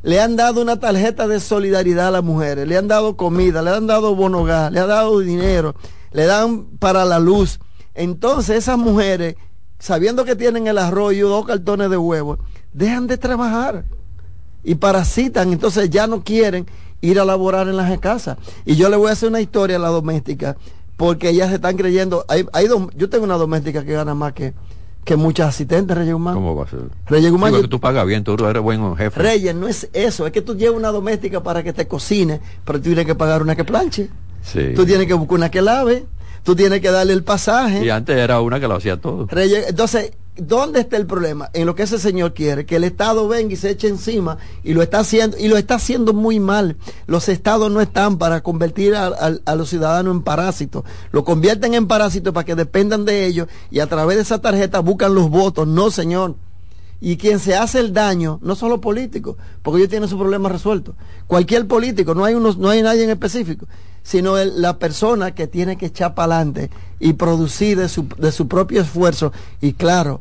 le 0.02 0.20
han 0.20 0.34
dado 0.34 0.60
una 0.60 0.80
tarjeta 0.80 1.28
de 1.28 1.38
solidaridad 1.38 2.08
a 2.08 2.10
las 2.10 2.24
mujeres, 2.24 2.66
le 2.66 2.76
han 2.76 2.88
dado 2.88 3.16
comida, 3.16 3.62
le 3.62 3.70
han 3.70 3.86
dado 3.86 4.16
bonogar, 4.16 4.72
le 4.72 4.80
han 4.80 4.88
dado 4.88 5.20
dinero, 5.20 5.76
le 6.10 6.26
dan 6.26 6.64
para 6.80 7.04
la 7.04 7.20
luz. 7.20 7.60
Entonces 7.94 8.56
esas 8.56 8.78
mujeres, 8.78 9.36
sabiendo 9.78 10.24
que 10.24 10.34
tienen 10.34 10.66
el 10.66 10.76
arroz 10.76 11.14
y 11.14 11.20
dos 11.20 11.46
cartones 11.46 11.88
de 11.88 11.96
huevo, 11.96 12.38
dejan 12.72 13.06
de 13.06 13.16
trabajar 13.16 13.84
y 14.64 14.74
parasitan, 14.76 15.52
entonces 15.52 15.90
ya 15.90 16.06
no 16.06 16.22
quieren 16.24 16.66
ir 17.00 17.20
a 17.20 17.24
laborar 17.24 17.68
en 17.68 17.76
las 17.76 17.98
casas. 17.98 18.38
Y 18.64 18.76
yo 18.76 18.88
le 18.88 18.96
voy 18.96 19.08
a 19.10 19.12
hacer 19.12 19.28
una 19.28 19.40
historia 19.40 19.76
a 19.76 19.78
la 19.78 19.88
doméstica, 19.88 20.56
porque 20.96 21.28
ellas 21.30 21.50
se 21.50 21.56
están 21.56 21.76
creyendo, 21.76 22.24
hay, 22.28 22.46
hay 22.52 22.66
yo 22.96 23.08
tengo 23.10 23.24
una 23.24 23.36
doméstica 23.36 23.84
que 23.84 23.92
gana 23.92 24.14
más 24.14 24.32
que, 24.32 24.54
que 25.04 25.16
muchas 25.16 25.48
asistentes, 25.48 25.94
Reyes 25.96 26.14
Guzmán. 26.14 26.34
¿Cómo 26.34 26.54
va 26.56 26.64
a 26.64 26.68
ser? 26.68 26.80
Reyes 27.06 27.30
Digo 27.30 27.48
yo- 27.48 27.60
que 27.62 27.68
tú 27.68 27.78
pagas 27.80 28.06
bien, 28.06 28.24
tú 28.24 28.32
eres 28.46 28.62
buen 28.62 28.96
jefe. 28.96 29.20
Reyes, 29.20 29.54
no 29.54 29.68
es 29.68 29.88
eso, 29.92 30.26
es 30.26 30.32
que 30.32 30.40
tú 30.40 30.56
llevas 30.56 30.78
una 30.78 30.90
doméstica 30.90 31.42
para 31.42 31.62
que 31.62 31.72
te 31.74 31.86
cocine, 31.86 32.40
pero 32.64 32.78
tú 32.78 32.84
tienes 32.84 33.04
que 33.04 33.14
pagar 33.14 33.42
una 33.42 33.54
que 33.54 33.64
planche, 33.64 34.08
Sí. 34.42 34.72
tú 34.74 34.86
tienes 34.86 35.06
que 35.06 35.14
buscar 35.14 35.36
una 35.38 35.50
que 35.50 35.60
lave, 35.60 36.06
tú 36.42 36.56
tienes 36.56 36.80
que 36.80 36.90
darle 36.90 37.12
el 37.12 37.22
pasaje. 37.24 37.84
Y 37.84 37.90
antes 37.90 38.16
era 38.16 38.40
una 38.40 38.58
que 38.60 38.68
lo 38.68 38.76
hacía 38.76 38.98
todo. 38.98 39.26
Reyes, 39.26 39.66
entonces, 39.68 40.12
¿dónde 40.36 40.80
está 40.80 40.96
el 40.96 41.06
problema? 41.06 41.50
En 41.52 41.66
lo 41.66 41.74
que 41.74 41.84
ese 41.84 41.98
señor 41.98 42.34
quiere, 42.34 42.66
que 42.66 42.76
el 42.76 42.84
Estado 42.84 43.28
venga 43.28 43.52
y 43.52 43.56
se 43.56 43.70
eche 43.70 43.88
encima 43.88 44.38
y 44.62 44.72
lo 44.74 44.82
está 44.82 44.98
haciendo, 45.00 45.36
y 45.38 45.48
lo 45.48 45.56
está 45.56 45.76
haciendo 45.76 46.12
muy 46.12 46.40
mal. 46.40 46.76
Los 47.06 47.28
estados 47.28 47.70
no 47.70 47.80
están 47.80 48.18
para 48.18 48.42
convertir 48.42 48.94
a, 48.94 49.06
a- 49.06 49.54
los 49.54 49.68
ciudadanos 49.68 50.14
en 50.14 50.22
parásitos. 50.22 50.84
Lo 51.12 51.24
convierten 51.24 51.74
en 51.74 51.86
parásitos 51.86 52.32
para 52.34 52.44
que 52.44 52.54
dependan 52.54 53.04
de 53.04 53.26
ellos 53.26 53.48
y 53.70 53.80
a 53.80 53.86
través 53.86 54.16
de 54.16 54.22
esa 54.22 54.40
tarjeta 54.40 54.80
buscan 54.80 55.14
los 55.14 55.30
votos. 55.30 55.66
No, 55.68 55.90
señor. 55.90 56.34
Y 57.00 57.16
quien 57.16 57.38
se 57.38 57.56
hace 57.56 57.80
el 57.80 57.92
daño, 57.92 58.38
no 58.42 58.54
son 58.54 58.70
los 58.70 58.80
políticos, 58.80 59.36
porque 59.62 59.78
ellos 59.78 59.90
tienen 59.90 60.08
su 60.08 60.18
problema 60.18 60.48
resuelto. 60.48 60.94
Cualquier 61.26 61.66
político, 61.66 62.14
no 62.14 62.24
hay, 62.24 62.34
unos, 62.34 62.56
no 62.56 62.70
hay 62.70 62.82
nadie 62.82 63.04
en 63.04 63.10
específico, 63.10 63.66
sino 64.02 64.36
la 64.36 64.78
persona 64.78 65.34
que 65.34 65.46
tiene 65.46 65.76
que 65.76 65.86
echar 65.86 66.14
para 66.14 66.36
adelante 66.36 66.70
y 67.00 67.14
producir 67.14 67.78
de 67.78 67.88
su, 67.88 68.06
de 68.18 68.32
su 68.32 68.48
propio 68.48 68.80
esfuerzo. 68.80 69.32
Y 69.60 69.74
claro, 69.74 70.20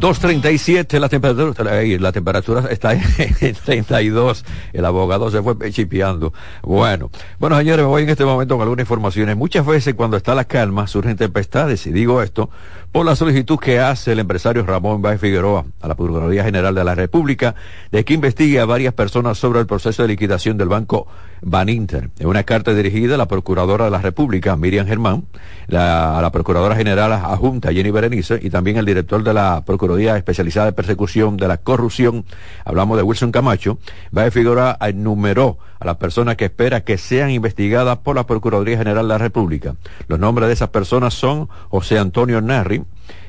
2.37 0.00 0.98
la 0.98 1.10
temperatura, 1.10 1.74
la 1.74 2.12
temperatura 2.12 2.64
está 2.70 2.94
en 2.94 3.02
32. 3.64 4.44
El 4.72 4.84
abogado 4.86 5.30
se 5.30 5.42
fue 5.42 5.70
chipeando. 5.70 6.32
Bueno, 6.62 7.10
bueno 7.38 7.58
señores, 7.58 7.84
me 7.84 7.88
voy 7.88 8.04
en 8.04 8.08
este 8.08 8.24
momento 8.24 8.54
con 8.56 8.62
algunas 8.62 8.84
informaciones. 8.84 9.36
Muchas 9.36 9.66
veces 9.66 9.94
cuando 9.94 10.16
está 10.16 10.34
la 10.34 10.44
calma 10.44 10.86
surgen 10.86 11.16
tempestades 11.16 11.86
y 11.86 11.92
digo 11.92 12.22
esto 12.22 12.48
por 12.92 13.04
la 13.04 13.14
solicitud 13.14 13.58
que 13.58 13.78
hace 13.78 14.12
el 14.12 14.20
empresario 14.20 14.64
Ramón 14.64 15.02
Báez 15.02 15.20
Figueroa 15.20 15.66
a 15.82 15.88
la 15.88 15.94
Procuraduría 15.94 16.44
General 16.44 16.74
de 16.74 16.82
la 16.82 16.94
República 16.94 17.54
de 17.92 18.02
que 18.04 18.14
investigue 18.14 18.58
a 18.58 18.64
varias 18.64 18.94
personas 18.94 19.36
sobre 19.36 19.60
el 19.60 19.66
proceso 19.66 20.02
de 20.02 20.08
liquidación 20.08 20.56
del 20.56 20.68
banco 20.68 21.06
Baninter. 21.42 22.10
En 22.18 22.26
una 22.26 22.42
carta 22.42 22.74
dirigida 22.74 23.14
a 23.14 23.18
la 23.18 23.28
Procuradora 23.28 23.86
de 23.86 23.90
la 23.90 24.00
República, 24.00 24.56
Miriam 24.56 24.86
Germán, 24.86 25.24
la, 25.66 26.18
a 26.18 26.22
la 26.22 26.32
Procuradora 26.32 26.76
General 26.76 27.12
adjunta, 27.12 27.72
Jenny 27.72 27.90
Berenice, 27.90 28.38
y 28.42 28.50
también 28.50 28.76
el 28.76 28.86
director 28.86 29.22
de 29.22 29.34
la 29.34 29.64
Procuraduría 29.64 30.16
Especializada 30.16 30.66
de 30.66 30.72
Persecución 30.72 31.36
de 31.36 31.48
la 31.48 31.58
Corrupción, 31.58 32.24
hablamos 32.64 32.96
de 32.96 33.02
Wilson 33.02 33.32
Camacho, 33.32 33.78
Báez 34.10 34.32
Figueroa 34.32 34.76
enumeró 34.80 35.58
a 35.80 35.86
las 35.86 35.96
personas 35.96 36.36
que 36.36 36.44
espera 36.44 36.84
que 36.84 36.98
sean 36.98 37.30
investigadas 37.30 37.98
por 37.98 38.14
la 38.14 38.26
Procuraduría 38.26 38.78
General 38.78 39.04
de 39.04 39.14
la 39.14 39.18
República. 39.18 39.74
Los 40.06 40.18
nombres 40.18 40.48
de 40.48 40.54
esas 40.54 40.68
personas 40.68 41.14
son 41.14 41.48
José 41.70 41.98
Antonio 41.98 42.40
Narri, 42.40 42.84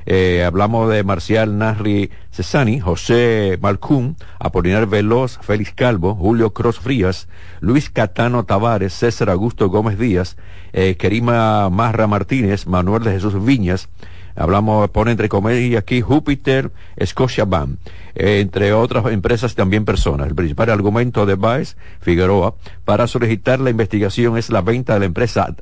eh, 0.06 0.44
hablamos 0.44 0.90
de 0.90 1.04
Marcial 1.04 1.58
Narri 1.58 2.12
Cesani, 2.32 2.80
José 2.80 3.58
Malcún, 3.62 4.18
Apolinar 4.40 4.88
Veloz, 4.88 5.40
Félix 5.42 5.74
Calvo, 5.74 6.16
Julio 6.16 6.54
Cross 6.54 6.80
Frías, 6.80 7.28
Luis 7.60 7.90
Catano 7.90 8.44
Tavares, 8.46 8.94
César 8.94 9.30
Augusto 9.30 9.70
Gómez 9.70 9.98
Díaz, 9.98 10.38
eh, 10.74 10.96
Kerima 10.98 11.70
Marra 11.70 12.08
Martínez, 12.08 12.68
Manuel 12.68 13.04
de 13.04 13.12
Jesús 13.12 13.44
Viñas, 13.44 13.90
hablamos, 14.36 14.90
pone 14.90 15.12
entre 15.12 15.30
comillas 15.30 15.80
aquí 15.80 16.02
Júpiter, 16.02 16.72
Scotia 17.04 17.46
Bank, 17.46 17.78
entre 18.16 18.74
otras 18.74 19.06
empresas 19.08 19.56
también 19.56 19.86
personas. 19.86 20.28
El 20.28 20.36
principal 20.36 20.70
argumento 20.70 21.26
de 21.26 21.36
Baez 21.36 21.78
Figueroa 22.02 22.56
para 22.86 23.08
solicitar 23.08 23.60
la 23.60 23.70
investigación 23.70 24.38
es 24.38 24.50
la 24.50 24.62
venta 24.62 24.94
de 24.94 25.00
la 25.00 25.06
empresa 25.06 25.56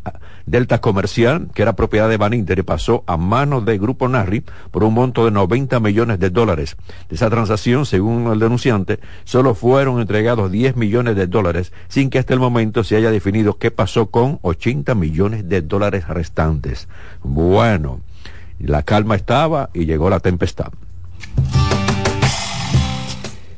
Delta 0.45 0.82
Comercial, 0.82 1.49
que 1.53 1.61
era 1.61 1.76
propiedad 1.76 2.09
de 2.09 2.17
Baninter 2.17 2.59
y 2.59 2.63
pasó 2.63 3.03
a 3.05 3.17
manos 3.17 3.65
del 3.65 3.80
Grupo 3.80 4.07
Narri 4.07 4.43
por 4.72 4.84
un 4.84 4.93
monto 4.93 5.26
de 5.26 5.32
90 5.32 5.80
millones 5.80 6.20
de 6.20 6.30
dólares. 6.30 6.76
De 7.07 7.15
esa 7.15 7.30
transacción, 7.30 7.86
según 7.86 8.32
el 8.32 8.39
denunciante, 8.39 8.99
solo 9.26 9.53
fueron 9.53 9.99
entregados 9.99 10.51
10 10.51 10.76
millones 10.76 11.15
de 11.15 11.28
dólares, 11.28 11.72
sin 11.88 12.09
que 12.09 12.20
hasta 12.20 12.34
el 12.34 12.39
momento 12.39 12.84
se 12.84 12.95
haya 12.95 13.11
definido 13.11 13.57
qué 13.57 13.70
pasó 13.70 14.07
con 14.07 14.39
80 14.41 14.95
millones 14.95 15.47
de 15.47 15.61
dólares 15.61 16.07
restantes. 16.07 16.88
Bueno, 17.24 18.01
la 18.60 18.84
calma 18.84 19.16
estaba 19.16 19.70
y 19.74 19.86
llegó 19.86 20.10
la 20.10 20.20
tempestad. 20.20 20.72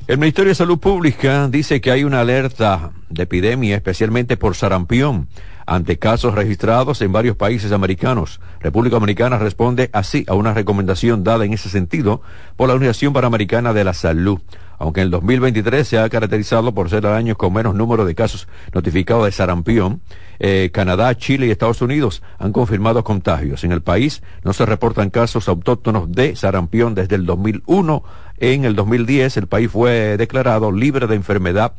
El 0.08 0.18
Ministerio 0.18 0.50
de 0.50 0.56
Salud 0.56 0.78
Pública 0.78 1.48
dice 1.48 1.80
que 1.80 1.90
hay 1.90 2.04
una 2.04 2.20
alerta 2.20 2.92
de 3.10 3.24
epidemia, 3.24 3.78
especialmente 3.78 4.36
por 4.36 4.56
sarampión, 4.56 5.28
ante 5.66 6.00
casos 6.00 6.34
registrados 6.34 7.02
en 7.02 7.14
varios 7.14 7.38
países 7.38 7.72
americanos. 7.72 8.42
República 8.60 8.96
Dominicana 8.96 9.38
responde 9.38 9.90
así 9.94 10.26
a 10.28 10.34
una 10.34 10.54
recomendación 10.54 11.24
dada 11.24 11.46
en 11.46 11.54
ese 11.54 11.70
sentido 11.70 12.22
por 12.58 12.68
la 12.68 12.74
Organización 12.74 13.14
Panamericana 13.14 13.72
de 13.72 13.86
la 13.86 13.94
Salud. 13.94 14.42
Aunque 14.82 15.02
el 15.02 15.12
2023 15.12 15.88
se 15.88 16.00
ha 16.00 16.10
caracterizado 16.10 16.74
por 16.74 16.90
ser 16.90 17.06
el 17.06 17.12
año 17.12 17.38
con 17.38 17.54
menos 17.54 17.76
número 17.76 18.04
de 18.04 18.16
casos 18.16 18.48
notificados 18.74 19.26
de 19.26 19.32
sarampión, 19.32 20.02
eh, 20.40 20.72
Canadá, 20.74 21.16
Chile 21.16 21.46
y 21.46 21.52
Estados 21.52 21.84
Unidos 21.84 22.24
han 22.40 22.52
confirmado 22.52 23.04
contagios. 23.04 23.64
En 23.64 23.74
el 23.74 23.84
país 23.84 24.24
no 24.44 24.54
se 24.54 24.66
reportan 24.66 25.12
casos 25.12 25.48
autóctonos 25.48 26.12
de 26.12 26.36
sarampión 26.36 26.96
desde 26.96 27.16
el 27.16 27.28
2001. 27.28 28.04
En 28.40 28.66
el 28.66 28.76
2010 28.76 29.38
el 29.38 29.46
país 29.46 29.70
fue 29.70 30.18
declarado 30.18 30.72
libre 30.72 31.06
de 31.06 31.14
enfermedad 31.14 31.74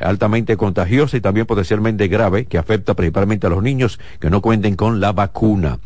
altamente 0.00 0.56
contagiosa 0.56 1.16
y 1.16 1.20
también 1.20 1.46
potencialmente 1.46 2.08
grave 2.08 2.46
que 2.46 2.58
afecta 2.58 2.94
principalmente 2.94 3.46
a 3.46 3.50
los 3.50 3.62
niños 3.62 3.98
que 4.20 4.30
no 4.30 4.42
cuenten 4.42 4.74
con 4.74 5.00
la 5.00 5.12
vacuna. 5.12 5.78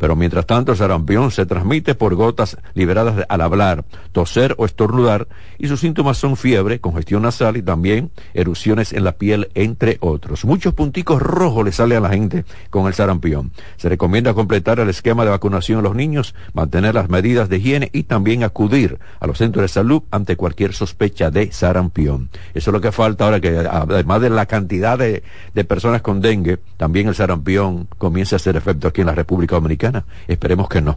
Pero 0.00 0.16
mientras 0.16 0.46
tanto, 0.46 0.72
el 0.72 0.78
sarampión 0.78 1.30
se 1.30 1.44
transmite 1.44 1.94
por 1.94 2.14
gotas 2.14 2.56
liberadas 2.72 3.26
al 3.28 3.40
hablar, 3.42 3.84
toser 4.12 4.54
o 4.56 4.64
estornudar, 4.64 5.28
y 5.58 5.68
sus 5.68 5.80
síntomas 5.80 6.16
son 6.16 6.38
fiebre, 6.38 6.80
congestión 6.80 7.22
nasal 7.22 7.58
y 7.58 7.62
también 7.62 8.10
erupciones 8.32 8.94
en 8.94 9.04
la 9.04 9.12
piel, 9.12 9.50
entre 9.54 9.98
otros. 10.00 10.46
Muchos 10.46 10.72
punticos 10.72 11.20
rojos 11.20 11.66
le 11.66 11.72
sale 11.72 11.96
a 11.96 12.00
la 12.00 12.08
gente 12.08 12.46
con 12.70 12.86
el 12.86 12.94
sarampión. 12.94 13.52
Se 13.76 13.90
recomienda 13.90 14.32
completar 14.32 14.80
el 14.80 14.88
esquema 14.88 15.24
de 15.24 15.30
vacunación 15.30 15.80
a 15.80 15.82
los 15.82 15.94
niños, 15.94 16.34
mantener 16.54 16.94
las 16.94 17.10
medidas 17.10 17.50
de 17.50 17.58
higiene 17.58 17.90
y 17.92 18.04
también 18.04 18.42
acudir 18.42 18.98
a 19.20 19.26
los 19.26 19.36
centros 19.36 19.62
de 19.62 19.68
salud 19.68 20.02
ante 20.10 20.36
cualquier 20.36 20.72
sospecha 20.72 21.30
de 21.30 21.52
sarampión. 21.52 22.30
Eso 22.54 22.70
es 22.70 22.72
lo 22.72 22.80
que 22.80 22.90
falta 22.90 23.26
ahora 23.26 23.40
que, 23.40 23.50
además 23.50 24.22
de 24.22 24.30
la 24.30 24.46
cantidad 24.46 24.98
de, 24.98 25.22
de 25.52 25.64
personas 25.64 26.00
con 26.00 26.22
dengue, 26.22 26.58
también 26.78 27.08
el 27.08 27.14
sarampión 27.14 27.86
comienza 27.98 28.36
a 28.36 28.38
hacer 28.38 28.56
efecto 28.56 28.88
aquí 28.88 29.02
en 29.02 29.08
la 29.08 29.14
República 29.14 29.56
Dominicana. 29.56 29.89
Esperemos 30.26 30.68
que 30.68 30.80
no. 30.80 30.96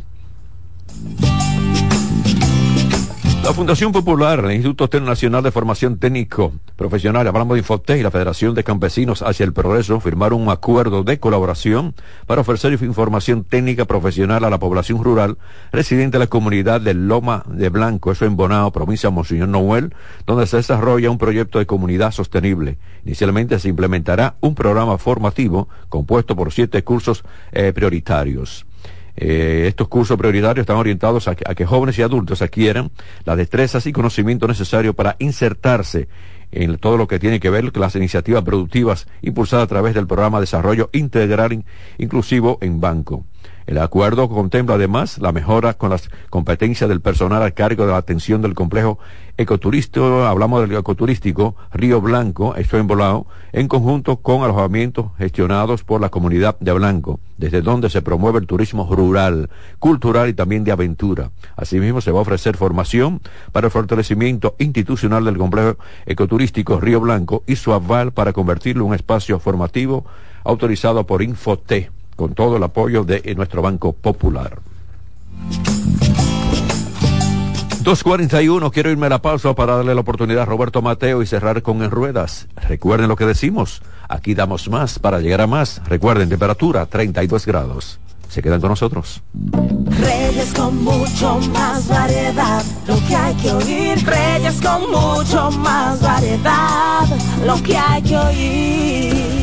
La 3.43 3.51
Fundación 3.51 3.91
Popular, 3.91 4.39
el 4.39 4.53
Instituto 4.53 5.01
Nacional 5.01 5.43
de 5.43 5.51
Formación 5.51 5.97
Técnico 5.97 6.53
Profesional, 6.77 7.27
hablamos 7.27 7.55
de 7.55 7.59
Infotec 7.59 7.99
y 7.99 8.01
la 8.01 8.09
Federación 8.09 8.55
de 8.55 8.63
Campesinos 8.63 9.21
hacia 9.21 9.43
el 9.43 9.51
Progreso 9.51 9.99
firmaron 9.99 10.43
un 10.43 10.49
acuerdo 10.49 11.03
de 11.03 11.19
colaboración 11.19 11.93
para 12.25 12.39
ofrecer 12.39 12.71
información 12.81 13.43
técnica 13.43 13.83
profesional 13.83 14.45
a 14.45 14.49
la 14.49 14.59
población 14.59 15.03
rural 15.03 15.37
residente 15.73 16.17
de 16.17 16.23
la 16.23 16.27
comunidad 16.27 16.79
de 16.79 16.93
Loma 16.93 17.43
de 17.49 17.67
Blanco, 17.67 18.13
eso 18.13 18.23
en 18.23 18.37
Bonao, 18.37 18.71
provincia 18.71 19.09
de 19.09 19.15
Monseñor 19.15 19.49
Noel, 19.49 19.93
donde 20.25 20.47
se 20.47 20.57
desarrolla 20.57 21.11
un 21.11 21.17
proyecto 21.17 21.59
de 21.59 21.65
comunidad 21.65 22.11
sostenible. 22.11 22.77
Inicialmente 23.03 23.59
se 23.59 23.67
implementará 23.67 24.35
un 24.39 24.55
programa 24.55 24.97
formativo 24.97 25.67
compuesto 25.89 26.37
por 26.37 26.53
siete 26.53 26.85
cursos 26.85 27.25
eh, 27.51 27.73
prioritarios. 27.73 28.65
Eh, 29.15 29.65
estos 29.67 29.87
cursos 29.87 30.17
prioritarios 30.17 30.63
están 30.63 30.77
orientados 30.77 31.27
a 31.27 31.35
que, 31.35 31.65
jóvenes 31.65 31.97
y 31.99 32.01
adultos 32.01 32.41
adquieran 32.41 32.91
las 33.25 33.37
destrezas 33.37 33.85
y 33.85 33.93
conocimientos 33.93 34.49
necesarios 34.49 34.95
para 34.95 35.15
insertarse 35.19 36.07
en 36.51 36.77
todo 36.77 36.97
lo 36.97 37.07
que 37.07 37.19
tiene 37.19 37.39
que 37.39 37.49
ver 37.49 37.71
con 37.71 37.81
las 37.81 37.95
iniciativas 37.95 38.43
productivas 38.43 39.07
impulsadas 39.21 39.65
a 39.65 39.67
través 39.67 39.93
del 39.93 40.07
programa 40.07 40.37
de 40.39 40.43
desarrollo 40.43 40.89
integral 40.93 41.63
inclusivo 41.97 42.57
en 42.61 42.79
banco. 42.79 43.25
El 43.65 43.77
acuerdo 43.77 44.27
contempla 44.27 44.75
además 44.75 45.19
la 45.19 45.31
mejora 45.31 45.73
con 45.73 45.89
las 45.89 46.09
competencias 46.29 46.89
del 46.89 46.99
personal 46.99 47.41
a 47.43 47.51
cargo 47.51 47.85
de 47.85 47.91
la 47.91 47.97
atención 47.97 48.41
del 48.41 48.55
complejo 48.55 48.99
ecoturístico, 49.37 50.25
hablamos 50.25 50.61
del 50.61 50.77
ecoturístico 50.77 51.55
Río 51.71 52.01
Blanco, 52.01 52.55
esto 52.55 52.77
en 52.77 52.87
Volado, 52.87 53.25
en 53.51 53.67
conjunto 53.67 54.17
con 54.17 54.43
alojamientos 54.43 55.07
gestionados 55.17 55.83
por 55.83 56.01
la 56.01 56.09
comunidad 56.09 56.57
de 56.59 56.73
Blanco, 56.73 57.19
desde 57.37 57.61
donde 57.61 57.89
se 57.89 58.01
promueve 58.01 58.39
el 58.39 58.47
turismo 58.47 58.87
rural, 58.93 59.49
cultural 59.79 60.29
y 60.29 60.33
también 60.33 60.63
de 60.65 60.71
aventura. 60.71 61.31
Asimismo, 61.55 62.01
se 62.01 62.11
va 62.11 62.19
a 62.19 62.23
ofrecer 62.23 62.57
formación 62.57 63.21
para 63.51 63.67
el 63.67 63.71
fortalecimiento 63.71 64.55
institucional 64.59 65.23
del 65.23 65.37
complejo 65.37 65.77
ecoturístico 66.05 66.79
Río 66.79 66.99
Blanco 66.99 67.43
y 67.47 67.55
su 67.55 67.73
aval 67.73 68.11
para 68.11 68.33
convertirlo 68.33 68.83
en 68.83 68.89
un 68.89 68.95
espacio 68.95 69.39
formativo 69.39 70.05
autorizado 70.43 71.07
por 71.07 71.23
Infote 71.23 71.89
con 72.15 72.33
todo 72.33 72.57
el 72.57 72.63
apoyo 72.63 73.03
de 73.03 73.33
nuestro 73.35 73.61
Banco 73.61 73.93
Popular. 73.93 74.59
2.41, 77.83 78.71
quiero 78.71 78.91
irme 78.91 79.07
a 79.07 79.09
la 79.09 79.21
pausa 79.21 79.53
para 79.55 79.75
darle 79.75 79.93
la 79.93 79.99
oportunidad 79.99 80.43
a 80.43 80.45
Roberto 80.45 80.81
Mateo 80.81 81.21
y 81.21 81.25
cerrar 81.25 81.61
con 81.61 81.83
En 81.83 81.91
Ruedas. 81.91 82.47
Recuerden 82.55 83.09
lo 83.09 83.17
que 83.17 83.25
decimos, 83.25 83.81
aquí 84.07 84.35
damos 84.35 84.69
más 84.69 84.99
para 84.99 85.19
llegar 85.19 85.41
a 85.41 85.47
más. 85.47 85.81
Recuerden, 85.85 86.29
temperatura 86.29 86.85
32 86.85 87.45
grados. 87.45 87.99
Se 88.29 88.41
quedan 88.41 88.61
con 88.61 88.69
nosotros. 88.69 89.21
Reyes 89.99 90.53
con 90.53 90.81
mucho 90.81 91.39
más 91.53 91.87
variedad, 91.89 92.63
lo 92.87 92.95
que 93.05 93.15
hay 93.17 93.35
que 93.35 93.51
oír. 93.51 94.07
Reyes 94.07 94.61
con 94.61 94.89
mucho 94.89 95.51
más 95.59 96.01
variedad, 96.01 97.05
lo 97.45 97.61
que 97.61 97.77
hay 97.77 98.01
que 98.01 98.17
oír. 98.17 99.42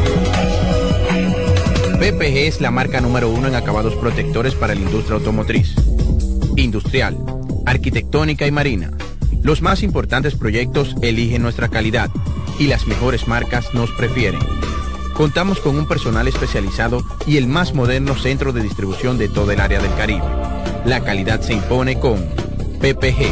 PPG 2.01 2.47
es 2.47 2.61
la 2.61 2.71
marca 2.71 2.99
número 2.99 3.29
uno 3.29 3.47
en 3.47 3.53
acabados 3.53 3.93
protectores 3.93 4.55
para 4.55 4.73
la 4.73 4.81
industria 4.81 5.17
automotriz, 5.17 5.75
industrial, 6.55 7.15
arquitectónica 7.67 8.47
y 8.47 8.51
marina. 8.51 8.89
Los 9.43 9.61
más 9.61 9.83
importantes 9.83 10.33
proyectos 10.33 10.95
eligen 11.03 11.43
nuestra 11.43 11.67
calidad 11.67 12.09
y 12.57 12.65
las 12.65 12.87
mejores 12.87 13.27
marcas 13.27 13.75
nos 13.75 13.91
prefieren. 13.91 14.41
Contamos 15.13 15.59
con 15.59 15.77
un 15.77 15.87
personal 15.87 16.27
especializado 16.27 17.03
y 17.27 17.37
el 17.37 17.45
más 17.45 17.75
moderno 17.75 18.15
centro 18.15 18.51
de 18.51 18.63
distribución 18.63 19.19
de 19.19 19.29
todo 19.29 19.51
el 19.51 19.61
área 19.61 19.79
del 19.79 19.93
Caribe. 19.93 20.25
La 20.85 21.01
calidad 21.01 21.41
se 21.41 21.53
impone 21.53 21.99
con 21.99 22.17
PPG, 22.79 23.31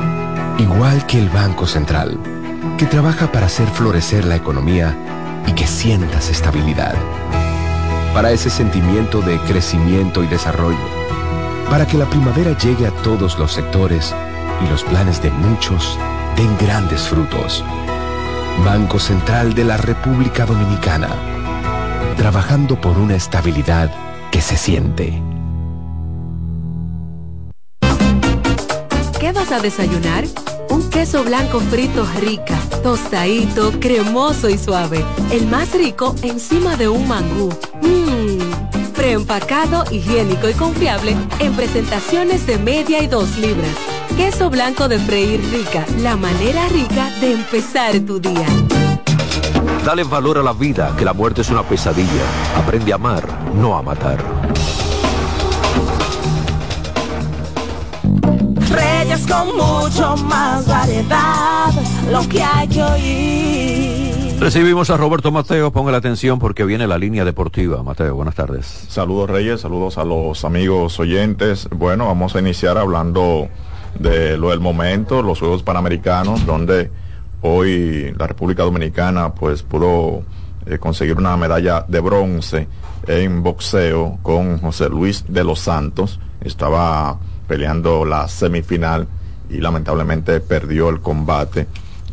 Igual 0.57 1.05
que 1.07 1.19
el 1.19 1.29
Banco 1.29 1.65
Central, 1.65 2.19
que 2.77 2.85
trabaja 2.85 3.31
para 3.31 3.47
hacer 3.47 3.67
florecer 3.67 4.25
la 4.25 4.35
economía 4.35 4.95
y 5.47 5.53
que 5.53 5.67
sientas 5.67 6.29
estabilidad 6.29 6.95
para 8.13 8.31
ese 8.31 8.49
sentimiento 8.49 9.21
de 9.21 9.39
crecimiento 9.39 10.23
y 10.23 10.27
desarrollo, 10.27 10.77
para 11.69 11.87
que 11.87 11.97
la 11.97 12.05
primavera 12.05 12.57
llegue 12.57 12.87
a 12.87 12.91
todos 13.03 13.39
los 13.39 13.53
sectores 13.53 14.13
y 14.63 14.69
los 14.69 14.83
planes 14.83 15.21
de 15.21 15.31
muchos 15.31 15.97
den 16.35 16.55
grandes 16.57 17.01
frutos. 17.01 17.63
Banco 18.65 18.99
Central 18.99 19.53
de 19.53 19.63
la 19.63 19.77
República 19.77 20.45
Dominicana, 20.45 21.09
trabajando 22.17 22.79
por 22.79 22.97
una 22.97 23.15
estabilidad 23.15 23.89
que 24.29 24.41
se 24.41 24.57
siente. 24.57 25.30
¿Qué 29.31 29.37
vas 29.37 29.51
a 29.53 29.61
desayunar? 29.61 30.25
Un 30.71 30.89
queso 30.89 31.23
blanco 31.23 31.61
frito 31.61 32.05
rica, 32.19 32.59
tostadito, 32.83 33.71
cremoso 33.79 34.49
y 34.49 34.57
suave. 34.57 35.05
El 35.31 35.47
más 35.47 35.73
rico 35.73 36.13
encima 36.21 36.75
de 36.75 36.89
un 36.89 37.07
mangú. 37.07 37.49
Mmm, 37.81 38.91
preempacado, 38.93 39.85
higiénico 39.89 40.49
y 40.49 40.53
confiable 40.53 41.15
en 41.39 41.53
presentaciones 41.53 42.45
de 42.45 42.57
media 42.57 43.01
y 43.01 43.07
dos 43.07 43.37
libras. 43.37 43.71
Queso 44.17 44.49
blanco 44.49 44.89
de 44.89 44.99
freír 44.99 45.39
rica, 45.49 45.85
la 45.99 46.17
manera 46.17 46.67
rica 46.67 47.09
de 47.21 47.31
empezar 47.31 47.97
tu 48.01 48.19
día. 48.19 48.45
Dale 49.85 50.03
valor 50.03 50.39
a 50.39 50.43
la 50.43 50.51
vida, 50.51 50.93
que 50.97 51.05
la 51.05 51.13
muerte 51.13 51.39
es 51.39 51.49
una 51.49 51.63
pesadilla. 51.63 52.25
Aprende 52.57 52.91
a 52.91 52.95
amar, 52.95 53.25
no 53.55 53.77
a 53.77 53.81
matar. 53.81 54.21
Con 59.41 59.55
mucho 59.55 60.15
más 60.25 60.67
variedad, 60.67 61.71
lo 62.11 62.27
que 62.29 62.43
hay 62.43 62.67
que 62.67 62.83
oír. 62.83 64.39
Recibimos 64.39 64.89
a 64.89 64.97
Roberto 64.97 65.31
Mateo, 65.31 65.71
ponga 65.71 65.91
la 65.91 65.97
atención 65.97 66.39
porque 66.39 66.63
viene 66.63 66.87
la 66.87 66.97
línea 66.97 67.25
deportiva. 67.25 67.83
Mateo, 67.83 68.15
buenas 68.15 68.35
tardes. 68.35 68.65
Saludos 68.65 69.29
Reyes, 69.29 69.61
saludos 69.61 69.97
a 69.97 70.03
los 70.03 70.45
amigos 70.45 70.99
oyentes. 70.99 71.67
Bueno, 71.71 72.07
vamos 72.07 72.35
a 72.35 72.39
iniciar 72.39 72.77
hablando 72.77 73.47
de 73.99 74.37
lo 74.37 74.49
del 74.51 74.59
momento, 74.59 75.21
los 75.21 75.39
Juegos 75.39 75.63
Panamericanos, 75.63 76.45
donde 76.45 76.91
hoy 77.41 78.13
la 78.17 78.27
República 78.27 78.63
Dominicana 78.63 79.33
pues 79.33 79.63
pudo 79.63 80.23
eh, 80.65 80.77
conseguir 80.77 81.17
una 81.17 81.35
medalla 81.37 81.85
de 81.87 81.99
bronce 81.99 82.67
en 83.07 83.41
boxeo 83.41 84.19
con 84.21 84.59
José 84.59 84.89
Luis 84.89 85.25
de 85.27 85.43
los 85.43 85.59
Santos. 85.59 86.19
Estaba 86.41 87.17
peleando 87.47 88.05
la 88.05 88.27
semifinal 88.27 89.07
y 89.51 89.59
lamentablemente 89.59 90.39
perdió 90.39 90.89
el 90.89 91.01
combate 91.01 91.67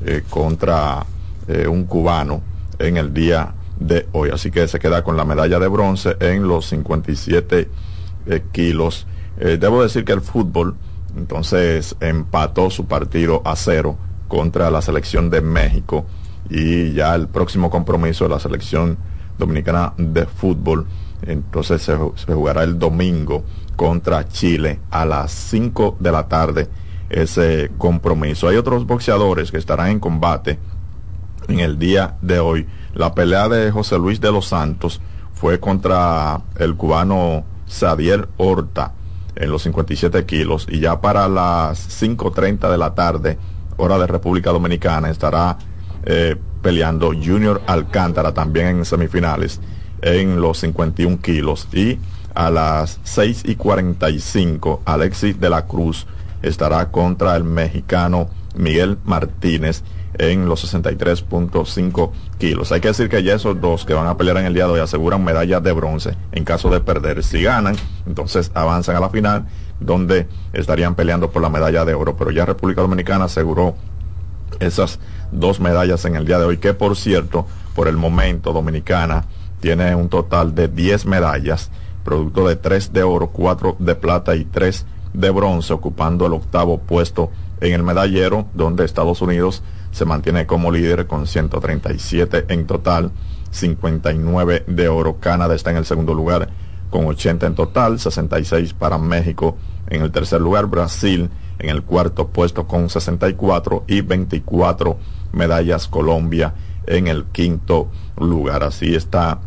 eh, 0.05 0.23
contra 0.29 1.05
eh, 1.47 1.67
un 1.67 1.85
cubano 1.85 2.43
en 2.79 2.97
el 2.97 3.13
día 3.15 3.55
de 3.79 4.09
hoy. 4.13 4.31
Así 4.31 4.51
que 4.51 4.67
se 4.69 4.79
queda 4.79 5.03
con 5.03 5.17
la 5.17 5.25
medalla 5.25 5.59
de 5.59 5.69
bronce 5.69 6.17
en 6.21 6.49
los 6.49 6.67
57 6.67 7.69
kilos. 8.53 9.07
debo 9.39 9.83
decir 9.83 10.05
que 10.05 10.13
el 10.13 10.21
fútbol 10.21 10.75
entonces 11.17 11.97
empató 12.01 12.69
su 12.69 12.87
partido 12.87 13.41
a 13.45 13.57
cero 13.57 13.97
contra 14.27 14.71
la 14.71 14.83
selección 14.83 15.31
de 15.31 15.41
México 15.41 16.05
y 16.51 16.93
ya 16.93 17.15
el 17.15 17.29
próximo 17.29 17.71
compromiso 17.71 18.25
de 18.25 18.31
la 18.31 18.39
selección 18.39 18.99
dominicana 19.39 19.95
de 19.97 20.27
fútbol 20.27 20.87
entonces 21.23 21.83
se, 21.83 21.97
jugará 22.33 22.63
el 22.63 22.79
domingo 22.79 23.45
contra 23.77 24.29
Chile 24.29 24.81
a 24.91 25.05
las 25.05 25.33
5 25.33 25.97
de 25.99 26.13
la 26.13 26.29
tarde 26.29 26.69
ese 27.11 27.71
compromiso. 27.79 28.49
Hay 28.49 28.57
otros 28.57 28.87
boxeadores 28.87 29.51
que 29.51 29.59
estarán 29.59 29.89
en 29.89 30.01
combate 30.01 30.59
en 31.49 31.61
el 31.61 31.79
día 31.79 32.17
de 32.23 32.39
hoy. 32.39 32.67
La 32.95 33.15
pelea 33.15 33.49
de 33.49 33.71
José 33.71 33.99
Luis 33.99 34.21
de 34.21 34.33
los 34.33 34.47
Santos 34.47 35.01
fue 35.33 35.61
contra 35.61 36.41
el 36.59 36.75
cubano 36.75 37.45
Xavier 37.69 38.29
Horta 38.37 38.93
en 39.37 39.51
los 39.51 39.63
57 39.63 40.27
kilos 40.27 40.67
y 40.69 40.81
ya 40.81 41.01
para 41.01 41.29
las 41.29 42.03
5.30 42.03 42.71
de 42.71 42.79
la 42.79 42.95
tarde, 42.95 43.39
hora 43.77 43.99
de 43.99 44.07
República 44.07 44.51
Dominicana, 44.51 45.11
estará 45.11 45.59
eh, 46.05 46.37
peleando 46.61 47.09
Junior 47.09 47.63
Alcántara 47.67 48.35
también 48.35 48.79
en 48.79 48.85
semifinales 48.85 49.61
en 50.03 50.41
los 50.41 50.59
51 50.59 51.21
kilos 51.21 51.69
y 51.73 51.99
a 52.35 52.51
las 52.51 53.01
6 53.05 53.45
y 53.47 53.57
45 53.57 54.83
Alexis 54.85 55.41
de 55.41 55.51
la 55.51 55.67
Cruz 55.67 56.07
estará 56.43 56.91
contra 56.91 57.37
el 57.37 57.45
mexicano 57.45 58.29
Miguel 58.55 58.99
Martínez 59.05 59.83
en 60.15 60.47
los 60.47 60.73
63.5 60.73 62.11
kilos. 62.39 62.73
Hay 62.73 62.81
que 62.81 62.89
decir 62.89 63.09
que 63.09 63.23
ya 63.23 63.35
esos 63.35 63.61
dos 63.61 63.85
que 63.85 63.95
van 63.95 64.07
a 64.07 64.17
pelear 64.17 64.39
en 64.39 64.47
el 64.47 64.55
día 64.55 64.67
de 64.67 64.73
hoy 64.73 64.81
aseguran 64.81 65.25
medallas 65.25 65.63
de 65.63 65.73
bronce 65.73 66.17
en 66.33 66.45
caso 66.45 66.71
de 66.71 66.81
perder. 66.81 67.23
Si 67.23 67.43
ganan, 67.43 67.77
entonces 68.07 68.51
avanzan 68.55 68.97
a 68.97 69.01
la 69.01 69.11
final 69.11 69.47
donde 69.81 70.27
estarían 70.53 70.95
peleando 70.95 71.31
por 71.31 71.43
la 71.43 71.49
medalla 71.49 71.85
de 71.85 71.95
oro. 71.95 72.17
Pero 72.17 72.31
ya 72.31 72.47
República 72.47 72.83
Dominicana 72.83 73.27
aseguró 73.27 73.75
esas 74.61 74.99
dos 75.31 75.61
medallas 75.61 76.05
en 76.05 76.17
el 76.17 76.27
día 76.27 76.39
de 76.39 76.47
hoy, 76.47 76.59
que 76.59 76.75
por 76.75 76.97
cierto, 76.97 77.47
por 77.75 77.87
el 77.87 77.97
momento 77.97 78.53
Dominicana 78.53 79.27
tiene 79.61 79.95
un 79.95 80.09
total 80.09 80.55
de 80.55 80.69
10 80.69 81.07
medallas, 81.07 81.71
producto 82.05 82.49
de 82.49 82.57
3 82.57 82.93
de 82.93 83.03
oro, 83.03 83.29
4 83.29 83.77
de 83.79 83.95
plata 83.95 84.35
y 84.35 84.45
3 84.45 84.83
de 84.83 84.98
bronce, 85.13 85.73
ocupando 85.73 86.27
el 86.27 86.33
octavo 86.33 86.79
puesto 86.79 87.31
en 87.61 87.73
el 87.75 87.83
medallero, 87.83 88.47
donde 88.55 88.85
Estados 88.85 89.21
Unidos 89.21 89.63
se 89.91 90.05
mantiene 90.05 90.47
como 90.47 90.71
líder 90.71 91.07
con 91.07 91.27
137 91.27 92.47
en 92.49 92.67
total, 92.67 93.11
59 93.51 94.65
de 94.67 94.89
oro. 94.89 95.19
Canadá 95.19 95.55
está 95.55 95.71
en 95.71 95.79
el 95.79 95.85
segundo 95.85 96.15
lugar 96.15 96.49
con 96.91 97.07
80 97.07 97.47
en 97.47 97.55
total, 97.55 97.99
66 97.99 98.75
para 98.75 98.99
México 98.99 99.57
en 99.89 100.03
el 100.03 100.11
tercer 100.11 100.41
lugar, 100.41 100.67
Brasil 100.67 101.31
en 101.59 101.71
el 101.71 101.83
cuarto 101.83 102.29
puesto 102.29 102.67
con 102.67 102.89
64 102.89 103.85
y 103.87 104.01
24 104.01 104.97
medallas 105.33 105.89
Colombia 105.89 106.55
en 106.87 107.09
el 107.09 107.25
quinto 107.27 107.91
lugar. 108.17 108.63
Así 108.63 108.95
está, 108.95 109.41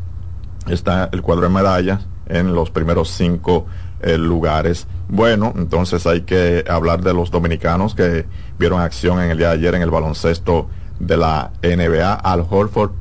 está 0.67 1.09
el 1.11 1.21
cuadro 1.21 1.43
de 1.43 1.53
medallas 1.53 2.05
en 2.27 2.53
los 2.53 2.69
primeros 2.69 3.09
cinco 3.09 3.65
eh, 4.01 4.17
lugares. 4.17 4.87
Bueno, 5.07 5.53
entonces 5.55 6.05
hay 6.07 6.21
que 6.21 6.63
hablar 6.69 7.01
de 7.01 7.13
los 7.13 7.31
dominicanos 7.31 7.95
que 7.95 8.25
vieron 8.57 8.81
acción 8.81 9.19
en 9.19 9.31
el 9.31 9.37
día 9.37 9.49
de 9.49 9.53
ayer 9.55 9.75
en 9.75 9.81
el 9.81 9.91
baloncesto 9.91 10.69
de 10.99 11.17
la 11.17 11.51
NBA. 11.61 12.13
Al 12.13 12.45
Horford 12.49 12.91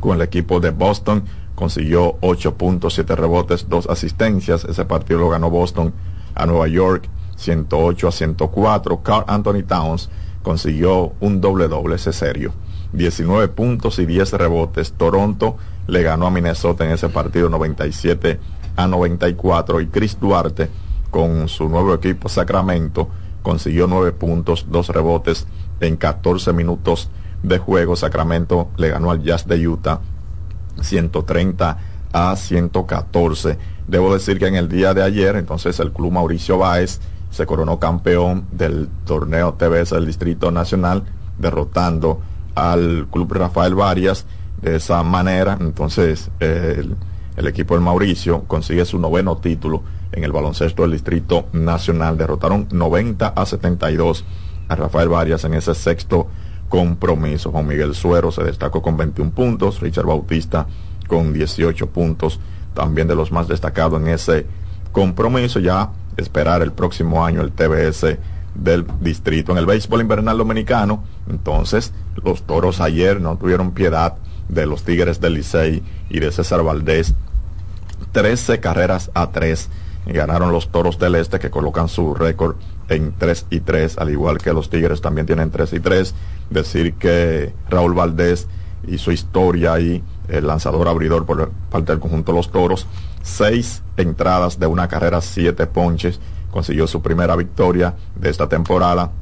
con 0.00 0.16
el 0.16 0.22
equipo 0.22 0.60
de 0.60 0.70
Boston 0.70 1.24
consiguió 1.54 2.16
8 2.20 2.54
puntos, 2.54 2.94
7 2.94 3.16
rebotes, 3.16 3.68
2 3.68 3.88
asistencias. 3.88 4.64
Ese 4.64 4.84
partido 4.84 5.20
lo 5.20 5.28
ganó 5.28 5.50
Boston 5.50 5.92
a 6.34 6.46
Nueva 6.46 6.68
York 6.68 7.08
108 7.36 8.08
a 8.08 8.12
104. 8.12 9.02
Carl 9.02 9.24
Anthony 9.26 9.62
Towns 9.66 10.10
consiguió 10.42 11.12
un 11.20 11.40
doble 11.40 11.68
doble, 11.68 11.96
ese 11.96 12.12
serio. 12.12 12.52
19 12.92 13.48
puntos 13.48 13.98
y 13.98 14.06
10 14.06 14.32
rebotes. 14.32 14.92
Toronto 14.92 15.56
le 15.86 16.02
ganó 16.02 16.26
a 16.26 16.30
Minnesota 16.30 16.84
en 16.84 16.92
ese 16.92 17.08
partido 17.08 17.48
97 17.48 18.40
a 18.76 18.86
94 18.86 19.80
y 19.80 19.86
Chris 19.86 20.18
Duarte 20.18 20.70
con 21.10 21.48
su 21.48 21.68
nuevo 21.68 21.94
equipo 21.94 22.28
Sacramento 22.28 23.08
consiguió 23.42 23.86
9 23.86 24.12
puntos, 24.12 24.66
2 24.68 24.88
rebotes 24.88 25.46
en 25.80 25.96
14 25.96 26.52
minutos 26.52 27.10
de 27.42 27.58
juego. 27.58 27.96
Sacramento 27.96 28.68
le 28.76 28.90
ganó 28.90 29.10
al 29.10 29.22
Jazz 29.22 29.46
de 29.46 29.66
Utah 29.66 30.00
130 30.80 31.78
a 32.12 32.36
114. 32.36 33.58
Debo 33.86 34.12
decir 34.12 34.38
que 34.38 34.46
en 34.46 34.56
el 34.56 34.68
día 34.68 34.94
de 34.94 35.02
ayer, 35.02 35.36
entonces 35.36 35.80
el 35.80 35.92
club 35.92 36.12
Mauricio 36.12 36.58
Báez 36.58 37.00
se 37.30 37.46
coronó 37.46 37.78
campeón 37.78 38.46
del 38.50 38.88
torneo 39.04 39.54
TBS 39.54 39.90
del 39.90 40.06
Distrito 40.06 40.50
Nacional, 40.50 41.04
derrotando 41.38 42.20
al 42.54 43.06
Club 43.10 43.32
Rafael 43.32 43.74
Varias 43.74 44.26
de 44.60 44.76
esa 44.76 45.02
manera. 45.02 45.56
Entonces, 45.60 46.30
el, 46.40 46.96
el, 47.36 47.46
equipo 47.46 47.74
del 47.74 47.82
Mauricio 47.82 48.44
consigue 48.46 48.84
su 48.84 48.98
noveno 48.98 49.36
título 49.38 49.82
en 50.12 50.24
el 50.24 50.32
baloncesto 50.32 50.82
del 50.82 50.92
Distrito 50.92 51.46
Nacional. 51.52 52.16
Derrotaron 52.16 52.68
90 52.70 53.28
a 53.28 53.46
72 53.46 54.24
a 54.68 54.76
Rafael 54.76 55.08
Varias 55.08 55.44
en 55.44 55.54
ese 55.54 55.74
sexto 55.74 56.28
compromiso. 56.68 57.50
Juan 57.50 57.66
Miguel 57.66 57.94
Suero 57.94 58.30
se 58.30 58.42
destacó 58.44 58.82
con 58.82 58.96
21 58.96 59.32
puntos, 59.32 59.80
Richard 59.80 60.06
Bautista 60.06 60.66
con 61.08 61.32
18 61.32 61.88
puntos, 61.88 62.40
también 62.74 63.08
de 63.08 63.16
los 63.16 63.32
más 63.32 63.48
destacados 63.48 64.00
en 64.00 64.08
ese 64.08 64.46
compromiso. 64.92 65.58
Ya 65.58 65.90
esperar 66.16 66.62
el 66.62 66.72
próximo 66.72 67.24
año 67.24 67.42
el 67.42 67.52
TBS 67.52 68.18
del 68.54 68.86
distrito. 69.00 69.52
En 69.52 69.58
el 69.58 69.66
béisbol 69.66 70.00
invernal 70.00 70.38
dominicano, 70.38 71.04
entonces 71.28 71.92
los 72.22 72.42
toros 72.42 72.80
ayer 72.80 73.20
no 73.20 73.36
tuvieron 73.36 73.72
piedad 73.72 74.16
de 74.50 74.66
los 74.66 74.84
Tigres 74.84 75.20
del 75.20 75.34
Licey 75.34 75.82
y 76.08 76.20
de 76.20 76.32
César 76.32 76.62
Valdés. 76.62 77.14
13 78.12 78.60
carreras 78.60 79.10
a 79.14 79.30
3 79.30 79.68
ganaron 80.06 80.52
los 80.52 80.70
toros 80.70 80.98
del 80.98 81.14
Este 81.14 81.38
que 81.38 81.50
colocan 81.50 81.88
su 81.88 82.14
récord 82.14 82.56
en 82.88 83.14
3 83.16 83.46
y 83.50 83.60
3, 83.60 83.98
al 83.98 84.10
igual 84.10 84.38
que 84.38 84.52
los 84.52 84.70
Tigres 84.70 85.00
también 85.00 85.26
tienen 85.26 85.50
3 85.50 85.72
y 85.74 85.80
3. 85.80 86.14
Decir 86.50 86.94
que 86.94 87.52
Raúl 87.68 87.94
Valdés 87.94 88.48
hizo 88.86 89.12
historia 89.12 89.78
y 89.78 90.02
el 90.28 90.46
lanzador 90.46 90.88
abridor 90.88 91.26
por 91.26 91.50
parte 91.70 91.92
del 91.92 92.00
conjunto 92.00 92.32
los 92.32 92.50
toros 92.50 92.86
seis 93.22 93.82
entradas 93.96 94.58
de 94.58 94.66
una 94.66 94.88
carrera, 94.88 95.20
siete 95.20 95.66
ponches. 95.66 96.20
Consiguió 96.50 96.86
su 96.86 97.00
primera 97.00 97.36
victoria 97.36 97.94
de 98.16 98.30
esta 98.30 98.48
temporada 98.48 99.12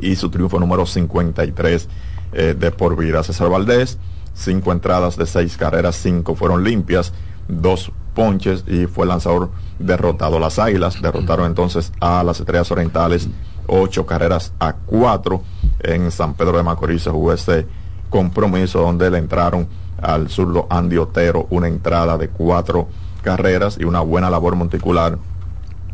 y 0.00 0.16
su 0.16 0.30
triunfo 0.30 0.60
número 0.60 0.86
53 0.86 1.88
eh, 2.32 2.54
de 2.58 2.70
por 2.70 2.96
vida. 2.96 3.22
César 3.22 3.48
Valdés, 3.48 3.98
cinco 4.34 4.72
entradas 4.72 5.16
de 5.16 5.26
seis 5.26 5.56
carreras, 5.56 5.96
cinco 5.96 6.34
fueron 6.34 6.64
limpias, 6.64 7.12
dos 7.48 7.92
ponches 8.14 8.64
y 8.66 8.86
fue 8.86 9.06
lanzador 9.06 9.50
derrotado. 9.78 10.38
Las 10.38 10.58
Águilas 10.58 11.00
derrotaron 11.00 11.46
entonces 11.46 11.92
a 12.00 12.22
las 12.22 12.40
Estrellas 12.40 12.70
Orientales 12.70 13.28
ocho 13.66 14.06
carreras 14.06 14.52
a 14.58 14.74
cuatro 14.74 15.42
en 15.80 16.10
San 16.10 16.34
Pedro 16.34 16.56
de 16.56 16.62
Macorís. 16.62 17.02
Se 17.02 17.10
jugó 17.10 17.32
este 17.32 17.66
compromiso 18.10 18.80
donde 18.80 19.10
le 19.10 19.18
entraron 19.18 19.68
al 20.00 20.28
zurdo 20.28 20.66
Andy 20.68 20.98
Otero 20.98 21.46
una 21.50 21.68
entrada 21.68 22.18
de 22.18 22.28
cuatro 22.28 22.88
carreras 23.22 23.78
y 23.78 23.84
una 23.84 24.00
buena 24.00 24.28
labor 24.30 24.56
monticular 24.56 25.16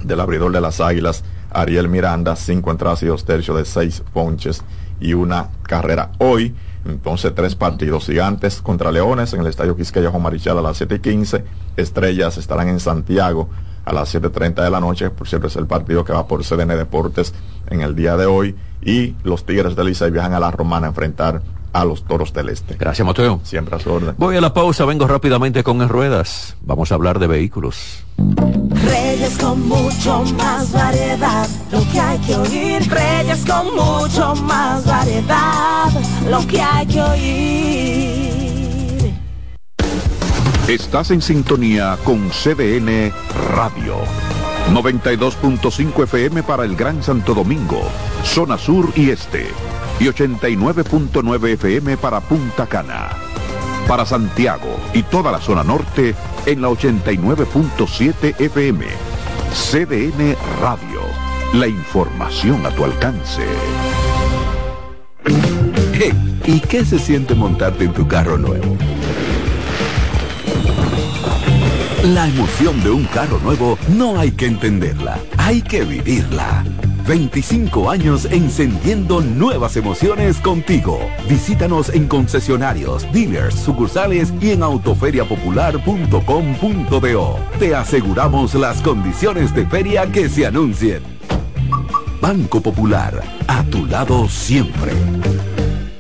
del 0.03 0.21
abridor 0.21 0.51
de 0.51 0.61
las 0.61 0.81
Águilas, 0.81 1.25
Ariel 1.51 1.89
Miranda, 1.89 2.37
cinco 2.37 2.71
entradas 2.71 3.03
y 3.03 3.07
dos 3.07 3.25
tercios 3.25 3.57
de 3.57 3.65
seis 3.65 4.03
ponches 4.13 4.63
y 5.01 5.13
una 5.13 5.51
carrera. 5.63 6.13
Hoy, 6.19 6.55
entonces, 6.89 7.35
tres 7.35 7.55
partidos 7.55 8.07
gigantes 8.07 8.63
contra 8.63 8.91
Leones 8.91 9.35
en 9.35 9.41
el 9.41 9.47
Estadio 9.47 9.77
Quisqueya 9.77 10.11
Juan 10.11 10.23
Marichal 10.23 10.57
a 10.57 10.63
las 10.63 10.79
7 10.79 10.95
y 10.95 10.99
15. 11.01 11.45
Estrellas 11.77 12.39
estarán 12.39 12.69
en 12.69 12.81
Santiago 12.81 13.51
a 13.85 13.93
las 13.93 14.15
7.30 14.15 14.65
de 14.65 14.71
la 14.71 14.81
noche. 14.81 15.11
Por 15.11 15.29
cierto, 15.29 15.49
es 15.49 15.57
el 15.57 15.67
partido 15.67 16.03
que 16.03 16.15
va 16.15 16.27
por 16.27 16.43
CDN 16.43 16.69
Deportes 16.69 17.35
en 17.69 17.83
el 17.83 17.95
día 17.95 18.17
de 18.17 18.25
hoy. 18.25 18.57
Y 18.81 19.17
los 19.23 19.45
Tigres 19.45 19.77
de 19.77 19.85
Licey 19.85 20.11
viajan 20.11 20.33
a 20.33 20.41
la 20.41 20.51
Romana 20.51 20.87
a 20.87 20.91
enfrentar 20.91 21.43
a 21.73 21.85
los 21.85 22.05
toros 22.05 22.33
del 22.33 22.49
este. 22.49 22.75
Gracias, 22.79 23.07
Mateo. 23.07 23.41
Siempre 23.43 23.77
a 23.77 23.79
su 23.79 23.91
orden. 23.93 24.15
Voy 24.19 24.37
a 24.37 24.41
la 24.41 24.53
pausa, 24.55 24.85
vengo 24.85 25.07
rápidamente 25.07 25.63
con 25.63 25.81
En 25.83 25.89
Ruedas. 25.89 26.57
Vamos 26.63 26.93
a 26.93 26.95
hablar 26.95 27.19
de 27.19 27.27
vehículos. 27.27 28.05
Reyes 28.17 29.37
con 29.39 29.69
mucho 29.69 30.25
más 30.37 30.73
variedad, 30.73 31.49
lo 31.71 31.81
que 31.93 32.01
hay 32.01 32.19
que 32.19 32.37
oír. 32.37 32.91
Reyes 32.91 33.45
con 33.45 33.75
mucho 33.75 34.35
más 34.43 34.85
variedad, 34.85 35.91
lo 36.29 36.47
que 36.47 36.61
hay 36.61 36.87
que 36.87 37.01
oír. 37.03 38.29
Estás 40.69 41.11
en 41.11 41.23
sintonía 41.23 41.97
con 42.05 42.29
CDN 42.29 43.13
Radio. 43.55 43.97
92.5 44.73 46.03
FM 46.05 46.43
para 46.43 46.65
el 46.65 46.77
Gran 46.77 47.03
Santo 47.03 47.33
Domingo, 47.33 47.81
zona 48.23 48.59
sur 48.59 48.93
y 48.95 49.09
este. 49.09 49.47
Y 50.01 50.05
89.9 50.05 51.49
FM 51.55 51.97
para 51.97 52.21
Punta 52.21 52.67
Cana. 52.67 53.09
Para 53.87 54.07
Santiago 54.07 54.79
y 54.95 55.03
toda 55.03 55.33
la 55.33 55.41
zona 55.41 55.65
norte 55.65 56.15
en 56.47 56.63
la 56.63 56.69
89.7 56.69 58.41
FM. 58.41 58.87
CDN 59.53 60.37
Radio. 60.61 61.01
La 61.55 61.67
información 61.67 62.65
a 62.67 62.71
tu 62.71 62.85
alcance. 62.85 63.43
Hey, 65.95 66.41
¿y 66.47 66.61
qué 66.61 66.85
se 66.85 66.99
siente 66.99 67.35
montarte 67.35 67.85
en 67.85 67.93
tu 67.93 68.07
carro 68.07 68.39
nuevo? 68.39 68.77
La 72.05 72.29
emoción 72.29 72.81
de 72.85 72.91
un 72.91 73.05
carro 73.07 73.39
nuevo 73.41 73.77
no 73.89 74.19
hay 74.21 74.31
que 74.31 74.47
entenderla, 74.47 75.19
hay 75.37 75.61
que 75.61 75.85
vivirla. 75.85 76.65
25 77.09 77.91
años 77.91 78.27
encendiendo 78.27 79.23
nuevas 79.23 79.79
emociones 79.79 80.37
contigo. 80.41 81.01
Visítanos 81.27 81.89
en 81.89 82.07
concesionarios, 82.07 83.11
dealers, 83.13 83.55
sucursales 83.55 84.35
y 84.43 84.51
en 84.51 84.63
autoferiapopular.com.do. 84.63 87.39
Te 87.59 87.75
aseguramos 87.75 88.53
las 88.55 88.83
condiciones 88.83 89.55
de 89.55 89.67
feria 89.67 90.13
que 90.13 90.29
se 90.29 90.45
anuncien. 90.47 91.03
Banco 92.21 92.61
Popular, 92.61 93.23
a 93.47 93.65
tu 93.65 93.87
lado 93.87 94.29
siempre. 94.29 94.93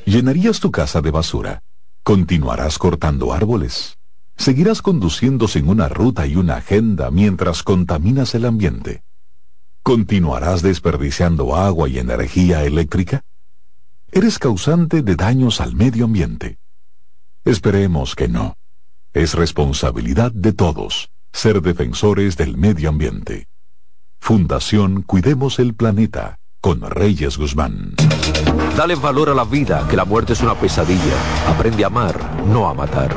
¿Llenarías 0.05 0.61
tu 0.61 0.71
casa 0.71 1.01
de 1.01 1.11
basura? 1.11 1.63
¿Continuarás 2.03 2.79
cortando 2.79 3.33
árboles? 3.33 3.97
¿Seguirás 4.37 4.83
conduciendo 4.83 5.49
sin 5.49 5.71
una 5.71 5.89
ruta 5.89 6.27
y 6.27 6.37
una 6.37 6.57
agenda 6.57 7.11
mientras 7.11 7.63
contaminas 7.63 8.35
el 8.35 8.45
ambiente? 8.45 9.08
¿Continuarás 9.89 10.61
desperdiciando 10.61 11.57
agua 11.57 11.89
y 11.89 11.99
energía 11.99 12.62
eléctrica? 12.62 13.22
Eres 14.12 14.39
causante 14.39 15.01
de 15.01 15.16
daños 15.16 15.62
al 15.62 15.74
medio 15.74 16.05
ambiente. 16.05 16.59
Esperemos 17.47 18.14
que 18.14 18.28
no. 18.28 18.59
Es 19.14 19.32
responsabilidad 19.32 20.30
de 20.30 20.53
todos 20.53 21.09
ser 21.32 21.62
defensores 21.62 22.36
del 22.36 22.59
medio 22.59 22.91
ambiente. 22.91 23.49
Fundación 24.20 25.01
Cuidemos 25.01 25.59
el 25.59 25.72
Planeta 25.74 26.39
con 26.61 26.82
Reyes 26.82 27.39
Guzmán. 27.39 27.95
Dale 28.76 28.95
valor 28.95 29.30
a 29.30 29.34
la 29.34 29.45
vida, 29.45 29.86
que 29.89 29.97
la 29.97 30.05
muerte 30.05 30.34
es 30.34 30.43
una 30.43 30.55
pesadilla. 30.55 31.16
Aprende 31.49 31.84
a 31.84 31.86
amar, 31.86 32.45
no 32.45 32.68
a 32.68 32.74
matar. 32.74 33.16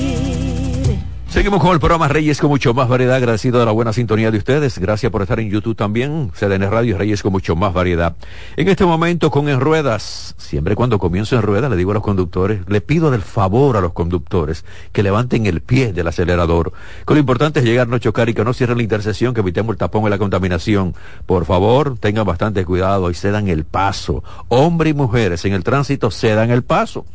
Seguimos 1.31 1.61
con 1.61 1.71
el 1.71 1.79
programa 1.79 2.09
Reyes 2.09 2.41
con 2.41 2.49
mucho 2.49 2.73
más 2.73 2.89
variedad, 2.89 3.15
agradecido 3.15 3.57
de 3.57 3.65
la 3.65 3.71
buena 3.71 3.93
sintonía 3.93 4.31
de 4.31 4.37
ustedes. 4.37 4.77
Gracias 4.77 5.09
por 5.13 5.21
estar 5.21 5.39
en 5.39 5.49
YouTube 5.49 5.77
también. 5.77 6.29
CDN 6.37 6.69
Radio 6.69 6.97
Reyes 6.97 7.23
con 7.23 7.31
mucho 7.31 7.55
más 7.55 7.73
variedad. 7.73 8.17
En 8.57 8.67
este 8.67 8.85
momento 8.85 9.31
con 9.31 9.47
En 9.47 9.61
Ruedas, 9.61 10.35
siempre 10.37 10.75
cuando 10.75 10.99
comienzo 10.99 11.37
En 11.37 11.41
Ruedas 11.43 11.71
le 11.71 11.77
digo 11.77 11.91
a 11.91 11.93
los 11.93 12.03
conductores, 12.03 12.67
le 12.67 12.81
pido 12.81 13.11
del 13.11 13.21
favor 13.21 13.77
a 13.77 13.81
los 13.81 13.93
conductores 13.93 14.65
que 14.91 15.03
levanten 15.03 15.45
el 15.45 15.61
pie 15.61 15.93
del 15.93 16.09
acelerador. 16.09 16.73
Que 17.07 17.13
lo 17.13 17.21
importante 17.21 17.61
es 17.61 17.65
llegar, 17.65 17.87
no 17.87 17.97
chocar 17.97 18.27
y 18.27 18.33
que 18.33 18.43
no 18.43 18.53
cierren 18.53 18.75
la 18.75 18.83
intersección, 18.83 19.33
que 19.33 19.39
evitemos 19.39 19.71
el 19.71 19.77
tapón 19.77 20.05
y 20.05 20.09
la 20.09 20.17
contaminación. 20.17 20.93
Por 21.25 21.45
favor, 21.45 21.97
tengan 21.97 22.25
bastante 22.25 22.65
cuidado 22.65 23.09
y 23.09 23.13
cedan 23.13 23.47
el 23.47 23.63
paso. 23.63 24.21
Hombres 24.49 24.91
y 24.91 24.97
mujeres 24.97 25.45
en 25.45 25.53
el 25.53 25.63
tránsito 25.63 26.11
cedan 26.11 26.51
el 26.51 26.63
paso. 26.63 27.05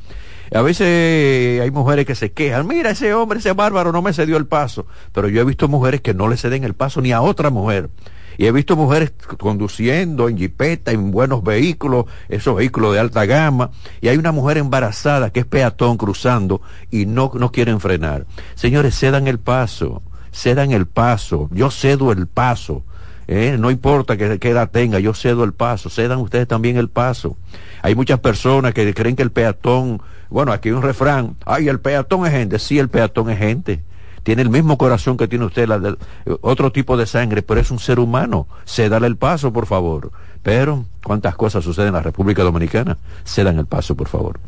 A 0.55 0.63
veces 0.63 1.61
hay 1.61 1.71
mujeres 1.71 2.07
que 2.07 2.15
se 2.15 2.33
quejan, 2.33 2.67
mira 2.67 2.91
ese 2.91 3.13
hombre, 3.15 3.41
ese 3.41 3.53
bárbaro 3.53 3.93
no 3.93 4.03
me 4.03 4.13
cedió 4.13 4.37
el 4.37 4.47
paso, 4.47 4.87
pero 5.13 5.29
yo 5.29 5.41
he 5.41 5.45
visto 5.45 5.69
mujeres 5.69 6.01
que 6.01 6.15
no 6.15 6.29
le 6.29 6.37
ceden 6.37 6.65
el 6.65 6.75
paso 6.75 7.01
ni 7.01 7.13
a 7.13 7.21
otra 7.21 7.51
mujer. 7.51 7.91
Y 8.39 8.47
he 8.47 8.53
visto 8.53 8.77
mujeres 8.77 9.13
conduciendo 9.39 10.29
en 10.29 10.37
jipeta, 10.37 10.93
en 10.93 11.11
buenos 11.11 11.43
vehículos, 11.43 12.05
esos 12.29 12.55
vehículos 12.57 12.93
de 12.93 13.01
alta 13.01 13.25
gama, 13.25 13.71
y 14.01 14.09
hay 14.09 14.19
una 14.19 14.31
mujer 14.31 14.59
embarazada 14.59 15.31
que 15.31 15.41
es 15.41 15.47
peatón 15.47 15.97
cruzando 15.97 16.61
y 16.91 17.07
no, 17.07 17.33
no 17.35 17.51
quieren 17.51 17.81
frenar. 17.81 18.27
Señores, 18.55 18.95
cedan 18.99 19.27
el 19.27 19.39
paso, 19.39 20.03
cedan 20.33 20.73
el 20.73 20.87
paso, 20.87 21.49
yo 21.51 21.71
cedo 21.71 22.13
el 22.13 22.27
paso. 22.27 22.85
¿eh? 23.27 23.57
no 23.59 23.71
importa 23.71 24.17
que, 24.17 24.39
que 24.39 24.51
edad 24.51 24.71
tenga, 24.71 25.01
yo 25.01 25.15
cedo 25.15 25.43
el 25.43 25.53
paso, 25.53 25.89
cedan 25.89 26.19
ustedes 26.19 26.47
también 26.47 26.77
el 26.77 26.89
paso. 26.89 27.37
Hay 27.83 27.95
muchas 27.95 28.21
personas 28.21 28.75
que 28.75 28.93
creen 28.95 29.17
que 29.17 29.23
el 29.23 29.33
peatón 29.33 30.03
bueno, 30.31 30.53
aquí 30.53 30.69
hay 30.69 30.75
un 30.75 30.83
refrán, 30.83 31.37
ay, 31.45 31.69
el 31.69 31.81
peatón 31.81 32.27
es 32.27 32.33
gente, 32.33 32.59
sí, 32.59 32.79
el 32.79 32.89
peatón 32.89 33.31
es 33.31 33.39
gente. 33.39 33.83
Tiene 34.23 34.43
el 34.43 34.51
mismo 34.51 34.77
corazón 34.77 35.17
que 35.17 35.29
tiene 35.29 35.45
usted, 35.45 35.69
de, 35.69 35.97
otro 36.41 36.73
tipo 36.73 36.97
de 36.97 37.07
sangre, 37.07 37.43
pero 37.43 37.61
es 37.61 37.71
un 37.71 37.79
ser 37.79 38.01
humano. 38.01 38.49
Cédale 38.65 39.07
el 39.07 39.17
paso, 39.17 39.53
por 39.53 39.67
favor. 39.67 40.11
Pero, 40.43 40.85
¿cuántas 41.05 41.37
cosas 41.37 41.63
suceden 41.63 41.89
en 41.89 41.95
la 41.95 42.03
República 42.03 42.43
Dominicana? 42.43 42.99
Cedan 43.25 43.59
el 43.59 43.67
paso, 43.67 43.95
por 43.95 44.09
favor. 44.09 44.41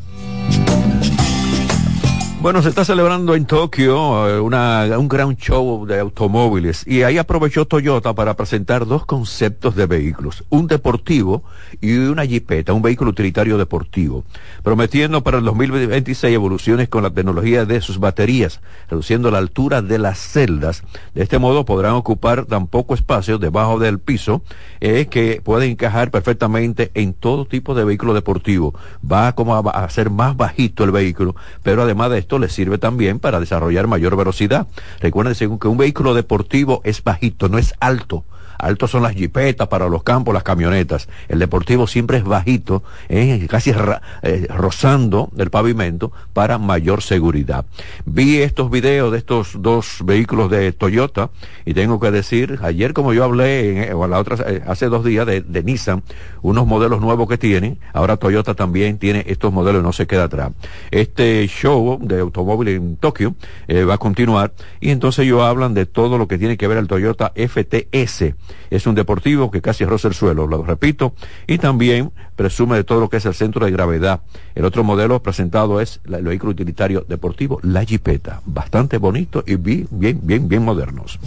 Bueno, 2.41 2.63
se 2.63 2.69
está 2.69 2.85
celebrando 2.85 3.35
en 3.35 3.47
Tokio 3.47 4.29
eh, 4.29 4.39
una, 4.39 4.87
un 4.97 5.09
gran 5.09 5.37
show 5.37 5.85
de 5.87 5.99
automóviles 5.99 6.87
y 6.87 7.03
ahí 7.03 7.19
aprovechó 7.19 7.67
Toyota 7.67 8.15
para 8.15 8.37
presentar 8.37 8.87
dos 8.87 9.05
conceptos 9.05 9.75
de 9.75 9.87
vehículos, 9.87 10.45
un 10.49 10.69
deportivo 10.69 11.43
y 11.81 11.97
una 11.97 12.25
jipeta, 12.25 12.73
un 12.73 12.81
vehículo 12.81 13.11
utilitario 13.11 13.59
deportivo, 13.59 14.25
prometiendo 14.63 15.25
para 15.25 15.39
el 15.39 15.45
2026 15.45 16.33
evoluciones 16.33 16.89
con 16.89 17.03
la 17.03 17.11
tecnología 17.11 17.65
de 17.65 17.81
sus 17.81 17.99
baterías, 17.99 18.61
reduciendo 18.89 19.33
la 19.33 19.39
altura 19.39 19.83
de 19.83 19.99
las 19.99 20.21
celdas. 20.21 20.85
De 21.17 21.25
este 21.25 21.41
modo 21.41 21.65
podrán 21.65 21.95
ocupar 21.95 22.45
tan 22.45 22.69
poco 22.69 22.95
espacio 22.95 23.39
debajo 23.39 23.81
del 23.81 23.99
piso 23.99 24.43
eh, 24.81 25.09
que 25.11 25.43
pueden 25.43 25.73
encajar 25.73 26.13
perfectamente 26.13 26.93
en 26.95 27.15
todo 27.15 27.47
tipo 27.47 27.75
de 27.75 27.83
vehículo 27.83 28.15
deportivo. 28.15 28.77
Va 29.05 29.35
como 29.35 29.57
a, 29.57 29.71
a 29.71 29.91
ser 29.91 30.09
más 30.09 30.37
bajito 30.37 30.85
el 30.85 30.93
vehículo, 30.93 31.35
pero 31.65 31.83
además 31.83 32.13
de 32.13 32.28
esto 32.29 32.39
le 32.39 32.51
sirve 32.51 32.77
también 32.77 33.21
para 33.21 33.41
desarrollar 33.41 33.87
mayor 33.87 34.15
velocidad. 34.15 34.67
Recuerden 35.01 35.35
que 35.59 35.67
un 35.67 35.79
vehículo 35.79 36.13
deportivo 36.13 36.83
es 36.85 37.03
bajito, 37.03 37.49
no 37.49 37.57
es 37.57 37.73
alto. 37.81 38.23
Altos 38.59 38.91
son 38.91 39.05
las 39.05 39.15
jipetas 39.15 39.69
para 39.69 39.89
los 39.89 40.03
campos, 40.03 40.35
las 40.35 40.43
camionetas. 40.43 41.09
El 41.29 41.39
deportivo 41.39 41.87
siempre 41.87 42.19
es 42.19 42.25
bajito, 42.25 42.83
eh, 43.09 43.47
casi 43.49 43.71
eh, 43.71 44.47
rozando 44.49 45.31
el 45.39 45.49
pavimento 45.51 46.11
para 46.33 46.59
mayor 46.59 47.03
seguridad. 47.03 47.65
Vi 48.05 48.39
estos 48.39 48.69
videos 48.71 49.13
de 49.13 49.19
estos 49.19 49.63
dos 49.63 49.99
vehículos 50.05 50.51
de 50.51 50.73
Toyota 50.73 51.31
y 51.65 51.75
tengo 51.75 52.01
que 52.01 52.11
decir, 52.11 52.59
ayer 52.63 52.93
como 52.95 53.13
yo 53.13 53.23
hablé, 53.23 53.93
o 53.95 54.07
la 54.09 54.19
otra, 54.19 54.37
eh, 54.51 54.63
hace 54.67 54.87
dos 54.87 55.05
días 55.05 55.25
de, 55.25 55.41
de, 55.41 55.63
Nissan, 55.63 56.03
unos 56.43 56.67
modelos 56.67 57.01
nuevos 57.01 57.29
que 57.29 57.39
tienen, 57.39 57.79
ahora 57.93 58.17
Toyota 58.17 58.55
también 58.55 58.99
tiene 58.99 59.25
estos 59.29 59.53
modelos 59.53 59.83
y 59.83 59.85
no 59.85 59.93
se 59.93 60.09
queda 60.09 60.25
atrás. 60.25 60.51
Este 60.91 61.47
show 61.47 61.99
de 62.03 62.21
automóvil 62.21 62.69
en 62.69 62.97
Tokio 62.97 63.37
va 63.69 63.95
a 63.95 63.99
continuar 63.99 64.53
y 64.81 64.91
entonces 64.91 65.25
ellos 65.25 65.43
hablan 65.43 65.75
de 65.75 65.87
todo 65.87 66.19
lo 66.19 66.27
que 66.27 66.39
tiene 66.39 66.57
que 66.57 66.67
ver 66.67 66.79
el 66.79 66.89
Toyota 66.89 67.33
FTS 67.37 68.35
es 68.71 68.87
un 68.87 68.95
deportivo 68.95 69.51
que 69.51 69.61
casi 69.61 69.85
roza 69.85 70.09
el 70.09 70.15
suelo, 70.15 70.47
lo 70.47 70.63
repito, 70.63 71.15
y 71.47 71.59
también 71.59 72.13
presume 72.37 72.77
de 72.77 72.85
todo 72.85 73.01
lo 73.01 73.09
que 73.09 73.19
es 73.19 73.27
el 73.27 73.35
centro 73.35 73.65
de 73.65 73.73
gravedad. 73.73 74.21
El 74.55 74.65
otro 74.65 74.85
modelo 74.85 75.23
presentado 75.23 75.81
es 75.81 76.01
el 76.05 76.25
vehículo 76.25 76.53
utilitario 76.53 77.05
deportivo, 77.09 77.61
la 77.63 77.85
Jeepeta, 77.85 78.41
bastante 78.47 78.99
bonito 78.99 79.45
y 79.47 79.57
bien, 79.57 79.89
bien, 79.91 80.49
bien, 80.49 80.65
modernos. 80.65 81.19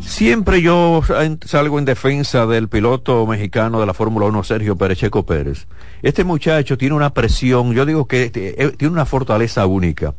Siempre 0.00 0.60
yo 0.60 1.00
salgo 1.46 1.78
en 1.78 1.86
defensa 1.86 2.44
del 2.44 2.68
piloto 2.68 3.26
mexicano 3.26 3.80
de 3.80 3.86
la 3.86 3.94
Fórmula 3.94 4.26
1, 4.26 4.44
Sergio 4.44 4.76
Perecheco 4.76 5.24
Pérez. 5.24 5.66
Este 6.02 6.24
muchacho 6.24 6.76
tiene 6.76 6.94
una 6.94 7.14
presión, 7.14 7.72
yo 7.72 7.86
digo 7.86 8.06
que 8.06 8.30
eh, 8.34 8.72
tiene 8.76 8.92
una 8.92 9.06
fortaleza 9.06 9.64
única 9.64 10.12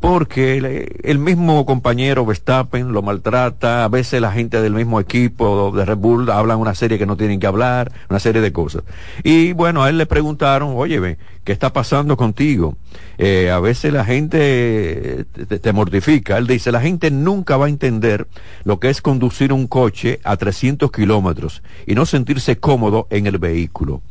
porque 0.00 0.58
el, 0.58 1.00
el, 1.02 1.18
mismo 1.18 1.64
compañero 1.64 2.26
Verstappen 2.26 2.92
lo 2.92 3.02
maltrata, 3.02 3.84
a 3.84 3.88
veces 3.88 4.20
la 4.20 4.30
gente 4.30 4.60
del 4.60 4.74
mismo 4.74 5.00
equipo 5.00 5.72
de 5.74 5.84
Red 5.84 5.96
Bull 5.96 6.30
hablan 6.30 6.58
una 6.58 6.74
serie 6.74 6.98
que 6.98 7.06
no 7.06 7.16
tienen 7.16 7.40
que 7.40 7.46
hablar, 7.46 7.90
una 8.10 8.20
serie 8.20 8.42
de 8.42 8.52
cosas. 8.52 8.82
Y 9.24 9.52
bueno, 9.52 9.82
a 9.82 9.88
él 9.88 9.98
le 9.98 10.06
preguntaron, 10.06 10.74
oye, 10.76 11.16
¿qué 11.44 11.52
está 11.52 11.72
pasando 11.72 12.16
contigo? 12.16 12.76
Eh, 13.18 13.50
a 13.50 13.58
veces 13.60 13.92
la 13.92 14.04
gente 14.04 15.24
te, 15.32 15.58
te, 15.58 15.72
mortifica. 15.72 16.36
Él 16.36 16.46
dice, 16.46 16.72
la 16.72 16.80
gente 16.80 17.10
nunca 17.10 17.56
va 17.56 17.66
a 17.66 17.70
entender 17.70 18.26
lo 18.64 18.78
que 18.78 18.90
es 18.90 19.00
conducir 19.00 19.52
un 19.52 19.66
coche 19.66 20.20
a 20.24 20.36
300 20.36 20.92
kilómetros 20.92 21.62
y 21.86 21.94
no 21.94 22.04
sentirse 22.04 22.58
cómodo 22.58 23.06
en 23.10 23.26
el 23.26 23.38
vehículo. 23.38 24.02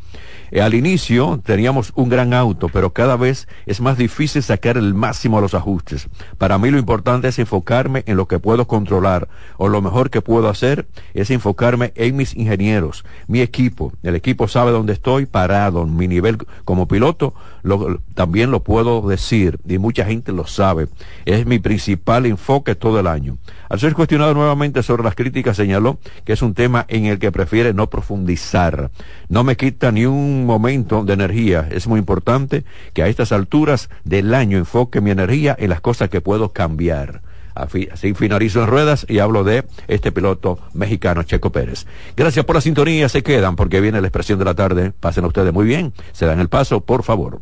Eh, 0.51 0.61
al 0.61 0.73
inicio 0.73 1.41
teníamos 1.43 1.91
un 1.95 2.09
gran 2.09 2.33
auto, 2.33 2.69
pero 2.69 2.93
cada 2.93 3.15
vez 3.17 3.47
es 3.65 3.81
más 3.81 3.97
difícil 3.97 4.43
sacar 4.43 4.77
el 4.77 4.93
máximo 4.93 5.37
a 5.37 5.41
los 5.41 5.53
ajustes. 5.53 6.07
Para 6.37 6.57
mí 6.57 6.71
lo 6.71 6.77
importante 6.77 7.27
es 7.27 7.39
enfocarme 7.39 8.03
en 8.05 8.17
lo 8.17 8.27
que 8.27 8.39
puedo 8.39 8.67
controlar, 8.67 9.27
o 9.57 9.67
lo 9.67 9.81
mejor 9.81 10.09
que 10.09 10.21
puedo 10.21 10.49
hacer 10.49 10.87
es 11.13 11.31
enfocarme 11.31 11.93
en 11.95 12.15
mis 12.15 12.35
ingenieros, 12.35 13.05
mi 13.27 13.41
equipo. 13.41 13.91
El 14.03 14.15
equipo 14.15 14.47
sabe 14.47 14.71
dónde 14.71 14.93
estoy 14.93 15.25
parado, 15.25 15.85
mi 15.85 16.07
nivel 16.07 16.37
como 16.63 16.87
piloto, 16.87 17.33
lo, 17.65 17.99
también 18.13 18.51
lo 18.51 18.63
puedo 18.63 19.01
decir, 19.01 19.59
y 19.67 19.79
mucha 19.79 20.05
gente 20.05 20.31
lo 20.31 20.45
sabe. 20.45 20.87
Es 21.25 21.45
mi 21.45 21.57
principal 21.57 22.25
enfoque 22.27 22.75
todo 22.75 22.99
el 22.99 23.07
año. 23.07 23.37
Al 23.69 23.79
ser 23.79 23.93
cuestionado 23.95 24.33
nuevamente 24.35 24.83
sobre 24.83 25.03
las 25.03 25.15
críticas, 25.15 25.57
señaló 25.57 25.97
que 26.23 26.33
es 26.33 26.41
un 26.43 26.53
tema 26.53 26.85
en 26.87 27.05
el 27.05 27.17
que 27.17 27.31
prefiere 27.31 27.73
no 27.73 27.89
profundizar. 27.89 28.91
No 29.29 29.43
me 29.43 29.57
quita 29.57 29.91
ni 29.91 30.05
un 30.05 30.45
momento 30.45 31.03
de 31.03 31.13
energía. 31.13 31.67
Es 31.71 31.87
muy 31.87 31.99
importante 31.99 32.65
que 32.93 33.01
a 33.01 33.07
estas 33.07 33.31
alturas 33.31 33.89
del 34.03 34.33
año 34.35 34.59
enfoque 34.59 35.01
mi 35.01 35.09
energía 35.09 35.55
en 35.57 35.71
las 35.71 35.81
cosas 35.81 36.09
que 36.09 36.21
puedo 36.21 36.53
cambiar. 36.53 37.21
Así 37.55 38.13
finalizo 38.15 38.61
en 38.61 38.67
ruedas 38.67 39.05
y 39.07 39.19
hablo 39.19 39.45
de 39.45 39.63
este 39.87 40.11
piloto 40.11 40.59
mexicano, 40.73 41.23
Checo 41.23 41.51
Pérez. 41.53 41.87
Gracias 42.15 42.43
por 42.43 42.55
la 42.55 42.61
sintonía, 42.61 43.07
se 43.07 43.23
quedan 43.23 43.55
porque 43.55 43.79
viene 43.79 44.01
la 44.01 44.07
expresión 44.07 44.37
de 44.37 44.45
la 44.45 44.55
tarde. 44.55 44.91
Pasen 44.99 45.23
ustedes 45.23 45.53
muy 45.53 45.65
bien, 45.65 45.93
se 46.11 46.25
dan 46.25 46.41
el 46.41 46.49
paso, 46.49 46.81
por 46.81 47.03
favor. 47.03 47.41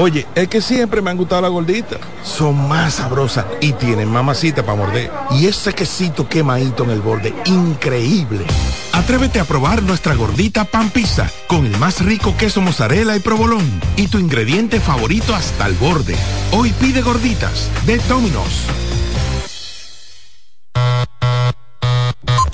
Oye, 0.00 0.26
es 0.34 0.48
que 0.48 0.62
siempre 0.62 1.02
me 1.02 1.10
han 1.10 1.18
gustado 1.18 1.42
las 1.42 1.50
gorditas. 1.50 1.98
Son 2.24 2.68
más 2.68 2.94
sabrosas 2.94 3.44
y 3.60 3.74
tienen 3.74 4.10
mamacita 4.10 4.64
para 4.64 4.78
morder. 4.78 5.10
Y 5.32 5.44
ese 5.44 5.74
quesito 5.74 6.26
quemadito 6.26 6.84
en 6.84 6.90
el 6.90 7.02
borde, 7.02 7.34
increíble. 7.44 8.46
Atrévete 8.94 9.40
a 9.40 9.44
probar 9.44 9.82
nuestra 9.82 10.14
gordita 10.14 10.64
pan 10.64 10.88
pizza 10.88 11.30
con 11.46 11.66
el 11.66 11.76
más 11.76 12.02
rico 12.02 12.34
queso 12.34 12.62
mozzarella 12.62 13.14
y 13.14 13.20
provolón 13.20 13.62
y 13.96 14.08
tu 14.08 14.18
ingrediente 14.18 14.80
favorito 14.80 15.34
hasta 15.34 15.66
el 15.66 15.74
borde. 15.74 16.16
Hoy 16.52 16.72
pide 16.80 17.02
gorditas 17.02 17.68
de 17.84 17.98
Domino's. 18.08 18.64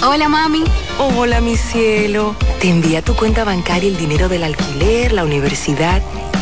Hola 0.04 0.28
mami. 0.28 0.64
Hola 0.98 1.40
mi 1.40 1.56
cielo. 1.56 2.34
Te 2.60 2.70
envía 2.70 3.02
tu 3.02 3.14
cuenta 3.14 3.44
bancaria 3.44 3.88
el 3.88 3.96
dinero 3.96 4.28
del 4.28 4.42
alquiler, 4.42 5.12
la 5.12 5.24
universidad 5.24 6.02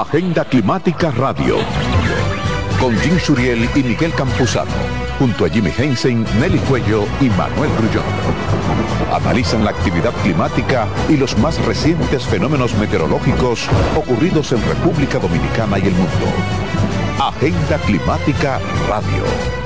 Agenda 0.00 0.44
Climática 0.44 1.10
Radio. 1.10 1.56
Con 2.78 2.94
Jim 2.98 3.18
Suriel 3.18 3.66
y 3.74 3.82
Miguel 3.82 4.12
Campuzano. 4.12 4.70
Junto 5.18 5.46
a 5.46 5.48
Jimmy 5.48 5.72
Hensen, 5.74 6.26
Nelly 6.38 6.58
Cuello 6.58 7.06
y 7.18 7.30
Manuel 7.30 7.70
Grullón. 7.78 8.04
Analizan 9.10 9.64
la 9.64 9.70
actividad 9.70 10.12
climática 10.22 10.86
y 11.08 11.16
los 11.16 11.38
más 11.38 11.64
recientes 11.64 12.26
fenómenos 12.26 12.74
meteorológicos 12.74 13.70
ocurridos 13.96 14.52
en 14.52 14.62
República 14.68 15.18
Dominicana 15.18 15.78
y 15.78 15.86
el 15.86 15.94
mundo. 15.94 16.26
Agenda 17.18 17.78
Climática 17.78 18.60
Radio. 18.90 19.65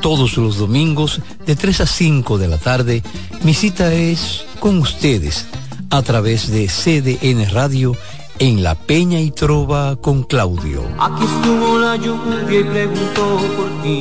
Todos 0.00 0.36
los 0.36 0.58
domingos 0.58 1.20
de 1.46 1.56
3 1.56 1.80
a 1.80 1.86
5 1.86 2.38
de 2.38 2.48
la 2.48 2.58
tarde, 2.58 3.02
mi 3.42 3.54
cita 3.54 3.92
es 3.92 4.44
con 4.60 4.78
ustedes 4.78 5.46
a 5.90 6.02
través 6.02 6.50
de 6.50 6.66
CDN 6.66 7.50
Radio 7.50 7.96
en 8.38 8.62
La 8.62 8.74
Peña 8.74 9.20
y 9.20 9.30
Trova 9.30 9.96
con 9.96 10.24
Claudio. 10.24 10.82
Aquí 10.98 11.24
estuvo 11.24 11.78
la 11.78 11.96
lluvia 11.96 12.60
y 12.60 12.64
preguntó 12.64 13.40
por 13.56 13.82
ti. 13.82 14.00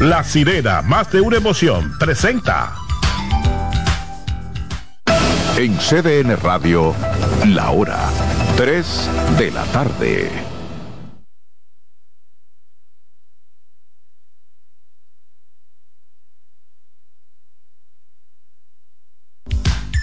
La 0.00 0.24
sirena, 0.24 0.82
más 0.82 1.12
de 1.12 1.20
una 1.20 1.36
emoción, 1.36 1.96
presenta. 1.98 2.74
En 5.56 5.76
CDN 5.76 6.36
Radio, 6.42 6.94
la 7.46 7.70
hora 7.70 8.10
3 8.56 9.10
de 9.38 9.50
la 9.52 9.62
tarde. 9.66 10.51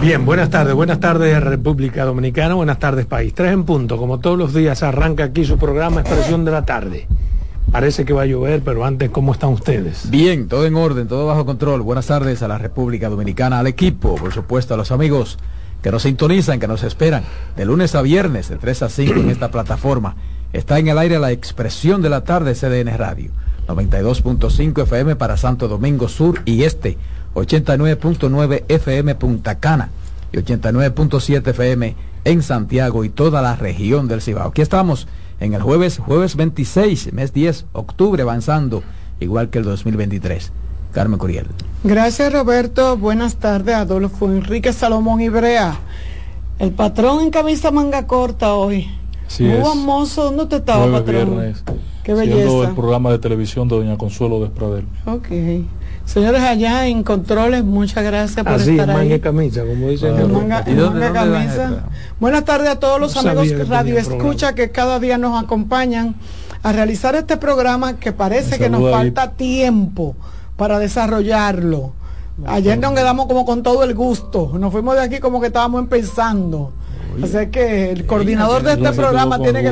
Bien, 0.00 0.24
buenas 0.24 0.48
tardes, 0.48 0.72
buenas 0.74 0.98
tardes 0.98 1.42
República 1.42 2.06
Dominicana, 2.06 2.54
buenas 2.54 2.78
tardes 2.78 3.04
país. 3.04 3.34
Tres 3.34 3.52
en 3.52 3.64
punto, 3.64 3.98
como 3.98 4.18
todos 4.18 4.38
los 4.38 4.54
días 4.54 4.82
arranca 4.82 5.24
aquí 5.24 5.44
su 5.44 5.58
programa 5.58 6.00
Expresión 6.00 6.46
de 6.46 6.50
la 6.50 6.64
Tarde. 6.64 7.06
Parece 7.70 8.06
que 8.06 8.14
va 8.14 8.22
a 8.22 8.26
llover, 8.26 8.62
pero 8.64 8.86
antes, 8.86 9.10
¿cómo 9.10 9.34
están 9.34 9.50
ustedes? 9.50 10.08
Bien, 10.08 10.48
todo 10.48 10.64
en 10.64 10.74
orden, 10.74 11.06
todo 11.06 11.26
bajo 11.26 11.44
control. 11.44 11.82
Buenas 11.82 12.06
tardes 12.06 12.42
a 12.42 12.48
la 12.48 12.56
República 12.56 13.10
Dominicana, 13.10 13.58
al 13.58 13.66
equipo, 13.66 14.14
por 14.14 14.32
supuesto 14.32 14.72
a 14.72 14.78
los 14.78 14.90
amigos 14.90 15.38
que 15.82 15.90
nos 15.90 16.04
sintonizan, 16.04 16.60
que 16.60 16.66
nos 16.66 16.82
esperan, 16.82 17.22
de 17.54 17.66
lunes 17.66 17.94
a 17.94 18.00
viernes, 18.00 18.48
de 18.48 18.56
3 18.56 18.84
a 18.84 18.88
5 18.88 19.20
en 19.20 19.28
esta 19.28 19.50
plataforma. 19.50 20.16
Está 20.54 20.78
en 20.78 20.88
el 20.88 20.96
aire 20.96 21.18
la 21.18 21.30
Expresión 21.30 22.00
de 22.00 22.08
la 22.08 22.24
Tarde 22.24 22.54
CDN 22.54 22.96
Radio, 22.96 23.32
92.5 23.74 24.82
FM 24.82 25.16
para 25.16 25.36
Santo 25.36 25.68
Domingo 25.68 26.08
Sur 26.08 26.40
y 26.44 26.64
Este 26.64 26.98
89.9 27.34 28.64
FM 28.68 29.14
Punta 29.14 29.58
Cana 29.58 29.90
y 30.32 30.36
89.7 30.38 31.48
FM 31.48 31.96
en 32.24 32.42
Santiago 32.42 33.04
y 33.04 33.08
toda 33.08 33.42
la 33.42 33.56
región 33.56 34.08
del 34.08 34.20
Cibao. 34.20 34.48
Aquí 34.48 34.62
estamos 34.62 35.06
en 35.40 35.54
el 35.54 35.62
jueves, 35.62 35.98
jueves 35.98 36.36
26, 36.36 37.12
mes 37.12 37.32
10, 37.32 37.66
octubre, 37.72 38.22
avanzando, 38.22 38.82
igual 39.20 39.48
que 39.50 39.58
el 39.58 39.64
2023. 39.64 40.52
Carmen 40.92 41.18
Curiel. 41.18 41.46
Gracias 41.84 42.32
Roberto, 42.32 42.96
buenas 42.96 43.36
tardes 43.36 43.74
Adolfo 43.76 44.26
Enrique 44.26 44.72
Salomón 44.72 45.20
Ibrea. 45.20 45.78
El 46.58 46.72
patrón 46.72 47.22
en 47.22 47.30
camisa 47.30 47.70
manga 47.70 48.06
corta 48.06 48.54
hoy. 48.54 48.90
Sí 49.28 49.44
Muy 49.44 49.58
es. 49.58 49.62
famoso, 49.68 50.24
¿dónde 50.24 50.46
te 50.46 50.56
estaba, 50.56 50.82
Jueves, 50.82 51.00
patrón? 51.00 51.30
viernes, 51.36 51.64
Qué 52.02 52.14
siendo 52.16 52.36
belleza. 52.36 52.68
el 52.70 52.74
programa 52.74 53.10
de 53.10 53.18
televisión 53.18 53.68
de 53.68 53.76
Doña 53.76 53.96
Consuelo 53.98 54.40
Despradel. 54.40 54.86
Ok. 55.06 55.28
Señores 56.06 56.42
allá 56.42 56.86
en 56.88 57.02
controles, 57.04 57.62
muchas 57.62 58.02
gracias 58.02 58.44
por 58.44 58.54
Así, 58.54 58.72
estar 58.72 58.88
manga 58.88 59.00
ahí. 59.00 59.12
y 59.12 59.20
camisa, 59.20 59.60
como 59.64 59.88
dicen. 59.88 60.18
En 60.18 60.32
manga, 60.32 60.64
en 60.66 60.82
manga 60.82 61.12
camisa. 61.12 61.84
Buenas 62.18 62.44
tardes 62.44 62.70
a 62.70 62.80
todos 62.80 62.98
los 63.00 63.16
amigos 63.16 63.48
que 63.48 63.64
Radio 63.64 63.98
Escucha 63.98 64.54
que 64.54 64.70
cada 64.70 64.98
día 64.98 65.18
nos 65.18 65.40
acompañan 65.42 66.16
a 66.62 66.72
realizar 66.72 67.14
este 67.14 67.36
programa 67.36 67.94
que 67.98 68.12
parece 68.12 68.58
que 68.58 68.68
nos 68.68 68.82
ahí. 68.84 68.92
falta 68.92 69.30
tiempo 69.32 70.16
para 70.56 70.78
desarrollarlo. 70.78 71.92
Ayer 72.46 72.78
nos 72.78 72.92
quedamos 72.92 73.26
como 73.26 73.44
con 73.44 73.62
todo 73.62 73.84
el 73.84 73.94
gusto, 73.94 74.52
nos 74.58 74.72
fuimos 74.72 74.94
de 74.94 75.02
aquí 75.02 75.20
como 75.20 75.40
que 75.40 75.48
estábamos 75.48 75.82
empezando. 75.82 76.72
Así 77.22 77.46
que 77.50 77.90
el 77.90 78.06
coordinador 78.06 78.62
de 78.62 78.72
este 78.72 78.92
programa 78.92 79.38
tiene 79.40 79.62
que, 79.62 79.70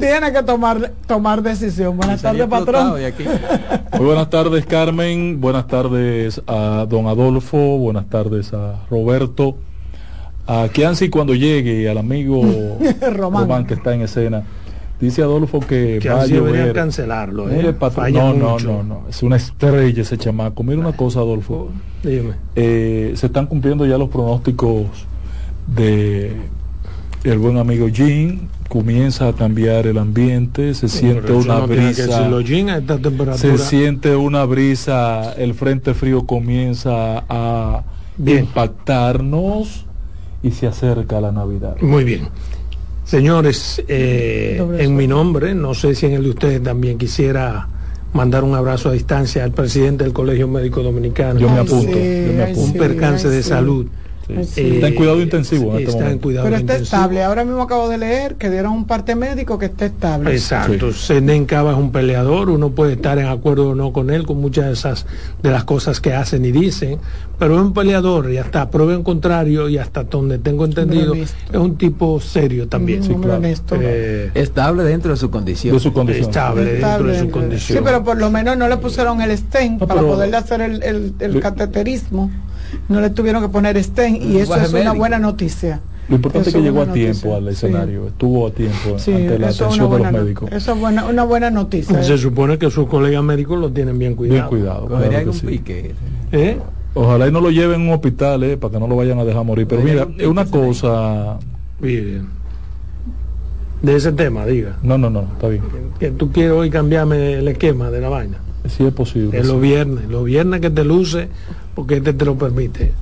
tiene 0.00 0.32
que 0.32 0.42
tomar, 0.44 0.92
tomar 1.06 1.42
decisión. 1.42 1.96
Buenas 1.96 2.22
tardes, 2.22 2.46
patrón. 2.46 2.90
Muy 3.98 4.06
buenas 4.06 4.30
tardes, 4.30 4.66
Carmen. 4.66 5.40
Buenas 5.40 5.66
tardes 5.66 6.42
a 6.46 6.86
don 6.88 7.06
Adolfo. 7.06 7.78
Buenas 7.78 8.08
tardes 8.08 8.52
a 8.52 8.84
Roberto. 8.90 9.56
A 10.46 10.68
Kianci 10.72 11.08
cuando 11.08 11.34
llegue 11.34 11.82
y 11.82 11.86
al 11.86 11.98
amigo 11.98 12.42
Román. 13.12 13.42
Román 13.42 13.66
que 13.66 13.74
está 13.74 13.94
en 13.94 14.02
escena. 14.02 14.42
Dice 15.00 15.22
Adolfo 15.22 15.58
que, 15.60 15.98
Que 16.00 16.08
va 16.10 16.22
a 16.22 16.26
llover. 16.26 16.72
cancelarlo, 16.72 17.50
¿eh? 17.50 17.54
Mire, 17.56 17.72
patrón, 17.72 18.04
Falla 18.04 18.22
no, 18.22 18.34
no, 18.34 18.50
mucho. 18.50 18.66
no, 18.68 18.82
no. 18.82 19.02
Es 19.08 19.22
una 19.22 19.36
estrella 19.36 20.02
ese 20.02 20.16
chamaco. 20.16 20.62
Mira 20.62 20.78
una 20.78 20.92
cosa, 20.92 21.20
Adolfo. 21.20 21.70
Dime. 22.04 22.34
Eh, 22.54 23.12
se 23.16 23.26
están 23.26 23.46
cumpliendo 23.46 23.84
ya 23.84 23.98
los 23.98 24.08
pronósticos 24.10 24.86
de 25.66 26.32
el 27.24 27.38
buen 27.38 27.56
amigo 27.56 27.88
Jean 27.88 28.48
comienza 28.68 29.28
a 29.28 29.32
cambiar 29.34 29.86
el 29.86 29.98
ambiente 29.98 30.74
se 30.74 30.88
siente 30.88 31.22
Pero 31.22 31.38
una 31.38 31.58
no 31.58 31.66
brisa 31.66 32.06
decirlo, 32.06 32.40
Jean, 32.40 32.70
a 32.70 32.78
esta 32.78 33.36
se 33.36 33.58
siente 33.58 34.16
una 34.16 34.44
brisa 34.44 35.34
el 35.34 35.54
frente 35.54 35.94
frío 35.94 36.26
comienza 36.26 37.24
a 37.28 37.84
impactarnos 38.18 39.86
y 40.42 40.50
se 40.50 40.66
acerca 40.66 41.20
la 41.20 41.32
navidad 41.32 41.76
Muy 41.80 42.04
bien. 42.04 42.28
Señores, 43.04 43.82
eh, 43.88 44.64
en 44.78 44.96
mi 44.96 45.06
nombre, 45.06 45.54
no 45.54 45.74
sé 45.74 45.94
si 45.94 46.06
en 46.06 46.12
el 46.12 46.22
de 46.22 46.30
ustedes 46.30 46.62
también 46.62 46.98
quisiera 46.98 47.68
mandar 48.12 48.44
un 48.44 48.54
abrazo 48.54 48.88
a 48.90 48.92
distancia 48.92 49.44
al 49.44 49.52
presidente 49.52 50.04
del 50.04 50.12
Colegio 50.12 50.46
Médico 50.48 50.82
Dominicano. 50.82 51.40
Yo 51.40 51.50
me 51.50 51.58
apunto, 51.58 51.92
sí, 51.92 52.24
yo 52.26 52.32
me 52.32 52.42
apunto. 52.44 52.60
Un 52.60 52.72
percance 52.74 53.28
de 53.28 53.42
sí. 53.42 53.48
salud. 53.48 53.86
Sí. 54.44 54.74
está 54.74 54.88
en 54.88 54.94
cuidado 54.94 55.20
intensivo 55.20 55.72
en 55.72 55.78
este 55.78 55.84
está 55.90 55.98
en 55.98 56.04
momento. 56.04 56.22
cuidado 56.22 56.44
Pero 56.44 56.56
está 56.56 56.72
intensivo. 56.74 56.96
estable. 56.96 57.22
Ahora 57.22 57.44
mismo 57.44 57.62
acabo 57.62 57.88
de 57.88 57.98
leer 57.98 58.34
que 58.36 58.50
dieron 58.50 58.72
un 58.72 58.86
parte 58.86 59.14
médico 59.14 59.58
que 59.58 59.66
está 59.66 59.86
estable. 59.86 60.32
Exacto. 60.32 60.92
Senden 60.92 61.44
Cava 61.46 61.72
es 61.72 61.78
un 61.78 61.92
peleador, 61.92 62.50
uno 62.50 62.70
puede 62.70 62.94
estar 62.94 63.18
en 63.18 63.26
acuerdo 63.26 63.70
o 63.70 63.74
no 63.74 63.92
con 63.92 64.10
él 64.10 64.24
con 64.26 64.38
muchas 64.40 64.66
de 64.66 64.72
esas 64.72 65.06
de 65.42 65.50
las 65.50 65.64
cosas 65.64 66.00
que 66.00 66.14
hacen 66.14 66.44
y 66.44 66.52
dicen, 66.52 66.98
pero 67.38 67.54
es 67.56 67.60
un 67.60 67.72
peleador 67.74 68.30
y 68.30 68.38
hasta 68.38 68.70
prueba 68.70 68.94
en 68.94 69.02
contrario 69.02 69.68
y 69.68 69.78
hasta 69.78 70.04
donde 70.04 70.38
tengo 70.38 70.64
entendido 70.64 71.14
es 71.14 71.34
un 71.52 71.76
tipo 71.76 72.20
serio 72.20 72.68
también. 72.68 73.02
Sí, 73.02 73.14
claro. 73.14 73.36
honesto. 73.38 73.76
Eh, 73.80 74.30
Estable 74.34 74.84
dentro 74.84 75.10
de 75.12 75.16
su 75.16 75.30
condición. 75.30 75.74
De 75.74 75.80
su 75.80 75.92
condición. 75.92 76.26
Estable 76.28 76.64
dentro 76.74 77.06
de 77.06 77.18
su 77.18 77.30
condición. 77.30 77.78
Sí, 77.78 77.84
pero 77.84 78.04
por 78.04 78.16
lo 78.18 78.30
menos 78.30 78.56
no 78.56 78.68
le 78.68 78.76
pusieron 78.76 79.20
el 79.20 79.36
stent 79.36 79.78
para 79.84 80.00
poderle 80.00 80.36
hacer 80.36 80.60
el, 80.60 80.82
el, 80.82 81.14
el 81.18 81.32
Le- 81.34 81.40
cateterismo. 81.40 82.30
No 82.88 83.00
le 83.00 83.10
tuvieron 83.10 83.42
que 83.42 83.48
poner 83.48 83.82
stent 83.82 84.22
y 84.22 84.38
eso 84.38 84.54
es 84.56 84.72
una 84.72 84.92
buena 84.92 85.18
noticia. 85.18 85.80
lo 86.08 86.16
importante 86.16 86.48
Eso 86.48 86.58
es 86.58 86.62
que 86.64 86.68
llegó 86.70 86.82
a 86.82 86.92
tiempo 86.92 87.28
noticia. 87.28 87.36
al 87.36 87.44
Sí. 87.44 87.66
escenario 87.66 88.06
estuvo 88.08 88.46
a 88.46 88.50
tiempo 88.50 88.98
Sí, 88.98 89.12
ante 89.12 89.38
la 89.38 89.48
atención 89.48 89.90
de 89.90 89.98
los 89.98 90.12
médicos 90.12 90.52
eso 90.52 90.72
es 90.72 90.78
buena, 90.80 91.06
una 91.06 91.24
buena 91.24 91.50
noticia. 91.50 92.02
se 92.02 92.18
supone 92.18 92.58
que 92.58 92.70
sus 92.70 92.88
colegas 92.88 93.22
médicos 93.22 93.58
lo 93.60 93.70
tienen 93.70 93.98
bien 93.98 94.14
cuidado. 94.16 94.34
bien 94.34 94.48
cuidado 94.48 94.88
Cogería 94.88 95.08
claro 95.10 95.24
que 95.24 95.30
un 95.30 95.34
sí. 95.36 95.46
pique. 95.46 95.94
¿Eh? 96.32 96.58
Ojalá 96.94 97.28
y 97.28 97.32
no 97.32 97.40
lo 97.40 97.50
lleven 97.50 97.80
a 97.80 97.84
un 97.84 97.90
hospital, 97.92 98.42
eh, 98.42 98.56
para 98.58 98.72
que 98.72 98.80
no 98.80 98.86
lo 98.88 98.96
vayan 98.96 99.18
a 99.18 99.24
dejar 99.24 99.44
morir. 99.44 99.66
Pero 99.66 99.80
mira, 99.82 100.06
es 100.18 100.26
una 100.26 100.44
cosa... 100.44 101.38
Bien. 101.80 102.26
De 103.80 103.96
ese 103.96 104.12
tema, 104.12 104.44
diga. 104.46 104.76
No, 104.82 104.96
no, 104.98 105.08
no, 105.10 105.22
está 105.22 105.48
bien. 105.48 105.62
Que 105.98 106.10
tú 106.10 106.30
quieres 106.30 106.52
hoy 106.52 106.68
cambiarme 106.70 107.34
el 107.38 107.48
esquema 107.48 107.90
de 107.90 108.00
la 108.00 108.08
vaina. 108.08 108.38
Si 108.68 108.84
es 108.84 108.92
posible. 108.92 109.38
Es 109.38 109.46
sí. 109.46 109.52
los 109.52 109.60
viernes, 109.60 110.04
los 110.08 110.24
viernes 110.24 110.60
que 110.60 110.70
te 110.70 110.84
luce, 110.84 111.28
porque 111.74 111.96
este 111.96 112.12
te 112.12 112.24
lo 112.24 112.36
permite. 112.36 112.92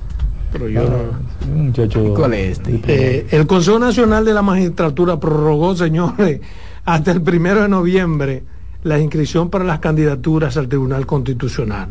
Pero 0.51 0.67
yo 0.67 0.83
no. 0.83 0.97
Ah, 0.97 1.45
muchacho... 1.55 2.13
¿Cuál 2.13 2.33
es 2.33 2.59
este? 2.59 2.81
Eh, 2.87 3.27
el 3.31 3.47
Consejo 3.47 3.79
Nacional 3.79 4.25
de 4.25 4.33
la 4.33 4.41
Magistratura 4.41 5.19
prorrogó, 5.19 5.75
señores, 5.75 6.41
hasta 6.85 7.11
el 7.11 7.21
primero 7.21 7.61
de 7.61 7.69
noviembre 7.69 8.43
la 8.83 8.99
inscripción 8.99 9.49
para 9.49 9.63
las 9.63 9.79
candidaturas 9.79 10.57
al 10.57 10.67
Tribunal 10.67 11.05
Constitucional. 11.05 11.89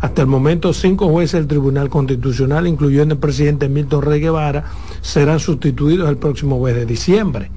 Hasta 0.00 0.22
el 0.22 0.28
momento, 0.28 0.72
cinco 0.72 1.08
jueces 1.08 1.40
del 1.40 1.48
Tribunal 1.48 1.88
Constitucional, 1.88 2.68
incluyendo 2.68 3.14
el 3.14 3.20
presidente 3.20 3.68
Milton 3.68 4.02
Rey 4.02 4.20
Guevara, 4.20 4.64
serán 5.00 5.40
sustituidos 5.40 6.08
el 6.08 6.18
próximo 6.18 6.62
mes 6.62 6.76
de 6.76 6.86
diciembre. 6.86 7.50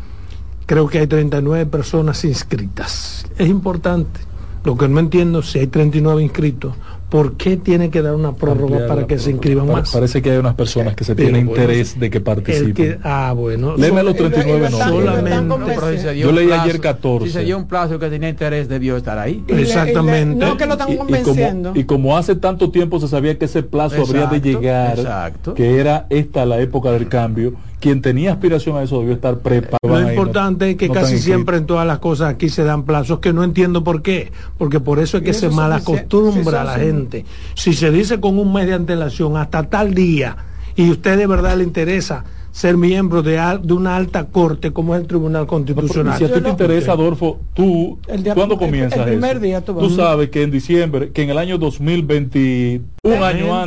Creo 0.65 0.87
que 0.87 0.99
hay 0.99 1.07
39 1.07 1.67
personas 1.67 2.23
inscritas. 2.25 3.25
Es 3.37 3.47
importante. 3.47 4.21
Lo 4.63 4.77
que 4.77 4.87
no 4.87 4.99
entiendo, 4.99 5.43
si 5.43 5.59
hay 5.59 5.67
39 5.67 6.23
inscritos, 6.23 6.73
¿por 7.11 7.33
qué 7.33 7.57
tiene 7.57 7.89
que 7.89 8.01
dar 8.01 8.15
una 8.15 8.33
prórroga 8.33 8.77
Ampliar 8.77 8.87
para 8.87 9.05
que 9.05 9.19
se 9.19 9.31
inscriban 9.31 9.67
más? 9.67 9.91
Parece 9.91 10.21
que 10.21 10.31
hay 10.31 10.37
unas 10.37 10.55
personas 10.55 10.95
que 10.95 11.03
se 11.03 11.13
Pero 11.13 11.27
tienen 11.27 11.45
bueno, 11.45 11.61
interés 11.61 11.99
de 11.99 12.09
que 12.09 12.21
participen. 12.21 12.73
que- 12.73 12.97
ah, 13.03 13.33
bueno. 13.35 13.75
Léeme 13.75 14.01
los 14.01 14.15
Y 14.15 14.19
lo- 14.19 14.25
y 14.27 14.29
lo 14.29 14.35
39 14.35 14.65
están- 14.67 14.79
y 14.79 14.91
lo 14.91 14.95
nombres. 14.95 15.23
están 15.25 15.49
Solamente. 15.49 15.75
convenciendo. 15.75 16.13
Si 16.13 16.19
Yo 16.19 16.31
leí 16.31 16.47
plazo- 16.47 16.61
ayer 16.63 16.79
14. 16.79 17.27
Si 17.27 17.33
se 17.33 17.43
dio 17.43 17.57
un 17.57 17.67
plazo 17.67 17.99
que 17.99 18.09
tenía 18.09 18.29
interés, 18.29 18.69
debió 18.69 18.95
estar 18.95 19.19
ahí. 19.19 19.43
Y 19.45 19.51
le- 19.51 19.53
y 19.53 19.55
le- 19.57 19.61
Exactamente. 19.63 20.45
no, 20.45 20.55
que 20.55 20.65
lo 20.65 20.71
están 20.71 20.89
Y- 20.89 20.93
y, 20.93 20.97
convenciendo. 20.97 21.69
como, 21.71 21.81
y 21.81 21.83
como 21.83 22.17
hace 22.17 22.35
tanto 22.35 22.71
tiempo 22.71 22.97
se 23.01 23.09
sabía 23.09 23.37
que 23.37 23.43
ese 23.45 23.61
plazo 23.61 24.01
habría 24.03 24.27
de 24.27 24.39
llegar, 24.39 24.97
exacto. 24.97 25.53
que 25.53 25.79
era 25.81 26.07
esta 26.09 26.45
la 26.45 26.61
época 26.61 26.91
del 26.93 27.09
cambio, 27.09 27.53
quien 27.81 28.01
tenía 28.01 28.31
aspiración 28.33 28.77
a 28.77 28.83
eso 28.83 28.99
debió 28.99 29.15
estar 29.15 29.39
preparado. 29.39 29.79
Lo 30.01 30.09
importante 30.09 30.69
es 30.69 30.77
que 30.77 30.87
no 30.87 30.93
casi 30.93 31.17
siempre 31.17 31.57
en 31.57 31.65
todas 31.65 31.85
las 31.85 31.99
cosas 31.99 32.29
aquí 32.33 32.47
se 32.47 32.63
dan 32.63 32.83
plazos 32.83 33.19
que 33.19 33.33
no 33.33 33.43
entiendo 33.43 33.83
por 33.83 34.01
qué, 34.01 34.31
porque 34.57 34.79
por 34.79 34.99
eso 34.99 35.17
es 35.17 35.23
que 35.23 35.33
se 35.33 35.47
eso 35.47 35.55
mal 35.55 35.81
son- 35.81 35.95
acostumbra 35.97 36.43
sí, 36.43 36.55
a 36.57 36.63
la 36.63 36.73
gente. 36.79 37.25
Si 37.55 37.73
se 37.73 37.91
dice 37.91 38.21
con 38.21 38.39
un 38.39 38.53
mes 38.53 38.67
de 38.67 38.73
antelación 38.75 39.35
hasta 39.35 39.63
tal 39.63 39.93
día 39.93 40.37
y 40.77 40.89
usted 40.89 41.17
de 41.17 41.27
verdad 41.27 41.57
le 41.57 41.63
interesa 41.65 42.23
ser 42.53 42.75
miembro 42.75 43.21
de, 43.23 43.39
al- 43.39 43.65
de 43.65 43.71
una 43.73 43.95
alta 43.95 44.25
corte 44.25 44.73
como 44.73 44.93
es 44.93 45.01
el 45.01 45.07
Tribunal 45.07 45.47
Constitucional. 45.47 46.17
Si 46.17 46.25
a 46.25 46.27
ti 46.27 46.33
te 46.33 46.41
no- 46.41 46.49
interesa, 46.49 46.91
Adolfo, 46.91 47.39
tú, 47.53 47.97
El 48.09 48.23
día- 48.23 48.35
¿cuándo 48.35 48.55
el- 48.55 48.59
comienzas 48.59 48.99
el 48.99 49.05
primer 49.05 49.37
eso? 49.37 49.39
día 49.45 49.61
tú 49.61 49.89
sabes 49.89 50.29
que 50.29 50.43
en 50.43 50.51
diciembre, 50.51 51.11
que 51.11 51.23
en 51.23 51.29
el 51.29 51.37
año 51.37 51.57
2020, 51.57 52.81
un 53.03 53.13
año 53.13 53.37
gente- 53.37 53.51